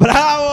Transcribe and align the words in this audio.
¡Bravo! 0.00 0.48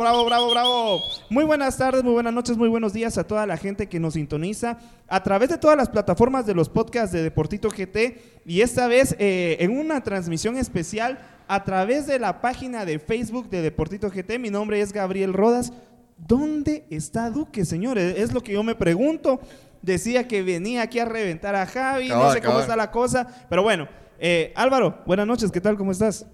¡Bravo, 0.00 0.24
bravo, 0.24 0.50
bravo! 0.50 1.02
Muy 1.28 1.44
buenas 1.44 1.76
tardes, 1.76 2.02
muy 2.02 2.14
buenas 2.14 2.32
noches, 2.32 2.56
muy 2.56 2.70
buenos 2.70 2.94
días 2.94 3.18
a 3.18 3.24
toda 3.24 3.46
la 3.46 3.58
gente 3.58 3.90
que 3.90 4.00
nos 4.00 4.14
sintoniza 4.14 4.78
a 5.06 5.22
través 5.22 5.50
de 5.50 5.58
todas 5.58 5.76
las 5.76 5.90
plataformas 5.90 6.46
de 6.46 6.54
los 6.54 6.70
podcasts 6.70 7.12
de 7.12 7.22
Deportito 7.22 7.68
GT 7.68 8.40
y 8.46 8.62
esta 8.62 8.86
vez 8.88 9.14
eh, 9.18 9.58
en 9.60 9.78
una 9.78 10.02
transmisión 10.02 10.56
especial 10.56 11.18
a 11.46 11.62
través 11.62 12.06
de 12.06 12.18
la 12.18 12.40
página 12.40 12.86
de 12.86 12.98
Facebook 12.98 13.50
de 13.50 13.60
Deportito 13.60 14.08
GT. 14.08 14.38
Mi 14.38 14.48
nombre 14.48 14.80
es 14.80 14.90
Gabriel 14.90 15.34
Rodas. 15.34 15.74
¿Dónde 16.16 16.86
está 16.88 17.28
Duque, 17.28 17.66
señores? 17.66 18.16
Es 18.16 18.32
lo 18.32 18.40
que 18.40 18.52
yo 18.54 18.62
me 18.62 18.74
pregunto. 18.76 19.40
Decía 19.82 20.26
que 20.26 20.42
venía 20.42 20.80
aquí 20.80 21.00
a 21.00 21.04
reventar 21.04 21.54
a 21.54 21.66
Javi, 21.66 22.08
no 22.08 22.14
Cabal, 22.14 22.32
sé 22.32 22.40
cómo 22.40 22.60
está 22.60 22.76
la 22.76 22.90
cosa, 22.90 23.26
pero 23.50 23.62
bueno. 23.62 23.88
eh, 24.18 24.54
Álvaro, 24.56 25.02
buenas 25.04 25.26
noches, 25.26 25.52
¿qué 25.52 25.60
tal? 25.60 25.76
¿Cómo 25.76 25.92
estás? 25.92 26.24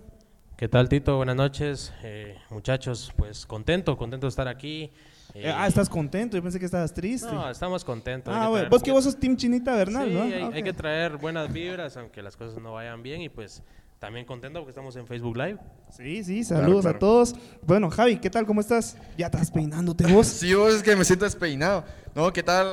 ¿Qué 0.59 0.69
tal, 0.69 0.89
Tito? 0.89 1.17
Buenas 1.17 1.37
noches, 1.37 1.93
eh, 2.03 2.37
muchachos. 2.51 3.13
Pues 3.17 3.47
contento, 3.47 3.97
contento 3.97 4.27
de 4.27 4.31
estar 4.31 4.49
aquí. 4.49 4.91
Eh, 5.35 5.53
ah, 5.55 5.69
estás 5.69 5.89
contento, 5.89 6.37
yo 6.37 6.43
pensé 6.43 6.59
que 6.59 6.65
estabas 6.65 6.93
triste. 6.93 7.31
No, 7.31 7.49
estamos 7.49 7.85
contentos. 7.85 8.35
hay 8.35 8.41
Ah, 8.41 8.45
que 8.45 8.49
bueno, 8.51 8.65
traer- 8.67 8.71
vos 8.71 8.83
que 8.83 8.91
vos 8.91 9.05
sos 9.05 9.17
Team 9.21 9.37
Chinita 9.37 9.77
Bernal, 9.77 10.09
Sí, 10.09 10.15
¿no? 10.15 10.23
hay, 10.23 10.33
Ah, 10.43 10.51
hay 10.53 10.63
que 10.65 10.73
traer 10.73 11.17
buenas 11.17 11.53
vibras, 11.53 11.97
aunque 11.97 12.23
las 12.23 12.37
cosas 12.37 12.61
no 12.61 12.73
vayan 12.73 13.05
bien. 13.05 13.21
Y 13.23 13.29
pues 13.29 13.63
también 14.01 14.27
contento 14.27 14.59
porque 14.59 14.71
estamos 14.71 14.97
en 14.97 15.07
Facebook 15.07 15.37
Live. 15.37 15.59
Sí, 15.97 16.25
sí, 16.25 16.43
saludos 16.43 16.83
claro. 16.83 16.97
a 16.97 16.99
todos. 16.99 17.37
Bueno, 17.63 17.89
Javi, 17.89 18.17
¿qué 18.19 18.29
tal? 18.31 18.45
¿Cómo 18.45 18.61
estás? 18.61 18.97
Ya 19.17 19.27
estás 19.27 19.53
peinándote 19.53 20.13
vos. 20.13 20.27
Sí, 20.27 20.55
vos 20.55 20.75
es 20.75 20.83
que 20.83 20.97
me 20.97 21.05
siento 21.05 21.25
despeinado. 21.25 21.85
No, 22.17 22.33
¿qué 22.33 22.43
tal 22.43 22.67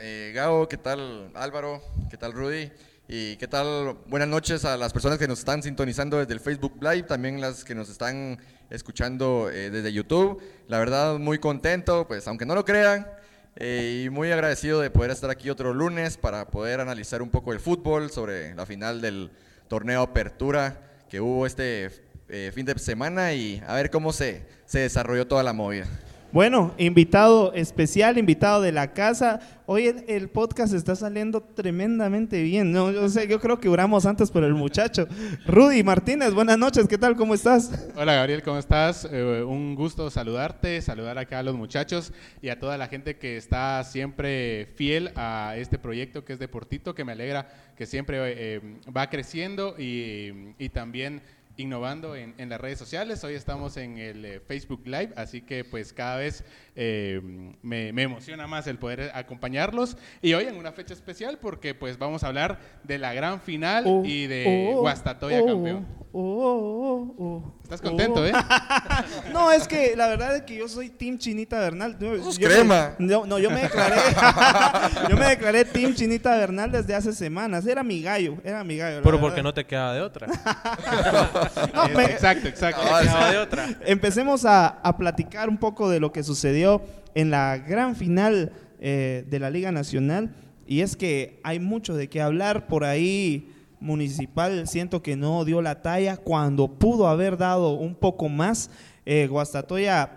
eh, 0.00 0.32
Gabo? 0.34 0.66
¿Qué 0.68 0.78
tal 0.78 1.30
Álvaro? 1.34 1.80
¿Qué 2.10 2.16
tal 2.16 2.32
Rudy? 2.32 2.72
Y 3.12 3.34
qué 3.38 3.48
tal, 3.48 3.96
buenas 4.06 4.28
noches 4.28 4.64
a 4.64 4.76
las 4.76 4.92
personas 4.92 5.18
que 5.18 5.26
nos 5.26 5.40
están 5.40 5.64
sintonizando 5.64 6.20
desde 6.20 6.32
el 6.32 6.38
Facebook 6.38 6.74
Live, 6.80 7.02
también 7.02 7.40
las 7.40 7.64
que 7.64 7.74
nos 7.74 7.90
están 7.90 8.38
escuchando 8.70 9.50
eh, 9.50 9.68
desde 9.68 9.92
YouTube. 9.92 10.40
La 10.68 10.78
verdad, 10.78 11.18
muy 11.18 11.40
contento, 11.40 12.06
pues 12.06 12.28
aunque 12.28 12.46
no 12.46 12.54
lo 12.54 12.64
crean, 12.64 13.08
eh, 13.56 14.04
y 14.04 14.10
muy 14.10 14.30
agradecido 14.30 14.80
de 14.80 14.90
poder 14.90 15.10
estar 15.10 15.28
aquí 15.28 15.50
otro 15.50 15.74
lunes 15.74 16.18
para 16.18 16.52
poder 16.52 16.78
analizar 16.78 17.20
un 17.20 17.30
poco 17.30 17.52
el 17.52 17.58
fútbol 17.58 18.12
sobre 18.12 18.54
la 18.54 18.64
final 18.64 19.00
del 19.00 19.32
torneo 19.66 20.02
Apertura 20.02 20.80
que 21.08 21.20
hubo 21.20 21.46
este 21.46 21.90
eh, 22.28 22.52
fin 22.54 22.64
de 22.64 22.78
semana 22.78 23.32
y 23.32 23.60
a 23.66 23.74
ver 23.74 23.90
cómo 23.90 24.12
se, 24.12 24.46
se 24.66 24.78
desarrolló 24.78 25.26
toda 25.26 25.42
la 25.42 25.52
movida. 25.52 25.88
Bueno, 26.32 26.72
invitado 26.78 27.52
especial, 27.54 28.16
invitado 28.16 28.62
de 28.62 28.70
la 28.70 28.92
casa. 28.92 29.40
Hoy 29.66 29.92
el, 30.06 30.28
podcast 30.28 30.72
está 30.74 30.94
saliendo 30.94 31.40
tremendamente 31.42 32.40
bien. 32.40 32.70
No, 32.70 32.92
yo 32.92 33.08
sé, 33.08 33.26
yo 33.26 33.40
creo 33.40 33.58
que 33.58 33.66
duramos 33.66 34.06
antes 34.06 34.30
por 34.30 34.44
el 34.44 34.54
muchacho. 34.54 35.08
Rudy 35.44 35.82
Martínez, 35.82 36.32
buenas 36.32 36.56
noches, 36.56 36.86
¿qué 36.86 36.98
tal? 36.98 37.16
¿Cómo 37.16 37.34
estás? 37.34 37.88
Hola 37.96 38.14
Gabriel, 38.14 38.44
¿cómo 38.44 38.58
estás? 38.58 39.08
Eh, 39.10 39.42
un 39.42 39.74
gusto 39.74 40.08
saludarte, 40.08 40.80
saludar 40.82 41.18
acá 41.18 41.40
a 41.40 41.42
los 41.42 41.56
muchachos 41.56 42.12
y 42.40 42.50
a 42.50 42.60
toda 42.60 42.78
la 42.78 42.86
gente 42.86 43.16
que 43.16 43.36
está 43.36 43.82
siempre 43.82 44.68
fiel 44.76 45.10
a 45.16 45.54
este 45.56 45.78
proyecto 45.78 46.24
que 46.24 46.34
es 46.34 46.38
Deportito, 46.38 46.94
que 46.94 47.04
me 47.04 47.12
alegra 47.12 47.48
que 47.76 47.86
siempre 47.86 48.18
eh, 48.20 48.60
va 48.96 49.10
creciendo 49.10 49.74
y 49.78 50.68
también 50.72 51.22
innovando 51.60 52.16
en, 52.16 52.34
en 52.38 52.48
las 52.48 52.60
redes 52.60 52.78
sociales. 52.78 53.22
Hoy 53.24 53.34
estamos 53.34 53.76
en 53.76 53.98
el 53.98 54.24
eh, 54.24 54.40
Facebook 54.40 54.82
Live, 54.86 55.10
así 55.16 55.42
que 55.42 55.64
pues 55.64 55.92
cada 55.92 56.16
vez 56.16 56.44
eh, 56.76 57.20
me, 57.62 57.92
me 57.92 58.02
emociona 58.02 58.46
más 58.46 58.66
el 58.66 58.78
poder 58.78 59.10
acompañarlos 59.14 59.96
y 60.22 60.32
hoy 60.34 60.44
en 60.44 60.56
una 60.56 60.72
fecha 60.72 60.94
especial 60.94 61.38
porque 61.38 61.74
pues 61.74 61.98
vamos 61.98 62.24
a 62.24 62.28
hablar 62.28 62.58
de 62.84 62.98
la 62.98 63.12
gran 63.12 63.40
final 63.40 63.84
Oh, 63.86 64.02
y 64.04 64.26
de 64.26 64.72
oh, 64.74 64.80
Guastatoya 64.80 65.40
oh, 65.42 65.46
campeón. 65.46 65.86
oh, 66.12 66.20
oh, 66.22 67.14
oh, 67.18 67.54
Estás 67.62 67.80
oh. 67.80 67.84
contento, 67.88 68.26
¿eh? 68.26 68.32
No, 69.32 69.50
es 69.52 69.66
que 69.68 69.94
la 69.96 70.08
verdad 70.08 70.36
es 70.36 70.42
que 70.42 70.56
yo 70.56 70.68
soy 70.68 70.90
Team 70.90 71.18
Chinita 71.18 71.58
Bernal. 71.60 71.96
Yo- 71.98 72.22
Sos 72.22 72.38
yo 72.38 72.48
me- 72.48 72.54
crema. 72.54 72.94
no, 72.98 73.26
no, 73.26 73.38
yo 73.38 73.50
me 73.50 73.62
declaré. 73.62 73.96
yo 75.10 75.16
me 75.16 75.26
declaré 75.26 75.64
Team 75.64 75.94
Chinita 75.94 76.36
Bernal 76.36 76.70
desde 76.72 76.94
hace 76.94 77.12
semanas. 77.12 77.66
Era 77.66 77.82
mi 77.82 78.02
gallo, 78.02 78.36
era 78.44 78.62
mi 78.64 78.76
gallo. 78.76 79.00
Pero 79.02 79.12
verdad. 79.16 79.20
porque 79.20 79.42
no 79.42 79.54
te 79.54 79.64
queda 79.66 79.92
de 79.94 80.00
otra. 80.00 80.26
No, 81.74 82.00
Exacto, 82.00 82.48
exacto. 82.48 82.82
De 83.30 83.38
otra. 83.38 83.68
Empecemos 83.84 84.44
a, 84.44 84.66
a 84.68 84.96
platicar 84.96 85.48
un 85.48 85.58
poco 85.58 85.88
de 85.90 86.00
lo 86.00 86.12
que 86.12 86.22
sucedió 86.22 86.82
en 87.14 87.30
la 87.30 87.58
gran 87.58 87.96
final 87.96 88.52
eh, 88.80 89.24
de 89.28 89.38
la 89.38 89.50
Liga 89.50 89.72
Nacional. 89.72 90.34
Y 90.66 90.80
es 90.80 90.96
que 90.96 91.40
hay 91.42 91.58
mucho 91.58 91.94
de 91.94 92.08
qué 92.08 92.22
hablar 92.22 92.66
por 92.66 92.84
ahí. 92.84 93.52
Municipal 93.80 94.68
siento 94.68 95.02
que 95.02 95.16
no 95.16 95.44
dio 95.46 95.62
la 95.62 95.80
talla 95.80 96.18
cuando 96.18 96.68
pudo 96.68 97.08
haber 97.08 97.38
dado 97.38 97.72
un 97.72 97.94
poco 97.94 98.28
más. 98.28 98.70
Eh, 99.06 99.26
Guastatoya, 99.26 100.10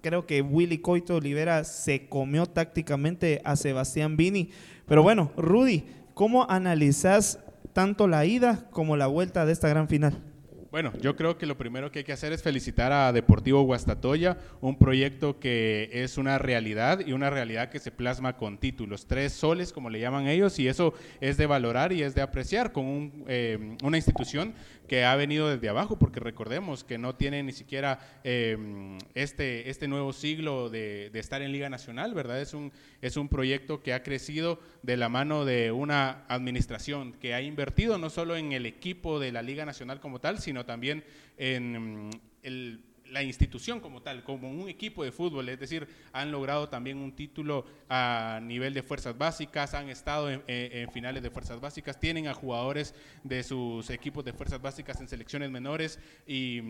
creo 0.00 0.24
que 0.24 0.40
Willy 0.40 0.78
Coito 0.78 1.16
Olivera 1.16 1.64
se 1.64 2.08
comió 2.08 2.46
tácticamente 2.46 3.40
a 3.44 3.56
Sebastián 3.56 4.16
Vini. 4.16 4.50
Pero 4.86 5.02
bueno, 5.02 5.32
Rudy, 5.36 5.84
¿cómo 6.14 6.48
analizas 6.48 7.40
tanto 7.72 8.06
la 8.06 8.24
ida 8.24 8.68
como 8.70 8.96
la 8.96 9.08
vuelta 9.08 9.44
de 9.44 9.52
esta 9.52 9.68
gran 9.68 9.88
final? 9.88 10.22
Bueno, 10.70 10.92
yo 11.00 11.16
creo 11.16 11.38
que 11.38 11.46
lo 11.46 11.56
primero 11.56 11.90
que 11.90 12.00
hay 12.00 12.04
que 12.04 12.12
hacer 12.12 12.34
es 12.34 12.42
felicitar 12.42 12.92
a 12.92 13.10
Deportivo 13.10 13.62
Guastatoya, 13.62 14.36
un 14.60 14.76
proyecto 14.76 15.40
que 15.40 15.88
es 15.90 16.18
una 16.18 16.36
realidad 16.36 17.00
y 17.06 17.14
una 17.14 17.30
realidad 17.30 17.70
que 17.70 17.78
se 17.78 17.90
plasma 17.90 18.36
con 18.36 18.58
títulos, 18.58 19.06
tres 19.06 19.32
soles 19.32 19.72
como 19.72 19.88
le 19.88 19.98
llaman 19.98 20.26
ellos, 20.26 20.58
y 20.58 20.68
eso 20.68 20.92
es 21.22 21.38
de 21.38 21.46
valorar 21.46 21.94
y 21.94 22.02
es 22.02 22.14
de 22.14 22.20
apreciar 22.20 22.72
con 22.72 22.84
un, 22.84 23.24
eh, 23.28 23.78
una 23.82 23.96
institución 23.96 24.52
que 24.88 25.04
ha 25.04 25.14
venido 25.14 25.48
desde 25.48 25.68
abajo, 25.68 25.98
porque 25.98 26.18
recordemos 26.18 26.82
que 26.82 26.98
no 26.98 27.14
tiene 27.14 27.42
ni 27.42 27.52
siquiera 27.52 28.00
eh, 28.24 28.98
este, 29.14 29.70
este 29.70 29.86
nuevo 29.86 30.12
siglo 30.12 30.70
de, 30.70 31.10
de 31.10 31.20
estar 31.20 31.42
en 31.42 31.52
Liga 31.52 31.68
Nacional, 31.68 32.14
¿verdad? 32.14 32.40
Es 32.40 32.54
un, 32.54 32.72
es 33.02 33.16
un 33.16 33.28
proyecto 33.28 33.82
que 33.82 33.92
ha 33.94 34.02
crecido 34.02 34.58
de 34.82 34.96
la 34.96 35.08
mano 35.08 35.44
de 35.44 35.70
una 35.70 36.24
administración 36.28 37.12
que 37.12 37.34
ha 37.34 37.40
invertido 37.42 37.98
no 37.98 38.10
solo 38.10 38.36
en 38.36 38.52
el 38.52 38.66
equipo 38.66 39.20
de 39.20 39.30
la 39.30 39.42
Liga 39.42 39.64
Nacional 39.64 40.00
como 40.00 40.18
tal, 40.20 40.40
sino 40.40 40.64
también 40.64 41.04
en 41.36 42.08
mm, 42.08 42.10
el- 42.42 42.80
la 43.10 43.22
institución 43.22 43.80
como 43.80 44.02
tal, 44.02 44.22
como 44.24 44.50
un 44.50 44.68
equipo 44.68 45.04
de 45.04 45.12
fútbol, 45.12 45.48
es 45.48 45.58
decir, 45.58 45.88
han 46.12 46.30
logrado 46.30 46.68
también 46.68 46.98
un 46.98 47.12
título 47.12 47.64
a 47.88 48.40
nivel 48.42 48.74
de 48.74 48.82
fuerzas 48.82 49.16
básicas, 49.16 49.74
han 49.74 49.88
estado 49.88 50.30
en, 50.30 50.42
en- 50.46 50.72
en 50.78 50.90
finales 50.92 51.22
de 51.22 51.30
fuerzas 51.30 51.60
básicas, 51.60 51.98
tienen 51.98 52.26
a 52.28 52.34
jugadores 52.34 52.94
de 53.24 53.42
sus 53.42 53.88
equipos 53.90 54.24
de 54.24 54.32
fuerzas 54.32 54.60
básicas 54.60 55.00
en 55.00 55.08
selecciones 55.08 55.50
menores 55.50 55.98
y, 56.26 56.60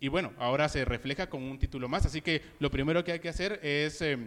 y 0.00 0.08
bueno, 0.08 0.32
ahora 0.38 0.68
se 0.68 0.84
refleja 0.84 1.28
con 1.28 1.42
un 1.42 1.58
título 1.58 1.88
más, 1.88 2.04
así 2.06 2.20
que 2.20 2.42
lo 2.58 2.70
primero 2.70 3.02
que 3.04 3.12
hay 3.12 3.20
que 3.20 3.28
hacer 3.28 3.60
es... 3.62 4.02
eh, 4.02 4.18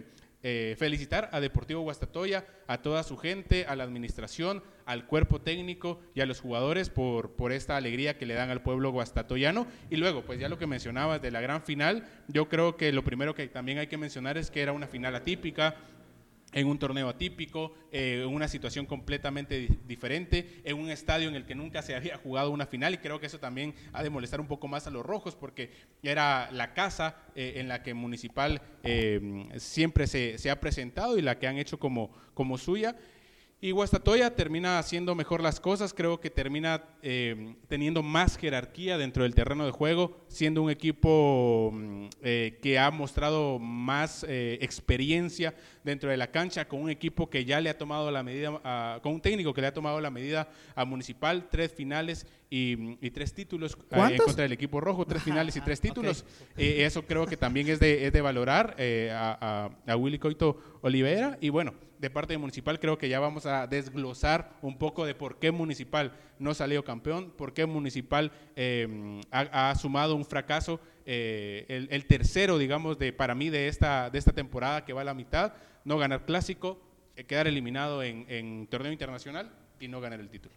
eh, 0.42 0.74
felicitar 0.78 1.28
a 1.32 1.40
Deportivo 1.40 1.82
Guastatoya, 1.82 2.46
a 2.66 2.78
toda 2.78 3.02
su 3.02 3.16
gente, 3.16 3.66
a 3.66 3.76
la 3.76 3.84
administración, 3.84 4.62
al 4.86 5.06
cuerpo 5.06 5.40
técnico 5.40 6.00
y 6.14 6.20
a 6.20 6.26
los 6.26 6.40
jugadores 6.40 6.88
por, 6.88 7.32
por 7.32 7.52
esta 7.52 7.76
alegría 7.76 8.16
que 8.16 8.26
le 8.26 8.34
dan 8.34 8.50
al 8.50 8.62
pueblo 8.62 8.90
guastatoyano. 8.90 9.66
Y 9.90 9.96
luego, 9.96 10.22
pues 10.22 10.40
ya 10.40 10.48
lo 10.48 10.58
que 10.58 10.66
mencionabas 10.66 11.20
de 11.20 11.30
la 11.30 11.40
gran 11.40 11.62
final, 11.62 12.08
yo 12.28 12.48
creo 12.48 12.76
que 12.76 12.92
lo 12.92 13.04
primero 13.04 13.34
que 13.34 13.48
también 13.48 13.78
hay 13.78 13.86
que 13.88 13.98
mencionar 13.98 14.38
es 14.38 14.50
que 14.50 14.62
era 14.62 14.72
una 14.72 14.86
final 14.86 15.14
atípica, 15.14 15.76
en 16.52 16.66
un 16.66 16.78
torneo 16.78 17.08
atípico, 17.08 17.72
eh, 17.92 18.22
en 18.26 18.34
una 18.34 18.48
situación 18.48 18.86
completamente 18.86 19.58
di- 19.58 19.78
diferente, 19.86 20.60
en 20.64 20.78
un 20.78 20.90
estadio 20.90 21.28
en 21.28 21.34
el 21.36 21.44
que 21.46 21.54
nunca 21.54 21.82
se 21.82 21.94
había 21.94 22.16
jugado 22.16 22.50
una 22.50 22.66
final 22.66 22.94
y 22.94 22.98
creo 22.98 23.20
que 23.20 23.26
eso 23.26 23.38
también 23.38 23.74
ha 23.92 24.02
de 24.02 24.10
molestar 24.10 24.40
un 24.40 24.48
poco 24.48 24.66
más 24.68 24.86
a 24.86 24.90
los 24.90 25.06
rojos 25.06 25.36
porque 25.36 25.70
era 26.02 26.50
la 26.52 26.74
casa 26.74 27.16
eh, 27.34 27.54
en 27.56 27.68
la 27.68 27.82
que 27.82 27.94
Municipal 27.94 28.60
eh, 28.82 29.46
siempre 29.58 30.06
se, 30.06 30.38
se 30.38 30.50
ha 30.50 30.60
presentado 30.60 31.16
y 31.18 31.22
la 31.22 31.38
que 31.38 31.46
han 31.46 31.58
hecho 31.58 31.78
como 31.78 32.58
suya. 32.58 32.96
Y 33.62 33.72
Guastatoya 33.72 34.34
termina 34.34 34.78
haciendo 34.78 35.14
mejor 35.14 35.42
las 35.42 35.60
cosas, 35.60 35.92
creo 35.92 36.18
que 36.18 36.30
termina 36.30 36.82
eh, 37.02 37.56
teniendo 37.68 38.02
más 38.02 38.38
jerarquía 38.38 38.96
dentro 38.96 39.22
del 39.24 39.34
terreno 39.34 39.66
de 39.66 39.70
juego, 39.70 40.16
siendo 40.28 40.62
un 40.62 40.70
equipo 40.70 41.70
mm, 41.74 42.06
eh, 42.22 42.58
que 42.62 42.78
ha 42.78 42.90
mostrado 42.90 43.58
más 43.58 44.24
eh, 44.26 44.56
experiencia 44.62 45.54
dentro 45.84 46.08
de 46.10 46.16
la 46.16 46.30
cancha, 46.30 46.68
con 46.68 46.80
un 46.80 46.88
equipo 46.88 47.28
que 47.28 47.44
ya 47.44 47.60
le 47.60 47.68
ha 47.68 47.76
tomado 47.76 48.10
la 48.10 48.22
medida, 48.22 48.58
a- 48.64 48.98
con 49.02 49.12
un 49.12 49.20
técnico 49.20 49.52
que 49.52 49.60
le 49.60 49.66
ha 49.66 49.74
tomado 49.74 50.00
la 50.00 50.10
medida 50.10 50.48
a 50.74 50.86
Municipal, 50.86 51.46
tres 51.50 51.70
finales 51.74 52.26
y, 52.48 52.96
y 53.06 53.10
tres 53.10 53.34
títulos 53.34 53.74
eh, 53.74 53.78
en 54.14 54.16
contra 54.24 54.42
del 54.44 54.52
equipo 54.52 54.80
rojo, 54.80 55.04
tres 55.06 55.22
finales 55.22 55.54
y 55.56 55.60
tres 55.60 55.82
títulos. 55.82 56.24
Eh, 56.56 56.86
eso 56.86 57.02
creo 57.02 57.26
que 57.26 57.36
también 57.36 57.68
es 57.68 57.78
de, 57.78 58.06
es 58.06 58.12
de 58.14 58.22
valorar 58.22 58.74
eh, 58.78 59.10
a, 59.12 59.68
a- 59.86 59.92
a 59.92 59.96
Willy 59.96 60.18
Coito 60.18 60.78
Oliveira. 60.80 61.36
Y 61.42 61.50
bueno, 61.50 61.74
de 62.00 62.08
parte 62.08 62.32
de 62.32 62.38
Municipal 62.38 62.80
creo 62.80 62.96
que 62.96 63.10
ya 63.10 63.20
vamos 63.20 63.44
a 63.44 63.66
desglosar 63.66 64.52
un 64.62 64.78
poco 64.78 65.04
de 65.04 65.14
por 65.14 65.38
qué 65.38 65.50
Municipal 65.50 66.12
no 66.38 66.54
salió 66.54 66.82
campeón, 66.82 67.30
por 67.36 67.52
qué 67.52 67.66
Municipal 67.66 68.32
eh, 68.56 69.20
ha, 69.30 69.74
sumado 69.74 70.16
un 70.16 70.24
fracaso, 70.24 70.80
eh, 71.04 71.86
el, 71.90 72.06
tercero, 72.06 72.56
digamos, 72.56 72.98
de, 72.98 73.12
para 73.12 73.34
mí 73.34 73.50
de 73.50 73.68
esta, 73.68 74.08
de 74.08 74.18
esta 74.18 74.32
temporada 74.32 74.84
que 74.84 74.94
va 74.94 75.02
a 75.02 75.04
la 75.04 75.14
mitad, 75.14 75.52
no 75.84 75.98
ganar 75.98 76.24
clásico, 76.24 76.80
eh, 77.16 77.24
quedar 77.24 77.46
eliminado 77.46 78.02
en, 78.02 78.66
torneo 78.68 78.92
internacional 78.92 79.52
y 79.78 79.88
no 79.88 80.00
ganar 80.00 80.20
el 80.20 80.30
título. 80.30 80.54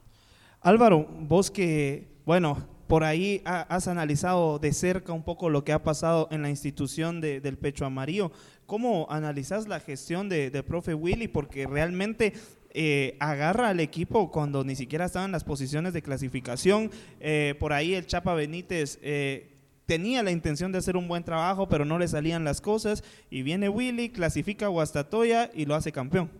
Álvaro, 0.61 1.05
vos 1.05 1.51
que, 1.51 2.07
bueno, 2.25 2.69
por 2.87 3.03
ahí 3.03 3.41
ha- 3.43 3.61
has 3.63 3.89
analizado 3.89 4.59
de 4.59 4.71
cerca 4.71 5.11
un 5.11 5.23
poco 5.23 5.49
lo 5.49 5.65
que 5.65 5.73
ha 5.73 5.83
pasado 5.83 6.29
en 6.31 6.41
la 6.41 6.49
institución 6.49 7.19
de- 7.19 7.41
del 7.41 7.57
pecho 7.57 7.85
amarillo. 7.85 8.31
¿Cómo 8.65 9.07
analizas 9.09 9.67
la 9.67 9.79
gestión 9.79 10.29
de, 10.29 10.49
de 10.49 10.63
profe 10.63 10.93
Willy? 10.93 11.27
Porque 11.27 11.67
realmente 11.67 12.33
eh, 12.75 13.17
agarra 13.19 13.69
al 13.69 13.79
equipo 13.79 14.31
cuando 14.31 14.63
ni 14.63 14.75
siquiera 14.75 15.05
estaban 15.05 15.31
las 15.31 15.43
posiciones 15.43 15.93
de 15.93 16.01
clasificación. 16.01 16.89
Eh, 17.19 17.55
por 17.59 17.71
ahí 17.71 17.93
el 17.93 18.07
Chapa 18.07 18.33
Benítez 18.33 18.97
eh, 19.03 19.51
tenía 19.85 20.23
la 20.23 20.31
intención 20.31 20.71
de 20.71 20.79
hacer 20.79 20.97
un 20.97 21.07
buen 21.07 21.23
trabajo, 21.23 21.69
pero 21.69 21.85
no 21.85 21.99
le 21.99 22.07
salían 22.07 22.43
las 22.43 22.61
cosas. 22.61 23.03
Y 23.29 23.43
viene 23.43 23.69
Willy, 23.69 24.09
clasifica 24.09 24.65
a 24.65 24.69
Guastatoya 24.69 25.51
y 25.53 25.65
lo 25.65 25.75
hace 25.75 25.91
campeón. 25.91 26.31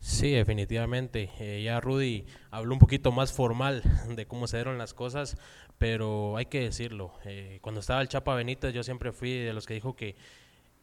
Sí, 0.00 0.32
definitivamente. 0.32 1.30
Ya 1.62 1.80
Rudy 1.80 2.26
habló 2.50 2.74
un 2.74 2.80
poquito 2.80 3.12
más 3.12 3.32
formal 3.32 3.82
de 4.16 4.26
cómo 4.26 4.48
se 4.48 4.56
dieron 4.56 4.78
las 4.78 4.94
cosas, 4.94 5.36
pero 5.78 6.36
hay 6.36 6.46
que 6.46 6.60
decirlo. 6.60 7.12
cuando 7.60 7.80
estaba 7.80 8.02
el 8.02 8.08
Chapa 8.08 8.34
Benítez, 8.34 8.74
yo 8.74 8.82
siempre 8.82 9.12
fui 9.12 9.32
de 9.32 9.52
los 9.52 9.64
que 9.64 9.74
dijo 9.74 9.94
que 9.94 10.16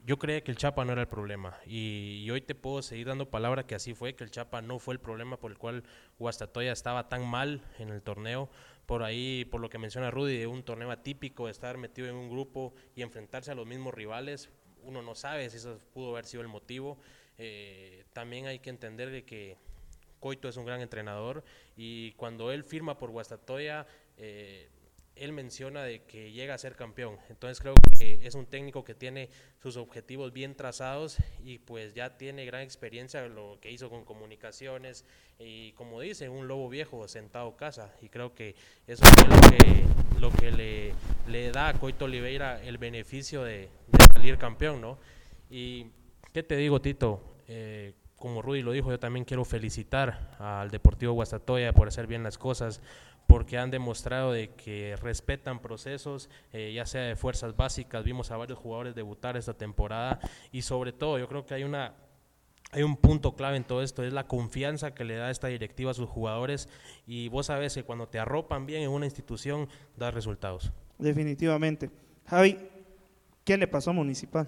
yo 0.05 0.19
creía 0.19 0.43
que 0.43 0.51
el 0.51 0.57
Chapa 0.57 0.83
no 0.83 0.91
era 0.91 1.01
el 1.01 1.07
problema. 1.07 1.57
Y, 1.65 2.29
hoy 2.29 2.41
te 2.41 2.55
puedo 2.55 2.81
seguir 2.81 3.07
dando 3.07 3.29
palabra 3.29 3.65
que 3.65 3.75
así 3.75 3.93
fue, 3.93 4.15
que 4.15 4.23
el 4.23 4.31
Chapa 4.31 4.61
no 4.61 4.79
fue 4.79 4.93
el 4.93 4.99
problema 4.99 5.37
por 5.37 5.51
el 5.51 5.57
cual 5.57 5.83
Guastatoya 6.19 6.71
estaba 6.73 7.07
tan 7.07 7.25
mal 7.25 7.63
en 7.79 7.89
el 7.89 8.01
torneo. 8.01 8.49
Por 8.85 9.03
ahí, 9.03 9.45
por 9.45 9.61
lo 9.61 9.69
que 9.69 9.77
menciona 9.77 10.11
Rudy, 10.11 10.37
de 10.37 10.47
un 10.47 10.63
torneo 10.63 10.91
atípico, 10.91 11.47
estar 11.47 11.77
metido 11.77 12.09
en 12.09 12.15
un 12.15 12.29
grupo 12.29 12.73
y 12.95 13.01
enfrentarse 13.01 13.51
a 13.51 13.55
los 13.55 13.65
mismos 13.65 13.93
rivales. 13.93 14.49
Uno 14.81 15.01
no 15.01 15.15
sabe 15.15 15.49
si 15.49 15.57
eso 15.57 15.79
pudo 15.93 16.11
haber 16.11 16.25
sido 16.25 16.41
el 16.41 16.49
motivo. 16.49 16.97
Eh, 17.37 18.03
también 18.11 18.47
hay 18.47 18.59
que 18.59 18.69
entender 18.69 19.09
de 19.09 19.23
que 19.23 19.57
Coito 20.19 20.49
es 20.49 20.57
un 20.57 20.65
gran 20.65 20.81
entrenador 20.81 21.43
y 21.75 22.11
cuando 22.13 22.51
él 22.51 22.63
firma 22.63 22.97
por 22.97 23.09
Guastatoya, 23.09 23.87
eh, 24.17 24.69
él 25.15 25.31
menciona 25.31 25.83
de 25.83 26.03
que 26.03 26.31
llega 26.31 26.53
a 26.53 26.57
ser 26.57 26.75
campeón. 26.75 27.17
Entonces 27.29 27.59
creo 27.59 27.75
que 27.97 28.25
es 28.25 28.35
un 28.35 28.45
técnico 28.45 28.83
que 28.83 28.95
tiene 28.95 29.29
sus 29.61 29.77
objetivos 29.77 30.33
bien 30.33 30.55
trazados 30.55 31.17
y 31.43 31.59
pues 31.59 31.93
ya 31.93 32.17
tiene 32.17 32.45
gran 32.45 32.61
experiencia 32.61 33.25
en 33.25 33.35
lo 33.35 33.59
que 33.61 33.71
hizo 33.71 33.89
con 33.89 34.05
comunicaciones 34.05 35.05
y 35.39 35.71
como 35.73 35.99
dice, 36.01 36.29
un 36.29 36.47
lobo 36.47 36.69
viejo 36.69 37.07
sentado 37.07 37.55
casa 37.55 37.93
y 38.01 38.09
creo 38.09 38.33
que 38.33 38.55
eso 38.87 39.03
es 39.03 40.19
lo 40.19 40.31
que, 40.31 40.51
le, 41.27 41.51
da 41.51 41.69
a 41.69 41.73
Coito 41.73 42.05
Oliveira 42.05 42.63
el 42.63 42.77
beneficio 42.77 43.43
de, 43.43 43.69
de 43.87 44.05
salir 44.13 44.37
campeón, 44.37 44.81
¿no? 44.81 44.97
Y 45.49 45.87
¿Qué 46.33 46.41
te 46.41 46.57
digo, 46.57 46.81
Tito? 46.81 47.21
Eh, 47.47 47.93
como 48.15 48.41
Rudy 48.41 48.63
lo 48.63 48.71
dijo, 48.71 48.89
yo 48.89 48.97
también 48.97 49.23
quiero 49.23 49.45
felicitar 49.45 50.35
al 50.39 50.71
Deportivo 50.71 51.13
Guastatoya 51.13 51.73
por 51.73 51.87
hacer 51.87 52.07
bien 52.07 52.23
las 52.23 52.39
cosas, 52.39 52.81
porque 53.33 53.57
han 53.57 53.71
demostrado 53.71 54.31
de 54.31 54.49
que 54.49 54.95
respetan 55.01 55.59
procesos, 55.59 56.29
eh, 56.51 56.71
ya 56.75 56.85
sea 56.85 57.01
de 57.01 57.15
fuerzas 57.15 57.55
básicas, 57.55 58.03
vimos 58.03 58.29
a 58.29 58.37
varios 58.37 58.59
jugadores 58.59 58.93
debutar 58.93 59.37
esta 59.37 59.55
temporada 59.55 60.19
y 60.51 60.61
sobre 60.61 60.93
todo 60.93 61.17
yo 61.17 61.27
creo 61.27 61.43
que 61.43 61.55
hay 61.55 61.63
una 61.63 61.95
hay 62.71 62.83
un 62.83 62.95
punto 62.95 63.35
clave 63.35 63.57
en 63.57 63.63
todo 63.63 63.81
esto, 63.81 64.03
es 64.03 64.13
la 64.13 64.27
confianza 64.27 64.93
que 64.93 65.03
le 65.03 65.15
da 65.15 65.31
esta 65.31 65.47
directiva 65.47 65.89
a 65.89 65.93
sus 65.95 66.07
jugadores 66.07 66.69
y 67.07 67.27
vos 67.29 67.47
sabes 67.47 67.73
que 67.73 67.83
cuando 67.83 68.07
te 68.07 68.19
arropan 68.19 68.67
bien 68.67 68.83
en 68.83 68.91
una 68.91 69.05
institución 69.07 69.67
das 69.97 70.13
resultados. 70.13 70.71
Definitivamente. 70.99 71.89
Javi, 72.27 72.59
¿qué 73.43 73.57
le 73.57 73.67
pasó 73.67 73.89
a 73.89 73.93
Municipal? 73.93 74.47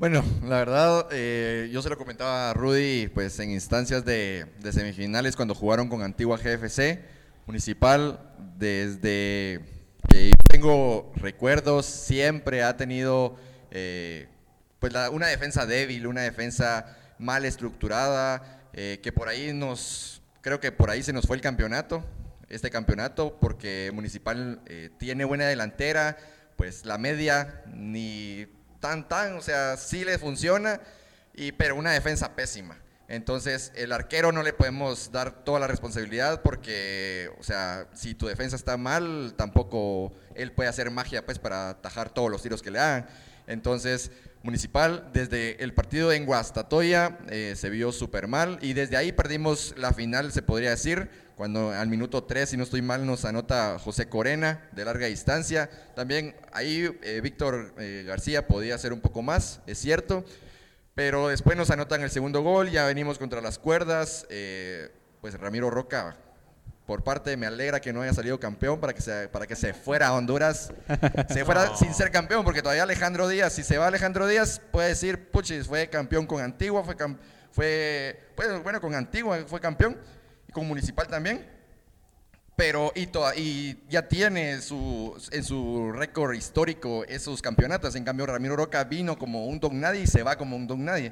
Bueno, 0.00 0.24
la 0.44 0.56
verdad, 0.56 1.08
eh, 1.12 1.68
yo 1.70 1.82
se 1.82 1.90
lo 1.90 1.98
comentaba 1.98 2.48
a 2.48 2.54
Rudy, 2.54 3.08
pues 3.08 3.38
en 3.38 3.50
instancias 3.50 4.02
de, 4.02 4.46
semifinales 4.72 5.36
cuando 5.36 5.54
jugaron 5.54 5.90
con 5.90 6.00
Antigua 6.00 6.38
GFC, 6.38 7.00
Municipal, 7.44 8.18
desde 8.56 9.60
que 10.08 10.32
tengo 10.48 11.12
recuerdos, 11.16 11.84
siempre 11.84 12.62
ha 12.62 12.78
tenido 12.78 13.36
eh, 13.70 14.26
pues 14.78 14.90
la- 14.94 15.10
una 15.10 15.26
defensa 15.26 15.66
débil, 15.66 16.06
una 16.06 16.22
defensa 16.22 16.96
mal 17.18 17.44
estructurada, 17.44 18.70
eh, 18.72 19.00
que 19.02 19.12
por 19.12 19.28
ahí 19.28 19.52
nos, 19.52 20.22
creo 20.40 20.60
que 20.60 20.72
por 20.72 20.88
ahí 20.88 21.02
se 21.02 21.12
nos 21.12 21.26
fue 21.26 21.36
el 21.36 21.42
campeonato, 21.42 22.02
este 22.48 22.70
campeonato, 22.70 23.36
porque 23.38 23.90
Municipal 23.92 24.62
eh, 24.64 24.88
tiene 24.98 25.26
buena 25.26 25.44
delantera, 25.44 26.16
pues 26.56 26.86
la 26.86 26.96
media 26.96 27.64
ni 27.66 28.46
tan 28.80 29.06
tan, 29.08 29.36
o 29.36 29.42
sea, 29.42 29.76
sí 29.76 30.04
le 30.04 30.18
funciona, 30.18 30.80
y, 31.34 31.52
pero 31.52 31.76
una 31.76 31.92
defensa 31.92 32.34
pésima. 32.34 32.78
Entonces, 33.08 33.72
el 33.74 33.90
arquero 33.90 34.30
no 34.30 34.42
le 34.44 34.52
podemos 34.52 35.10
dar 35.10 35.44
toda 35.44 35.58
la 35.58 35.66
responsabilidad 35.66 36.42
porque, 36.42 37.28
o 37.40 37.42
sea, 37.42 37.88
si 37.92 38.14
tu 38.14 38.26
defensa 38.28 38.54
está 38.54 38.76
mal, 38.76 39.34
tampoco 39.36 40.12
él 40.36 40.52
puede 40.52 40.68
hacer 40.68 40.92
magia 40.92 41.26
pues 41.26 41.40
para 41.40 41.70
atajar 41.70 42.10
todos 42.10 42.30
los 42.30 42.40
tiros 42.40 42.62
que 42.62 42.70
le 42.70 42.78
hagan. 42.78 43.08
Entonces, 43.48 44.12
Municipal, 44.42 45.10
desde 45.12 45.62
el 45.62 45.74
partido 45.74 46.12
en 46.12 46.24
Guastatoya 46.24 47.18
eh, 47.28 47.52
se 47.56 47.68
vio 47.68 47.92
súper 47.92 48.26
mal 48.26 48.58
y 48.62 48.72
desde 48.72 48.96
ahí 48.96 49.12
perdimos 49.12 49.74
la 49.76 49.92
final, 49.92 50.32
se 50.32 50.40
podría 50.40 50.70
decir, 50.70 51.10
cuando 51.36 51.72
al 51.72 51.88
minuto 51.88 52.24
3, 52.24 52.48
si 52.48 52.56
no 52.56 52.62
estoy 52.62 52.80
mal, 52.80 53.04
nos 53.04 53.26
anota 53.26 53.78
José 53.78 54.08
Corena 54.08 54.66
de 54.72 54.86
larga 54.86 55.08
distancia. 55.08 55.68
También 55.94 56.34
ahí 56.52 56.88
eh, 57.02 57.20
Víctor 57.22 57.74
eh, 57.78 58.04
García 58.06 58.46
podía 58.46 58.76
hacer 58.76 58.94
un 58.94 59.02
poco 59.02 59.20
más, 59.20 59.60
es 59.66 59.76
cierto, 59.76 60.24
pero 60.94 61.28
después 61.28 61.58
nos 61.58 61.70
anotan 61.70 62.00
el 62.00 62.10
segundo 62.10 62.40
gol, 62.40 62.70
ya 62.70 62.86
venimos 62.86 63.18
contra 63.18 63.42
las 63.42 63.58
cuerdas, 63.58 64.26
pues 65.20 65.38
Ramiro 65.38 65.68
Roca, 65.68 66.16
por 66.90 67.04
parte 67.04 67.36
me 67.36 67.46
alegra 67.46 67.78
que 67.78 67.92
no 67.92 68.02
haya 68.02 68.12
salido 68.12 68.40
campeón 68.40 68.80
para 68.80 68.92
que 68.92 69.00
se, 69.00 69.28
para 69.28 69.46
que 69.46 69.54
se 69.54 69.72
fuera 69.72 70.08
a 70.08 70.12
Honduras, 70.12 70.72
se 71.28 71.44
fuera 71.44 71.76
sin 71.76 71.94
ser 71.94 72.10
campeón, 72.10 72.42
porque 72.42 72.62
todavía 72.62 72.82
Alejandro 72.82 73.28
Díaz, 73.28 73.52
si 73.52 73.62
se 73.62 73.78
va 73.78 73.86
Alejandro 73.86 74.26
Díaz, 74.26 74.60
puede 74.72 74.88
decir, 74.88 75.30
puchis, 75.30 75.68
fue 75.68 75.88
campeón 75.88 76.26
con 76.26 76.42
Antigua, 76.42 76.82
fue, 76.82 76.96
fue 77.52 78.20
pues, 78.34 78.60
bueno, 78.64 78.80
con 78.80 78.92
Antigua 78.92 79.38
fue 79.46 79.60
campeón, 79.60 79.96
y 80.48 80.50
con 80.50 80.66
Municipal 80.66 81.06
también, 81.06 81.48
pero 82.60 82.92
y, 82.94 83.06
toda- 83.06 83.34
y 83.36 83.78
ya 83.88 84.06
tiene 84.06 84.60
su, 84.60 85.16
en 85.32 85.42
su 85.44 85.92
récord 85.92 86.34
histórico 86.34 87.04
esos 87.08 87.40
campeonatos. 87.40 87.94
En 87.94 88.04
cambio, 88.04 88.26
Ramiro 88.26 88.54
Roca 88.54 88.84
vino 88.84 89.18
como 89.18 89.46
un 89.46 89.58
don 89.58 89.80
nadie 89.80 90.02
y 90.02 90.06
se 90.06 90.22
va 90.22 90.36
como 90.36 90.56
un 90.56 90.66
don 90.66 90.84
nadie. 90.84 91.10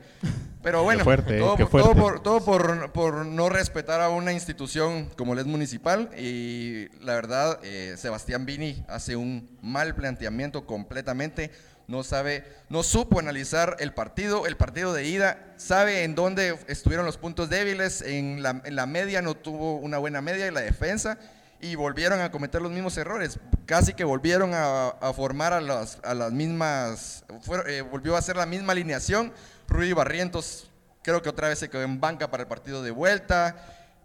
Pero 0.63 0.83
bueno, 0.83 1.05
fuerte, 1.05 1.39
todo, 1.39 1.57
por, 1.57 1.71
todo 1.71 1.95
fuerte. 1.95 2.01
por- 2.03 2.23
todo 2.23 2.45
por, 2.45 2.93
por 2.93 3.25
no 3.25 3.49
respetar 3.49 4.03
a 4.03 4.11
una 4.11 4.35
institución 4.35 5.09
como 5.17 5.35
la 5.35 5.41
es 5.41 5.47
municipal. 5.47 6.11
Y 6.19 6.89
la 7.03 7.15
verdad, 7.15 7.59
eh, 7.63 7.95
Sebastián 7.97 8.45
Vini 8.45 8.85
hace 8.87 9.17
un 9.17 9.49
mal 9.63 9.95
planteamiento 9.95 10.67
completamente. 10.67 11.51
No 11.87 12.03
sabe, 12.05 12.45
no 12.69 12.83
supo 12.83 13.19
analizar 13.19 13.77
el 13.81 13.95
partido, 13.95 14.47
el 14.47 14.59
partido 14.59 14.93
de 14.93 15.07
ida, 15.09 15.55
sabe 15.57 16.05
en 16.05 16.15
dónde 16.15 16.59
estuvieron 16.67 17.07
los 17.07 17.17
puntos 17.17 17.49
débiles, 17.49 18.03
en 18.03 18.43
la, 18.43 18.61
en 18.63 18.77
la 18.77 18.85
media 18.85 19.23
no 19.23 19.35
tuvo 19.35 19.77
una 19.77 19.97
buena 19.97 20.21
media 20.21 20.47
y 20.47 20.51
la 20.51 20.61
defensa, 20.61 21.17
y 21.61 21.75
volvieron 21.75 22.21
a 22.21 22.31
cometer 22.31 22.63
los 22.63 22.71
mismos 22.71 22.97
errores. 22.97 23.39
Casi 23.67 23.95
que 23.95 24.05
volvieron 24.05 24.53
a, 24.55 24.93
formar 25.15 25.53
a 25.53 25.61
las, 25.61 25.99
a 26.05 26.15
las 26.15 26.33
mismas, 26.33 27.25
fue- 27.41 27.79
eh, 27.79 27.83
volvió 27.83 28.17
a 28.17 28.19
hacer 28.19 28.37
la 28.37 28.47
misma 28.47 28.73
alineación. 28.73 29.33
Rudy 29.67 29.93
Barrientos 29.93 30.71
creo 31.03 31.21
que 31.23 31.29
otra 31.29 31.49
vez 31.49 31.59
se 31.59 31.69
quedó 31.69 31.83
en 31.83 32.01
banca 32.01 32.31
para 32.31 32.43
el 32.45 32.49
partido 32.49 32.83
de 32.83 32.91
vuelta. 32.91 33.57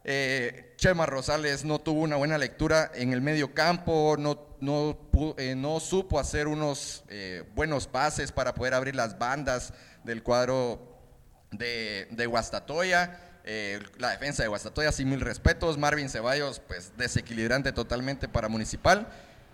Eh, 0.04 0.74
Chema 0.78 1.06
Rosales 1.06 1.64
no 1.64 1.80
tuvo 1.80 2.02
una 2.02 2.16
buena 2.18 2.38
lectura 2.38 2.92
en 2.94 3.14
el 3.14 3.22
medio 3.22 3.54
campo, 3.54 4.16
no, 4.20 4.38
no, 4.60 4.98
eh, 5.38 5.56
no 5.56 5.80
supo 5.80 6.20
hacer 6.20 6.48
unos 6.48 7.04
buenos 7.56 7.88
pases 7.88 8.32
para 8.34 8.54
poder 8.54 8.74
abrir 8.74 8.96
las 8.96 9.18
bandas 9.18 9.74
del 10.04 10.24
cuadro 10.24 10.98
de, 11.52 12.08
de 12.12 12.26
Guastatoya. 12.26 13.20
Eh, 13.46 13.80
la 13.98 14.12
defensa 14.12 14.42
de 14.44 14.50
Guastatoya, 14.50 14.92
sin 14.92 15.10
mil 15.10 15.20
respetos. 15.22 15.78
Marvin 15.78 16.10
Ceballos, 16.10 16.60
pues 16.68 16.94
desequilibrante 16.98 17.72
totalmente 17.74 18.28
para 18.30 18.48
Municipal. 18.48 19.08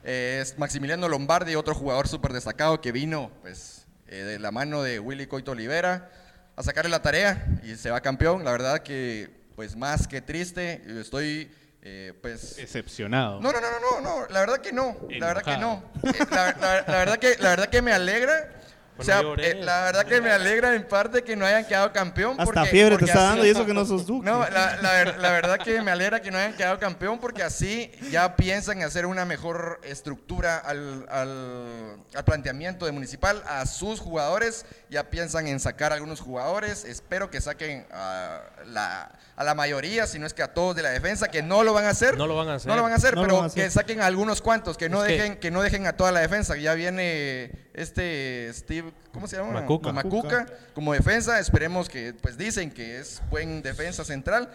Eh, 0.03 0.39
es 0.41 0.57
Maximiliano 0.57 1.09
Lombardi, 1.09 1.55
otro 1.55 1.73
jugador 1.75 2.07
súper 2.07 2.31
destacado 2.33 2.81
que 2.81 2.91
vino 2.91 3.31
pues, 3.41 3.87
eh, 4.07 4.17
de 4.23 4.39
la 4.39 4.51
mano 4.51 4.83
de 4.83 4.99
Willy 4.99 5.27
Coito 5.27 5.51
Olivera 5.51 6.09
a 6.55 6.63
sacarle 6.63 6.89
la 6.91 7.01
tarea 7.01 7.45
y 7.63 7.75
se 7.75 7.89
va 7.89 7.99
campeón. 8.01 8.43
La 8.45 8.51
verdad 8.51 8.79
que, 8.79 9.29
pues 9.55 9.75
más 9.75 10.07
que 10.07 10.21
triste, 10.21 10.83
estoy 10.99 11.51
eh, 11.81 12.13
pues... 12.21 12.57
Decepcionado. 12.57 13.41
No, 13.41 13.51
no, 13.51 13.59
no, 13.59 13.67
no, 13.79 14.01
no, 14.01 14.27
la 14.29 14.39
verdad 14.41 14.57
que 14.59 14.71
no, 14.71 14.95
la 15.09 15.27
verdad 15.33 15.43
que 15.43 15.57
no. 15.57 15.83
Enojado. 16.03 16.13
Eh, 16.13 16.27
la, 16.29 16.45
la- 16.61 16.81
la 16.87 16.97
verdad 16.97 17.17
que, 17.17 17.35
la 17.39 17.49
verdad 17.49 17.69
que 17.69 17.81
me 17.81 17.91
alegra. 17.91 18.55
O 18.99 19.03
sea, 19.03 19.21
no 19.21 19.35
eh, 19.35 19.55
la 19.55 19.83
verdad 19.85 20.05
que 20.05 20.21
me 20.21 20.29
alegra 20.31 20.75
en 20.75 20.87
parte 20.87 21.23
que 21.23 21.35
no 21.35 21.45
hayan 21.45 21.65
quedado 21.65 21.91
campeón. 21.93 22.31
Hasta 22.39 22.45
porque- 22.45 22.69
fiebre 22.69 22.97
te 22.97 23.05
está 23.05 23.19
así- 23.19 23.27
dando 23.29 23.45
y 23.45 23.49
eso 23.49 23.65
que 23.65 23.73
no 23.73 23.85
sos 23.85 24.05
Duque. 24.05 24.25
No, 24.29 24.39
la, 24.49 24.77
la 24.81 24.91
ver- 24.91 25.17
la 25.19 25.31
verdad 25.31 25.57
que 25.59 25.81
me 25.81 25.91
alegra 25.91 26.21
que 26.21 26.31
no 26.31 26.37
hayan 26.37 26.53
quedado 26.53 26.77
campeón 26.79 27.19
porque 27.19 27.43
así 27.43 27.91
ya 28.11 28.35
piensan 28.35 28.81
hacer 28.83 29.05
una 29.05 29.25
mejor 29.25 29.79
estructura 29.83 30.57
al, 30.57 31.05
al- 31.09 31.97
al 32.13 32.23
planteamiento 32.25 32.85
de 32.85 32.91
Municipal, 32.91 33.41
a 33.47 33.65
sus 33.65 33.99
jugadores, 33.99 34.65
ya 34.89 35.09
piensan 35.09 35.47
en 35.47 35.59
sacar 35.59 35.93
algunos 35.93 36.19
jugadores, 36.19 36.83
espero 36.85 37.29
que 37.29 37.39
saquen 37.41 37.85
a 37.91 38.41
la, 38.67 39.11
a 39.35 39.43
la 39.43 39.55
mayoría, 39.55 40.07
si 40.07 40.19
no 40.19 40.25
es 40.25 40.33
que 40.33 40.43
a 40.43 40.53
todos 40.53 40.75
de 40.75 40.81
la 40.83 40.89
defensa, 40.89 41.27
que 41.29 41.41
no 41.41 41.63
lo 41.63 41.73
van 41.73 41.85
a 41.85 41.89
hacer. 41.89 42.17
No 42.17 42.27
lo 42.27 42.35
van 42.35 42.49
a 42.49 42.55
hacer. 42.55 42.67
No 42.67 42.75
lo 42.75 42.83
van 42.83 42.91
a 42.91 42.95
hacer, 42.95 43.15
No 43.15 43.21
pero 43.21 43.35
van 43.35 43.43
a 43.43 43.47
hacer. 43.47 43.63
que 43.63 43.71
saquen 43.71 44.01
a 44.01 44.05
algunos 44.07 44.41
cuantos, 44.41 44.77
que 44.77 44.89
no, 44.89 45.01
Es 45.03 45.07
que- 45.07 45.13
dejen, 45.13 45.37
que... 45.37 45.51
no 45.51 45.61
dejen 45.61 45.87
a 45.87 45.93
toda 45.93 46.11
la 46.11 46.19
defensa, 46.19 46.55
que 46.55 46.61
ya 46.63 46.73
viene 46.73 47.51
este 47.73 48.49
Steve, 48.53 48.91
¿cómo 49.13 49.27
se 49.27 49.37
llama? 49.37 49.51
Macuca. 49.51 49.91
Macuca, 49.91 50.45
como 50.73 50.93
defensa, 50.93 51.39
esperemos 51.39 51.89
que, 51.89 52.13
pues 52.13 52.37
dicen 52.37 52.71
que 52.71 52.99
es 52.99 53.21
buen 53.29 53.61
defensa 53.61 54.03
central, 54.03 54.49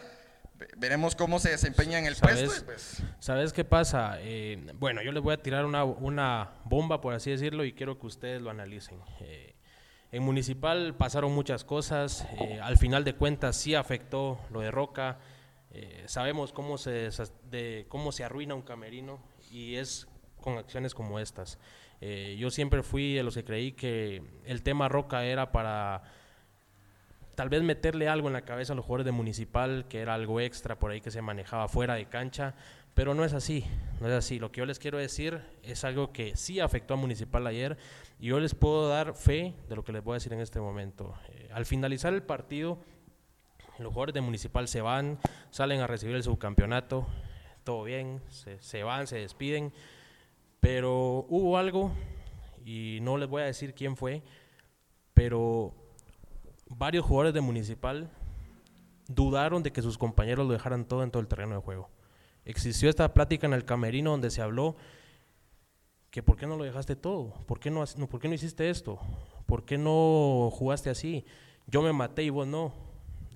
Ve- 0.56 0.68
veremos 0.76 1.16
cómo 1.16 1.40
se 1.40 1.50
desempeña 1.50 1.98
en 1.98 2.06
el 2.06 2.14
¿Sabes? 2.14 2.44
puesto. 2.44 2.62
y 2.62 2.64
pues, 2.64 3.02
¿Sabes 3.18 3.52
qué 3.52 3.64
pasa? 3.64 4.18
Eh, 4.20 4.64
bueno, 4.78 5.02
yo 5.02 5.10
les 5.10 5.20
voy 5.22 5.34
a 5.34 5.42
tirar 5.42 5.64
una, 5.64 5.82
una 5.84 6.52
bomba, 6.64 7.00
por 7.00 7.12
así 7.12 7.30
decirlo, 7.32 7.64
y 7.64 7.72
quiero 7.72 7.98
que 7.98 8.06
ustedes 8.06 8.40
lo 8.40 8.50
analicen. 8.50 9.00
Eh, 9.20 9.54
en 10.12 10.22
Municipal 10.22 10.94
pasaron 10.96 11.32
muchas 11.34 11.64
cosas, 11.64 12.24
eh, 12.40 12.60
al 12.62 12.78
final 12.78 13.02
de 13.02 13.14
cuentas 13.16 13.56
sí 13.56 13.74
afectó 13.74 14.38
lo 14.52 14.60
de 14.60 14.70
Roca, 14.70 15.18
eh, 15.72 16.04
sabemos 16.06 16.52
cómo 16.52 16.78
se, 16.78 17.08
de, 17.50 17.86
cómo 17.88 18.12
se 18.12 18.22
arruina 18.22 18.54
un 18.54 18.62
camerino 18.62 19.18
y 19.50 19.74
es 19.74 20.06
con 20.40 20.56
acciones 20.56 20.94
como 20.94 21.18
estas. 21.18 21.58
Eh, 22.00 22.36
yo 22.38 22.50
siempre 22.50 22.82
fui 22.82 23.14
de 23.14 23.22
los 23.22 23.34
que 23.34 23.44
creí 23.44 23.72
que 23.72 24.22
el 24.44 24.62
tema 24.62 24.88
Roca 24.88 25.24
era 25.24 25.52
para 25.52 26.02
tal 27.34 27.48
vez 27.48 27.62
meterle 27.62 28.08
algo 28.08 28.28
en 28.28 28.34
la 28.34 28.42
cabeza 28.42 28.72
a 28.72 28.76
los 28.76 28.84
jugadores 28.84 29.06
de 29.06 29.12
Municipal, 29.12 29.86
que 29.88 30.00
era 30.00 30.14
algo 30.14 30.40
extra 30.40 30.78
por 30.78 30.90
ahí 30.90 31.00
que 31.00 31.10
se 31.10 31.22
manejaba 31.22 31.68
fuera 31.68 31.94
de 31.94 32.06
cancha, 32.06 32.54
pero 32.94 33.14
no 33.14 33.24
es 33.24 33.32
así, 33.32 33.64
no 34.00 34.06
es 34.06 34.14
así. 34.14 34.38
Lo 34.38 34.52
que 34.52 34.60
yo 34.60 34.66
les 34.66 34.78
quiero 34.78 34.98
decir 34.98 35.40
es 35.62 35.84
algo 35.84 36.12
que 36.12 36.36
sí 36.36 36.60
afectó 36.60 36.94
a 36.94 36.96
Municipal 36.96 37.46
ayer 37.46 37.76
y 38.20 38.28
yo 38.28 38.38
les 38.38 38.54
puedo 38.54 38.88
dar 38.88 39.14
fe 39.14 39.54
de 39.68 39.76
lo 39.76 39.84
que 39.84 39.92
les 39.92 40.02
voy 40.02 40.12
a 40.12 40.16
decir 40.16 40.32
en 40.32 40.40
este 40.40 40.60
momento. 40.60 41.14
Eh, 41.28 41.50
al 41.52 41.66
finalizar 41.66 42.14
el 42.14 42.22
partido, 42.22 42.78
los 43.78 43.88
jugadores 43.88 44.14
de 44.14 44.20
Municipal 44.20 44.68
se 44.68 44.80
van, 44.80 45.18
salen 45.50 45.80
a 45.80 45.86
recibir 45.86 46.14
el 46.14 46.22
subcampeonato, 46.22 47.06
todo 47.64 47.82
bien, 47.84 48.20
se, 48.28 48.60
se 48.62 48.84
van, 48.84 49.06
se 49.06 49.16
despiden, 49.16 49.72
pero 50.64 51.26
hubo 51.28 51.58
algo, 51.58 51.92
y 52.64 52.98
no 53.02 53.18
les 53.18 53.28
voy 53.28 53.42
a 53.42 53.44
decir 53.44 53.74
quién 53.74 53.98
fue, 53.98 54.22
pero 55.12 55.74
varios 56.70 57.04
jugadores 57.04 57.34
de 57.34 57.42
Municipal 57.42 58.10
dudaron 59.06 59.62
de 59.62 59.72
que 59.72 59.82
sus 59.82 59.98
compañeros 59.98 60.46
lo 60.46 60.54
dejaran 60.54 60.86
todo 60.86 61.02
en 61.02 61.10
todo 61.10 61.20
el 61.20 61.28
terreno 61.28 61.54
de 61.54 61.60
juego. 61.60 61.90
Existió 62.46 62.88
esta 62.88 63.12
plática 63.12 63.46
en 63.46 63.52
el 63.52 63.66
camerino 63.66 64.12
donde 64.12 64.30
se 64.30 64.40
habló 64.40 64.74
que 66.10 66.22
por 66.22 66.38
qué 66.38 66.46
no 66.46 66.56
lo 66.56 66.64
dejaste 66.64 66.96
todo, 66.96 67.34
por 67.44 67.60
qué 67.60 67.70
no, 67.70 67.84
por 68.10 68.18
qué 68.18 68.28
no 68.28 68.34
hiciste 68.34 68.70
esto, 68.70 68.98
por 69.44 69.66
qué 69.66 69.76
no 69.76 70.48
jugaste 70.50 70.88
así, 70.88 71.26
yo 71.66 71.82
me 71.82 71.92
maté 71.92 72.22
y 72.22 72.30
vos 72.30 72.46
no. 72.46 72.72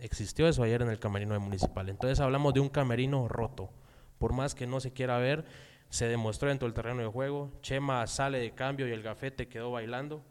Existió 0.01 0.49
eso 0.49 0.63
ayer 0.63 0.81
en 0.81 0.89
el 0.89 0.99
camerino 0.99 1.35
de 1.35 1.41
Municipal. 1.41 1.91
Entonces 1.91 2.21
hablamos 2.21 2.55
de 2.55 2.61
un 2.61 2.71
camerino 2.71 3.29
roto. 3.29 3.69
Por 4.17 4.33
más 4.33 4.55
que 4.55 4.67
no 4.67 4.81
se 4.81 4.95
quiera 4.95 5.19
ver, 5.19 5.45
se 5.91 6.07
demostró 6.07 6.49
dentro 6.49 6.67
del 6.67 6.75
terreno 6.75 7.01
de 7.03 7.09
juego. 7.09 7.51
Chema 7.63 8.07
sale 8.07 8.39
de 8.39 8.51
cambio 8.53 8.87
y 8.89 8.93
el 8.93 9.03
gafete 9.03 9.49
quedó 9.49 9.71
bailando. 9.73 10.23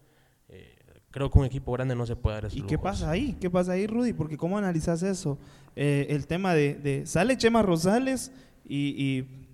Eh, 0.50 0.76
creo 1.12 1.30
que 1.32 1.40
un 1.40 1.46
equipo 1.46 1.72
grande 1.74 1.96
no 1.96 2.06
se 2.06 2.16
puede 2.16 2.36
dar 2.36 2.46
esos 2.46 2.58
¿Y 2.60 2.62
qué 2.64 2.78
pasa 2.78 3.10
ahí? 3.10 3.36
¿Qué 3.40 3.50
pasa 3.50 3.72
ahí, 3.74 3.88
Rudy? 3.88 4.14
Porque 4.14 4.38
¿cómo 4.38 4.58
analizas 4.58 5.02
eso? 5.04 5.40
Eh, 5.76 6.08
el 6.10 6.28
tema 6.28 6.54
de, 6.54 6.76
de- 6.76 7.06
sale 7.06 7.38
Chema 7.38 7.62
Rosales 7.64 8.32
y, 8.66 8.90
y 8.98 9.48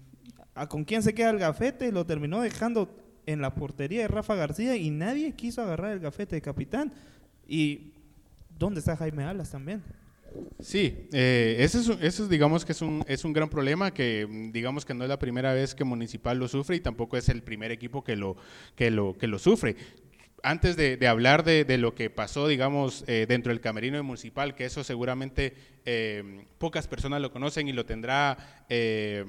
¿a 0.56 0.68
con 0.68 0.84
quién 0.84 1.04
se 1.04 1.14
queda 1.14 1.30
el 1.30 1.40
gafete? 1.40 1.92
Lo 1.92 2.06
terminó 2.06 2.42
dejando 2.42 2.90
en 3.26 3.42
la 3.42 3.56
portería 3.56 4.02
de 4.02 4.08
Rafa 4.10 4.36
García 4.36 4.76
y 4.76 4.90
nadie 4.90 5.32
quiso 5.34 5.62
agarrar 5.62 5.92
el 5.94 6.00
gafete 6.00 6.36
de 6.36 6.42
capitán. 6.42 6.92
¿Y 7.48 7.94
dónde 8.58 8.80
está 8.82 8.96
Jaime 8.98 9.24
Alas 9.24 9.52
también? 9.52 9.82
Sí, 10.60 11.08
eh, 11.12 11.58
ese, 11.60 11.80
es, 11.80 11.90
ese 11.90 12.24
es, 12.24 12.30
digamos 12.30 12.64
que 12.66 12.72
es 12.72 12.82
un, 12.82 13.04
es 13.08 13.26
un 13.26 13.34
gran 13.34 13.50
problema 13.50 13.94
que 13.94 14.28
digamos 14.52 14.86
que 14.86 14.94
no 14.94 15.04
es 15.04 15.10
la 15.10 15.20
primera 15.20 15.54
vez 15.54 15.76
que 15.76 15.84
Municipal 15.84 16.38
lo 16.38 16.48
sufre 16.48 16.78
y 16.78 16.80
tampoco 16.80 17.18
es 17.18 17.30
el 17.30 17.44
primer 17.44 17.72
equipo 17.72 18.04
que 18.04 18.16
lo, 18.16 18.38
que 18.76 18.90
lo, 18.90 19.18
que 19.18 19.28
lo 19.28 19.40
sufre. 19.40 19.76
Antes 20.46 20.76
de, 20.76 21.08
hablar 21.08 21.46
de, 21.46 21.78
lo 21.78 21.96
que 21.96 22.10
pasó, 22.10 22.50
digamos, 22.50 23.06
eh, 23.08 23.26
dentro 23.30 23.54
del 23.54 23.62
camerino 23.62 24.04
Municipal, 24.04 24.56
que 24.56 24.66
eso 24.66 24.84
seguramente 24.84 25.54
eh, 25.86 26.44
pocas 26.58 26.86
personas 26.86 27.22
lo 27.22 27.32
conocen 27.32 27.70
y 27.70 27.72
lo 27.72 27.86
tendrá 27.86 28.66
eh, 28.68 29.24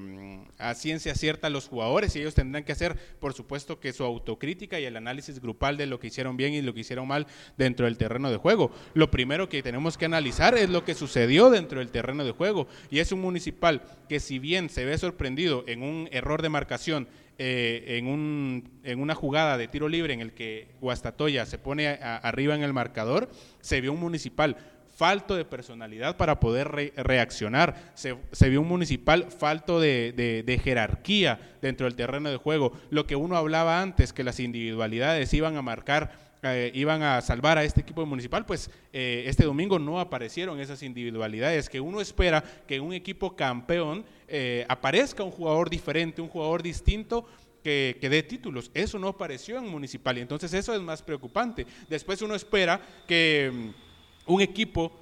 a 0.58 0.74
ciencia 0.74 1.14
cierta 1.14 1.50
los 1.50 1.68
jugadores 1.68 2.16
y 2.16 2.18
ellos 2.18 2.34
tendrán 2.34 2.64
que 2.64 2.72
hacer, 2.72 2.96
por 3.20 3.32
supuesto, 3.32 3.78
que 3.78 3.92
su 3.92 4.02
autocrítica 4.02 4.80
y 4.80 4.86
el 4.86 4.96
análisis 4.96 5.40
grupal 5.40 5.76
de 5.76 5.86
lo 5.86 6.00
que 6.00 6.08
hicieron 6.08 6.36
bien 6.36 6.52
y 6.52 6.62
lo 6.62 6.74
que 6.74 6.80
hicieron 6.80 7.06
mal 7.06 7.28
dentro 7.56 7.86
del 7.86 7.96
terreno 7.96 8.28
de 8.32 8.36
juego. 8.36 8.72
Lo 8.94 9.12
primero 9.12 9.48
que 9.48 9.62
tenemos 9.62 9.96
que 9.96 10.06
analizar 10.06 10.58
es 10.58 10.68
lo 10.68 10.84
que 10.84 10.94
sucedió 10.94 11.48
dentro 11.48 11.78
del 11.78 11.92
terreno 11.92 12.24
de 12.24 12.32
juego 12.32 12.66
y 12.90 12.98
es 12.98 13.12
un 13.12 13.20
municipal 13.20 13.82
que 14.08 14.18
si 14.18 14.40
bien 14.40 14.68
se 14.68 14.84
ve 14.84 14.98
sorprendido 14.98 15.62
en 15.68 15.84
un 15.84 16.08
error 16.10 16.42
de 16.42 16.48
marcación, 16.48 17.06
eh, 17.38 17.96
en, 17.98 18.06
un, 18.06 18.70
en 18.84 19.00
una 19.00 19.14
jugada 19.14 19.56
de 19.58 19.68
tiro 19.68 19.88
libre 19.88 20.12
en 20.14 20.20
el 20.20 20.32
que 20.32 20.68
Guastatoya 20.80 21.46
se 21.46 21.58
pone 21.58 21.88
a- 21.88 22.16
arriba 22.18 22.54
en 22.54 22.62
el 22.62 22.72
marcador, 22.72 23.30
se 23.60 23.80
vio 23.80 23.92
un 23.92 24.00
municipal 24.00 24.56
falto 24.96 25.34
de 25.34 25.44
personalidad 25.44 26.16
para 26.16 26.38
poder 26.38 26.68
re- 26.68 26.92
reaccionar. 26.96 27.74
Se, 27.94 28.16
se 28.30 28.48
vio 28.48 28.60
un 28.60 28.68
municipal 28.68 29.26
falto 29.32 29.80
de, 29.80 30.12
de- 30.12 30.44
de 30.44 30.58
jerarquía 30.58 31.40
dentro 31.60 31.86
del 31.86 31.96
terreno 31.96 32.30
de 32.30 32.36
juego. 32.36 32.72
Lo 32.90 33.04
que 33.06 33.16
uno 33.16 33.36
hablaba 33.36 33.82
antes, 33.82 34.12
que 34.12 34.22
las 34.22 34.38
individualidades 34.38 35.34
iban 35.34 35.56
a 35.56 35.62
marcar 35.62 36.23
eh, 36.44 36.70
iban 36.74 37.02
a 37.02 37.20
salvar 37.20 37.58
a 37.58 37.64
este 37.64 37.80
equipo 37.80 38.04
municipal, 38.04 38.44
pues 38.44 38.70
eh, 38.92 39.24
este 39.26 39.44
domingo 39.44 39.78
no 39.78 40.00
aparecieron 40.00 40.60
esas 40.60 40.82
individualidades 40.82 41.68
que 41.68 41.80
uno 41.80 42.00
espera 42.00 42.42
que 42.66 42.80
un 42.80 42.92
equipo 42.92 43.36
campeón 43.36 44.04
eh, 44.28 44.66
aparezca 44.68 45.22
un 45.22 45.30
jugador 45.30 45.70
diferente, 45.70 46.20
un 46.20 46.28
jugador 46.28 46.62
distinto 46.62 47.26
que, 47.62 47.96
que 48.00 48.08
dé 48.08 48.22
títulos. 48.22 48.70
Eso 48.74 48.98
no 48.98 49.08
apareció 49.08 49.58
en 49.58 49.66
municipal 49.68 50.18
y 50.18 50.20
entonces 50.20 50.52
eso 50.52 50.74
es 50.74 50.80
más 50.80 51.02
preocupante. 51.02 51.66
Después 51.88 52.20
uno 52.22 52.34
espera 52.34 52.80
que 53.06 53.50
mm, 53.52 54.32
un 54.32 54.40
equipo 54.40 54.92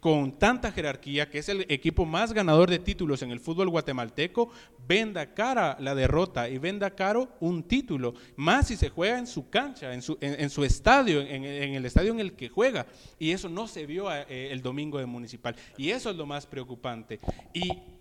con 0.00 0.38
tanta 0.38 0.70
jerarquía, 0.70 1.28
que 1.28 1.38
es 1.38 1.48
el 1.48 1.66
equipo 1.68 2.04
más 2.04 2.32
ganador 2.32 2.70
de 2.70 2.78
títulos 2.78 3.22
en 3.22 3.30
el 3.30 3.40
fútbol 3.40 3.68
guatemalteco, 3.68 4.50
venda 4.86 5.34
cara 5.34 5.76
la 5.80 5.94
derrota 5.94 6.48
y 6.48 6.58
venda 6.58 6.90
caro 6.90 7.28
un 7.40 7.62
título, 7.62 8.14
más 8.36 8.68
si 8.68 8.76
se 8.76 8.90
juega 8.90 9.18
en 9.18 9.26
su 9.26 9.50
cancha, 9.50 9.92
en 9.92 10.02
su, 10.02 10.16
en, 10.20 10.50
su 10.50 10.64
estadio, 10.64 11.20
en, 11.20 11.44
en 11.44 11.74
el 11.74 11.84
estadio 11.84 12.12
en 12.12 12.20
el 12.20 12.34
que 12.34 12.48
juega. 12.48 12.86
Y 13.18 13.32
eso 13.32 13.48
no 13.48 13.66
se 13.66 13.86
vio 13.86 14.12
eh, 14.12 14.52
el 14.52 14.62
domingo 14.62 14.98
de 14.98 15.06
Municipal. 15.06 15.56
Y 15.76 15.90
eso 15.90 16.10
es 16.10 16.16
lo 16.16 16.26
más 16.26 16.46
preocupante. 16.46 17.18
Y 17.52 17.97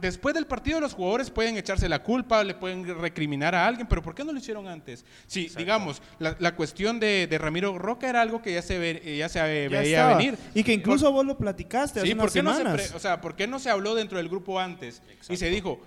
después 0.00 0.34
del 0.34 0.46
partido 0.46 0.78
los 0.80 0.92
jugadores 0.94 1.30
pueden 1.30 1.56
echarse 1.56 1.88
la 1.88 2.02
culpa, 2.02 2.44
le 2.44 2.54
pueden 2.54 2.84
recriminar 3.00 3.54
a 3.54 3.66
alguien, 3.66 3.86
pero 3.86 4.02
¿por 4.02 4.14
qué 4.14 4.22
no 4.24 4.32
lo 4.32 4.38
hicieron 4.38 4.66
antes? 4.68 5.04
Si, 5.26 5.48
digamos, 5.56 6.02
la, 6.18 6.36
la 6.38 6.54
cuestión 6.54 7.00
de, 7.00 7.26
de 7.26 7.38
Ramiro 7.38 7.78
Roca 7.78 8.08
era 8.08 8.20
algo 8.20 8.42
que 8.42 8.52
ya 8.52 8.62
se, 8.62 8.78
ve- 8.78 9.16
ya 9.16 9.28
se 9.28 9.38
Ya 9.38 9.44
veía 9.44 9.82
estaba. 9.82 10.16
venir. 10.18 10.38
Y 10.54 10.62
que 10.62 10.72
incluso 10.74 11.10
vos 11.10 11.24
lo 11.24 11.38
platicaste 11.38 12.00
hace 12.00 12.06
Sí, 12.08 12.12
unas 12.12 12.24
¿por 12.24 12.32
qué, 12.32 12.42
no 12.42 12.52
se 12.52 12.58
semanas. 12.58 12.92
o 12.94 12.98
sea, 12.98 13.20
¿por 13.20 13.36
qué 13.36 13.46
no 13.46 13.58
se 13.58 13.70
habló 13.70 13.94
dentro 13.94 14.18
del 14.18 14.28
grupo 14.28 14.60
antes? 14.60 15.00
Y 15.30 15.36
se 15.36 15.48
dijo, 15.48 15.80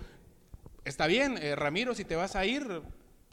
está 0.83 1.05
bien, 1.05 1.37
eh, 1.39 1.55
Ramiro, 1.55 1.93
si 1.93 2.03
te 2.03 2.15
vas 2.15 2.35
a 2.35 2.45
ir, 2.45 2.65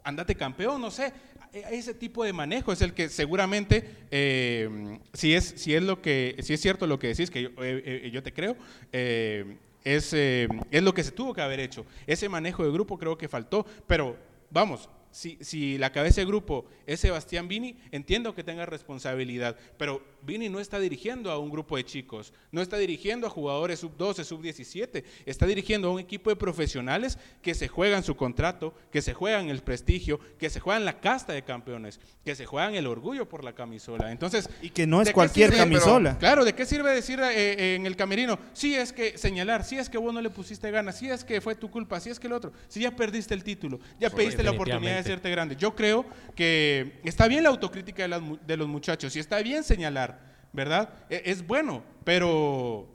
andate 0.03 0.35
campeón, 0.35 0.81
no 0.81 0.91
sé. 0.91 1.13
E- 1.55 1.65
Ese 1.71 1.95
tipo 1.95 2.23
de 2.23 2.33
manejo 2.35 2.71
es 2.73 2.83
el 2.83 2.93
que 2.93 3.09
seguramente, 3.09 3.89
eh, 4.11 4.99
si, 5.15 5.33
es, 5.35 5.55
si, 5.57 5.75
es 5.75 5.83
lo 5.83 6.03
que, 6.03 6.37
si 6.41 6.53
es 6.53 6.61
cierto 6.61 6.87
lo 6.87 6.99
que 6.99 7.07
decís, 7.09 7.31
que 7.31 7.43
yo, 7.45 7.49
eh, 7.63 8.03
eh, 8.05 8.11
yo 8.13 8.23
te 8.23 8.33
creo, 8.33 8.57
eh, 8.93 9.57
es, 9.85 10.13
eh, 10.15 10.49
es 10.71 10.83
lo 10.83 10.95
que 10.95 11.05
se 11.05 11.13
tuvo 11.13 11.35
que 11.35 11.43
haber 11.43 11.61
hecho. 11.61 11.87
Ese 12.07 12.29
manejo 12.29 12.65
de 12.65 12.73
grupo 12.73 12.99
creo 12.99 13.17
que 13.17 13.29
faltó, 13.29 13.67
pero 13.87 14.17
vamos, 14.51 14.89
si, 15.15 15.39
si 15.41 15.79
la 15.79 15.93
cabeza 15.93 16.21
de 16.21 16.27
grupo 16.27 16.67
es 16.87 16.99
Sebastián 16.99 17.47
Vini, 17.47 17.77
entiendo 17.93 18.35
que 18.35 18.43
tenga 18.43 18.67
responsabilidad, 18.67 19.57
pero 19.79 20.03
Vini 20.23 20.49
no 20.49 20.59
está 20.59 20.81
dirigiendo 20.81 21.31
a 21.31 21.39
un 21.39 21.51
grupo 21.51 21.77
de 21.77 21.85
chicos, 21.85 22.33
no 22.51 22.61
está 22.61 22.79
dirigiendo 22.79 23.29
a 23.29 23.31
jugadores 23.31 23.79
sub-12, 23.79 24.25
sub-17, 24.25 25.05
está 25.25 25.47
dirigiendo 25.47 25.87
a 25.87 25.93
un 25.93 26.01
equipo 26.01 26.31
de 26.31 26.37
profesionales 26.37 27.17
que 27.43 27.55
se 27.55 27.69
juegan 27.69 28.03
su 28.03 28.17
contrato, 28.17 28.75
que 28.91 29.03
se 29.03 29.15
juegan 29.15 29.51
el 29.51 29.63
prestigio, 29.63 30.19
que 30.37 30.51
se 30.51 30.59
juegan 30.59 30.85
la 30.85 30.99
casta 30.99 31.33
de 31.33 31.43
campeones, 31.43 32.01
que 32.25 32.35
se 32.35 32.45
juegan 32.45 32.75
el 32.75 32.89
orgullo 32.89 33.29
por 33.29 33.45
la 33.45 33.53
camisola. 33.53 34.11
Entonces, 34.11 34.51
Y 34.63 34.71
que 34.71 34.85
no 34.85 35.01
es 35.01 35.07
¿de 35.07 35.11
qué 35.11 35.15
cualquier 35.15 35.51
sirve? 35.51 35.63
camisola. 35.63 36.19
Claro, 36.19 36.45
¿de 36.45 36.55
qué 36.55 36.67
sirve 36.67 36.93
decir 36.93 37.21
eh, 37.21 37.53
eh, 37.53 37.75
en 37.77 37.87
el 37.87 37.95
camerino? 37.95 38.37
Sí 38.53 38.75
es 38.75 38.93
que 38.93 39.17
señalar, 39.17 39.63
sí 39.63 39.79
es 39.79 39.89
que 39.89 39.99
vos 39.99 40.13
no 40.13 40.21
le 40.21 40.31
pusiste 40.31 40.73
ganas, 40.73 40.99
sí 40.99 41.09
es 41.09 41.23
que 41.23 41.41
fue 41.41 41.55
tu 41.55 41.71
culpa, 41.71 42.01
sí 42.01 42.11
es 42.11 42.19
que 42.19 42.27
el 42.27 42.33
otro, 42.33 42.53
si 42.67 42.81
ya 42.81 42.91
perdiste 42.97 43.33
el 43.33 43.45
título, 43.45 43.79
ya 44.01 44.11
pediste 44.11 44.43
la 44.43 44.51
oportunidad 44.51 44.97
de. 44.97 45.04
Grande. 45.31 45.57
Yo 45.57 45.75
creo 45.75 46.05
que 46.35 47.01
está 47.05 47.29
bien 47.29 47.43
la 47.43 47.49
autocrítica 47.51 48.03
de, 48.03 48.09
las 48.09 48.23
de 48.47 48.57
los 48.57 48.69
muchachos 48.69 49.15
y 49.17 49.19
está 49.21 49.39
bien 49.43 49.63
señalar, 49.65 50.19
¿verdad? 50.53 50.89
E- 51.11 51.23
Es 51.27 51.47
bueno, 51.47 51.83
pero 52.05 52.89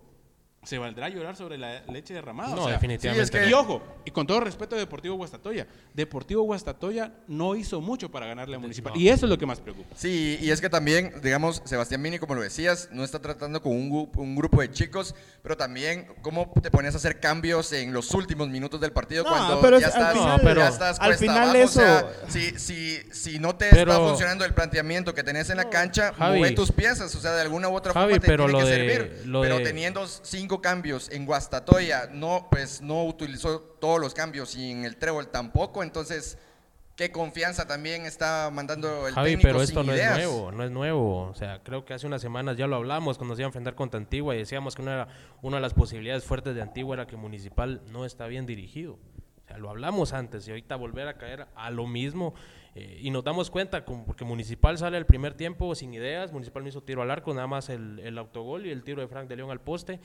se 0.63 0.77
valdrá 0.77 1.07
llorar 1.09 1.35
sobre 1.37 1.57
la 1.57 1.81
leche 1.85 2.13
derramada. 2.13 2.53
No, 2.53 2.61
o 2.63 2.65
sea, 2.65 2.73
definitivamente. 2.73 3.25
sí, 3.25 3.37
es 3.37 3.43
que- 3.43 3.49
y 3.49 3.53
ojo, 3.53 3.81
y 4.05 4.11
con 4.11 4.27
todo 4.27 4.41
respeto 4.41 4.75
de 4.75 4.81
Deportivo 4.81 5.15
Guastatoya, 5.15 5.65
Deportivo 5.93 6.43
Guastatoya 6.43 7.13
no 7.27 7.55
hizo 7.55 7.79
mucho 7.81 8.11
para 8.11 8.25
ganarle 8.27 8.57
a 8.57 8.59
Municipal. 8.59 8.93
No. 8.93 8.99
Y 8.99 9.07
eso 9.09 9.25
es 9.25 9.29
lo 9.29 9.37
que 9.37 9.45
más 9.45 9.61
preocupa. 9.61 9.95
Sí, 9.95 10.37
y 10.41 10.51
es 10.51 10.59
que 10.59 10.69
también, 10.69 11.13
digamos, 11.23 11.61
Sebastián 11.65 12.01
Mini, 12.01 12.19
como 12.19 12.35
lo 12.35 12.41
decías, 12.41 12.89
no 12.91 13.03
está 13.05 13.19
tratando 13.19 13.61
con 13.61 13.71
un, 13.71 14.09
un 14.15 14.35
grupo 14.35 14.59
de 14.61 14.69
chicos, 14.69 15.15
pero 15.41 15.55
también 15.55 16.07
cómo 16.21 16.51
te 16.61 16.69
pones 16.69 16.93
a 16.93 16.97
hacer 16.97 17.19
cambios 17.21 17.71
en 17.71 17.93
los 17.93 18.11
últimos 18.13 18.49
minutos 18.49 18.81
del 18.81 18.91
partido 18.91 19.23
No, 19.23 19.29
cuando 19.29 19.61
pero 19.61 19.79
ya, 19.79 19.87
es- 19.87 19.95
al 19.95 20.01
estás, 20.01 20.13
final- 20.17 20.41
pero- 20.43 20.61
ya 20.61 20.67
estás 20.67 20.99
al 20.99 21.07
cuesta 21.07 21.25
final 21.25 21.43
abajo, 21.49 21.57
eso- 21.57 21.79
o 21.79 21.83
sea, 21.83 22.11
si, 22.27 22.59
si, 22.59 22.97
si 23.13 23.39
no 23.39 23.55
te 23.55 23.69
Pero- 23.69 23.93
está 23.93 24.03
funcionando 24.05 24.43
el 24.43 24.53
planteamiento 24.53 25.13
que 25.13 25.23
tenés 25.23 25.49
en 25.49 25.57
la 25.57 25.69
cancha, 25.69 26.13
Javi. 26.13 26.39
mueve 26.39 26.53
tus 26.55 26.71
piezas, 26.71 27.15
o 27.15 27.19
sea, 27.21 27.31
de 27.31 27.41
alguna 27.41 27.69
u 27.69 27.75
otra 27.75 27.93
Javi, 27.93 28.13
forma 28.13 28.21
te 28.21 28.27
pero 28.27 28.45
tiene 28.45 28.59
lo 28.59 28.65
que 28.65 28.71
de- 28.71 28.77
servir. 29.07 29.27
lo 29.27 29.41
pero 29.41 29.57
de- 29.57 29.63
teniendo 29.63 30.05
cinco 30.07 30.48
cambios 30.57 31.09
en 31.11 31.25
Guastatoya, 31.25 32.09
no, 32.11 32.47
pues 32.51 32.81
no 32.81 33.05
utilizó 33.05 33.59
todos 33.61 33.99
los 34.01 34.13
cambios 34.13 34.55
y 34.55 34.71
en 34.71 34.83
el 34.85 34.97
trébol 34.97 35.29
tampoco, 35.29 35.83
entonces... 35.83 36.37
¿Qué 36.95 37.13
confianza 37.13 37.65
también 37.65 38.05
está 38.05 38.49
mandando 38.53 39.07
el 39.07 39.13
Javi, 39.13 39.29
técnico 39.37 39.47
pero 39.47 39.59
sin 39.59 39.67
esto 39.69 39.83
no 39.85 39.93
ideas? 39.95 40.17
es 40.19 40.25
nuevo, 40.25 40.51
no 40.51 40.63
es 40.65 40.69
nuevo. 40.71 41.21
O 41.29 41.33
sea, 41.33 41.63
creo 41.63 41.85
que 41.85 41.93
hace 41.93 42.05
unas 42.05 42.21
semanas 42.21 42.57
ya 42.57 42.67
lo 42.67 42.75
hablamos 42.75 43.17
cuando 43.17 43.37
se 43.37 43.41
iba 43.41 43.45
a 43.45 43.51
enfrentar 43.51 43.73
contra 43.73 43.97
Antigua 44.01 44.35
y 44.35 44.39
decíamos 44.39 44.75
que 44.75 44.81
una, 44.81 44.93
era- 44.95 45.07
una 45.41 45.55
de 45.55 45.61
las 45.61 45.73
posibilidades 45.73 46.25
fuertes 46.25 46.55
de 46.55 46.61
Antigua 46.61 46.95
era 46.95 47.07
que 47.07 47.15
Municipal 47.15 47.81
no 47.87 48.03
está 48.03 48.27
bien 48.27 48.45
dirigido. 48.45 48.95
O 48.95 49.47
sea, 49.47 49.57
lo 49.59 49.69
hablamos 49.69 50.11
antes 50.11 50.45
y 50.45 50.51
ahorita 50.51 50.75
volver 50.75 51.07
a 51.07 51.17
caer 51.17 51.47
a 51.55 51.69
lo 51.69 51.87
mismo. 51.87 52.33
eh, 52.75 52.99
y 53.01 53.11
nos 53.11 53.23
damos 53.23 53.49
cuenta, 53.49 53.85
como- 53.85 54.05
porque 54.05 54.25
Municipal 54.25 54.77
sale 54.77 54.97
al 54.97 55.05
primer 55.05 55.35
tiempo 55.35 55.73
sin 55.75 55.93
ideas, 55.93 56.33
Municipal 56.33 56.63
no 56.63 56.67
hizo 56.69 56.83
tiro 56.83 57.01
al 57.01 57.11
arco, 57.11 57.33
nada 57.33 57.47
más 57.47 57.69
el, 57.69 57.99
el 57.99 58.17
autogol 58.17 58.65
y 58.65 58.71
el 58.71 58.83
tiro 58.83 58.99
de 59.01 59.07
Frank 59.07 59.29
de 59.29 59.37
León 59.37 59.51
al 59.51 59.61
poste. 59.61 60.01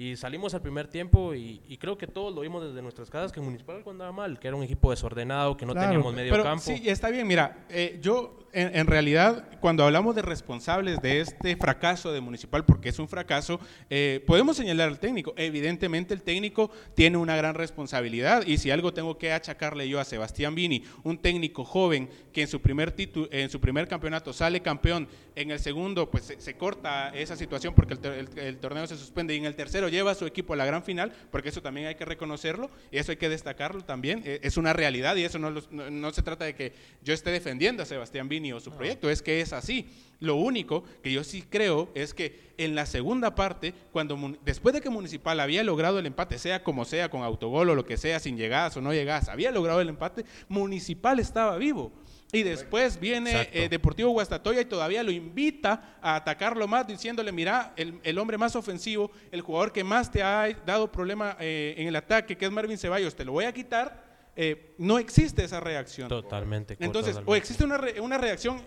Y 0.00 0.14
salimos 0.14 0.54
al 0.54 0.62
primer 0.62 0.86
tiempo 0.86 1.34
y, 1.34 1.60
y 1.66 1.76
creo 1.76 1.98
que 1.98 2.06
todos 2.06 2.32
lo 2.32 2.42
vimos 2.42 2.62
desde 2.64 2.80
nuestras 2.82 3.10
casas, 3.10 3.32
que 3.32 3.40
Municipal 3.40 3.74
algo 3.78 3.90
andaba 3.90 4.12
mal, 4.12 4.38
que 4.38 4.46
era 4.46 4.56
un 4.56 4.62
equipo 4.62 4.90
desordenado, 4.92 5.56
que 5.56 5.66
no 5.66 5.72
Claro, 5.72 5.88
teníamos 5.88 6.14
medio 6.14 6.30
Pero 6.30 6.44
campo. 6.44 6.62
sí, 6.64 6.82
está 6.88 7.10
bien. 7.10 7.26
Mira, 7.26 7.66
eh, 7.68 7.98
yo 8.00 8.38
en, 8.52 8.76
en 8.76 8.86
realidad, 8.86 9.48
cuando 9.60 9.82
hablamos 9.84 10.14
de 10.14 10.22
responsables 10.22 11.02
de 11.02 11.20
este 11.20 11.56
fracaso 11.56 12.12
de 12.12 12.20
Municipal, 12.20 12.64
porque 12.64 12.90
es 12.90 12.98
un 13.00 13.08
fracaso, 13.08 13.58
eh, 13.90 14.22
podemos 14.24 14.56
señalar 14.56 14.88
al 14.88 15.00
técnico. 15.00 15.34
Evidentemente, 15.36 16.14
el 16.14 16.22
técnico 16.22 16.70
tiene 16.94 17.16
una 17.18 17.34
gran 17.36 17.56
responsabilidad. 17.56 18.46
Y 18.46 18.58
si 18.58 18.70
algo 18.70 18.94
tengo 18.94 19.18
que 19.18 19.32
achacarle 19.32 19.88
yo 19.88 19.98
a 19.98 20.04
Sebastián 20.04 20.54
Vini, 20.54 20.84
un 21.02 21.18
técnico 21.18 21.64
joven 21.64 22.08
que 22.32 22.42
en 22.42 22.48
su 22.48 22.60
primer 22.62 22.92
título, 22.92 23.26
en 23.32 23.50
su 23.50 23.60
primer 23.60 23.88
campeonato 23.88 24.32
sale 24.32 24.60
campeón, 24.62 25.08
en 25.34 25.50
el 25.50 25.58
segundo, 25.58 26.08
pues 26.08 26.22
se, 26.24 26.40
se 26.40 26.56
corta 26.56 27.10
esa 27.10 27.34
situación 27.36 27.74
porque 27.74 27.94
el, 27.94 28.06
el- 28.06 28.38
el 28.38 28.58
torneo 28.58 28.86
se 28.86 28.96
suspende, 28.96 29.34
y 29.34 29.38
en 29.38 29.44
el 29.44 29.56
tercero 29.56 29.87
lleva 29.88 30.12
a 30.12 30.14
su 30.14 30.26
equipo 30.26 30.52
a 30.52 30.56
la 30.56 30.64
gran 30.66 30.82
final, 30.82 31.12
porque 31.30 31.48
eso 31.48 31.62
también 31.62 31.86
hay 31.86 31.94
que 31.94 32.04
reconocerlo, 32.04 32.70
y 32.90 32.98
eso 32.98 33.12
hay 33.12 33.16
que 33.16 33.28
destacarlo 33.28 33.82
también. 33.84 34.22
eh, 34.24 34.40
Es 34.42 34.56
una 34.56 34.72
realidad 34.72 35.16
y 35.16 35.24
eso 35.24 35.38
no, 35.38 35.50
los- 35.50 35.70
no, 35.70 35.90
no 35.90 36.12
se 36.12 36.22
trata 36.22 36.44
de 36.44 36.54
que 36.54 36.72
yo 37.02 37.12
esté 37.14 37.30
defendiendo 37.30 37.82
a 37.82 37.86
Sebastián 37.86 38.28
Vini 38.28 38.52
o 38.52 38.60
su 38.60 38.70
proyecto, 38.72 39.10
es 39.10 39.22
que 39.22 39.40
es 39.40 39.52
así. 39.52 39.88
Lo 40.20 40.34
único 40.34 40.82
que 41.02 41.12
yo 41.12 41.22
sí 41.22 41.42
creo 41.48 41.90
es 41.94 42.12
que 42.12 42.48
en 42.58 42.74
la 42.74 42.86
segunda 42.86 43.34
parte, 43.36 43.72
cuando 43.92 44.36
después 44.44 44.74
de 44.74 44.80
que 44.80 44.90
Municipal 44.90 45.38
había 45.38 45.62
logrado 45.62 45.98
el 46.00 46.06
empate, 46.06 46.38
sea 46.38 46.64
como 46.64 46.84
sea, 46.84 47.08
con 47.08 47.22
autogol 47.22 47.70
o 47.70 47.74
lo 47.76 47.84
que 47.84 47.96
sea, 47.96 48.18
sin 48.18 48.36
llegadas 48.36 48.76
o 48.76 48.80
no 48.80 48.92
llegadas, 48.92 49.28
había 49.28 49.52
logrado 49.52 49.80
el 49.80 49.88
empate, 49.88 50.24
Municipal 50.48 51.20
estaba 51.20 51.56
vivo. 51.56 51.92
Y 52.30 52.42
después 52.42 53.00
viene 53.00 53.30
eh, 53.52 53.68
Deportivo 53.70 54.10
Guastatoya 54.10 54.60
y 54.60 54.66
todavía 54.66 55.02
lo 55.02 55.10
invita 55.10 55.96
a 56.02 56.14
atacarlo 56.16 56.68
más, 56.68 56.86
diciéndole, 56.86 57.32
mira, 57.32 57.72
el, 57.76 57.98
el 58.02 58.18
hombre 58.18 58.36
más 58.36 58.54
ofensivo, 58.54 59.10
el 59.32 59.40
jugador 59.40 59.72
que 59.72 59.82
más 59.82 60.10
te 60.10 60.22
ha 60.22 60.46
dado 60.66 60.92
problema 60.92 61.36
eh, 61.40 61.74
en 61.78 61.86
el 61.88 61.96
ataque, 61.96 62.36
que 62.36 62.44
es 62.44 62.50
Marvin 62.50 62.76
Ceballos, 62.76 63.14
te 63.16 63.24
lo 63.24 63.32
voy 63.32 63.46
a 63.46 63.52
quitar. 63.52 64.06
Eh, 64.36 64.74
no 64.78 64.98
existe 64.98 65.42
esa 65.42 65.58
reacción. 65.58 66.08
Totalmente. 66.08 66.76
Entonces, 66.86 67.14
o 67.26 67.34
existe 67.34 67.64
una, 67.64 67.78
re- 67.78 68.00
una 68.00 68.18
reacción, 68.18 68.62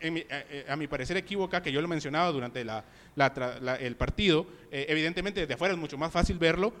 en 0.00 0.12
mi- 0.14 0.26
a, 0.68 0.72
a 0.74 0.76
mi 0.76 0.86
parecer 0.86 1.16
equívoca, 1.16 1.62
que 1.62 1.72
yo 1.72 1.80
lo 1.80 1.88
mencionaba 1.88 2.30
durante 2.30 2.64
la- 2.64 2.84
la 3.16 3.58
la- 3.62 3.76
el 3.76 3.96
partido. 3.96 4.46
Evidentemente, 4.70 5.40
desde 5.40 5.54
afuera 5.54 5.72
es 5.74 5.80
mucho 5.80 5.96
más 5.96 6.12
fácil 6.12 6.38
verlo. 6.38 6.72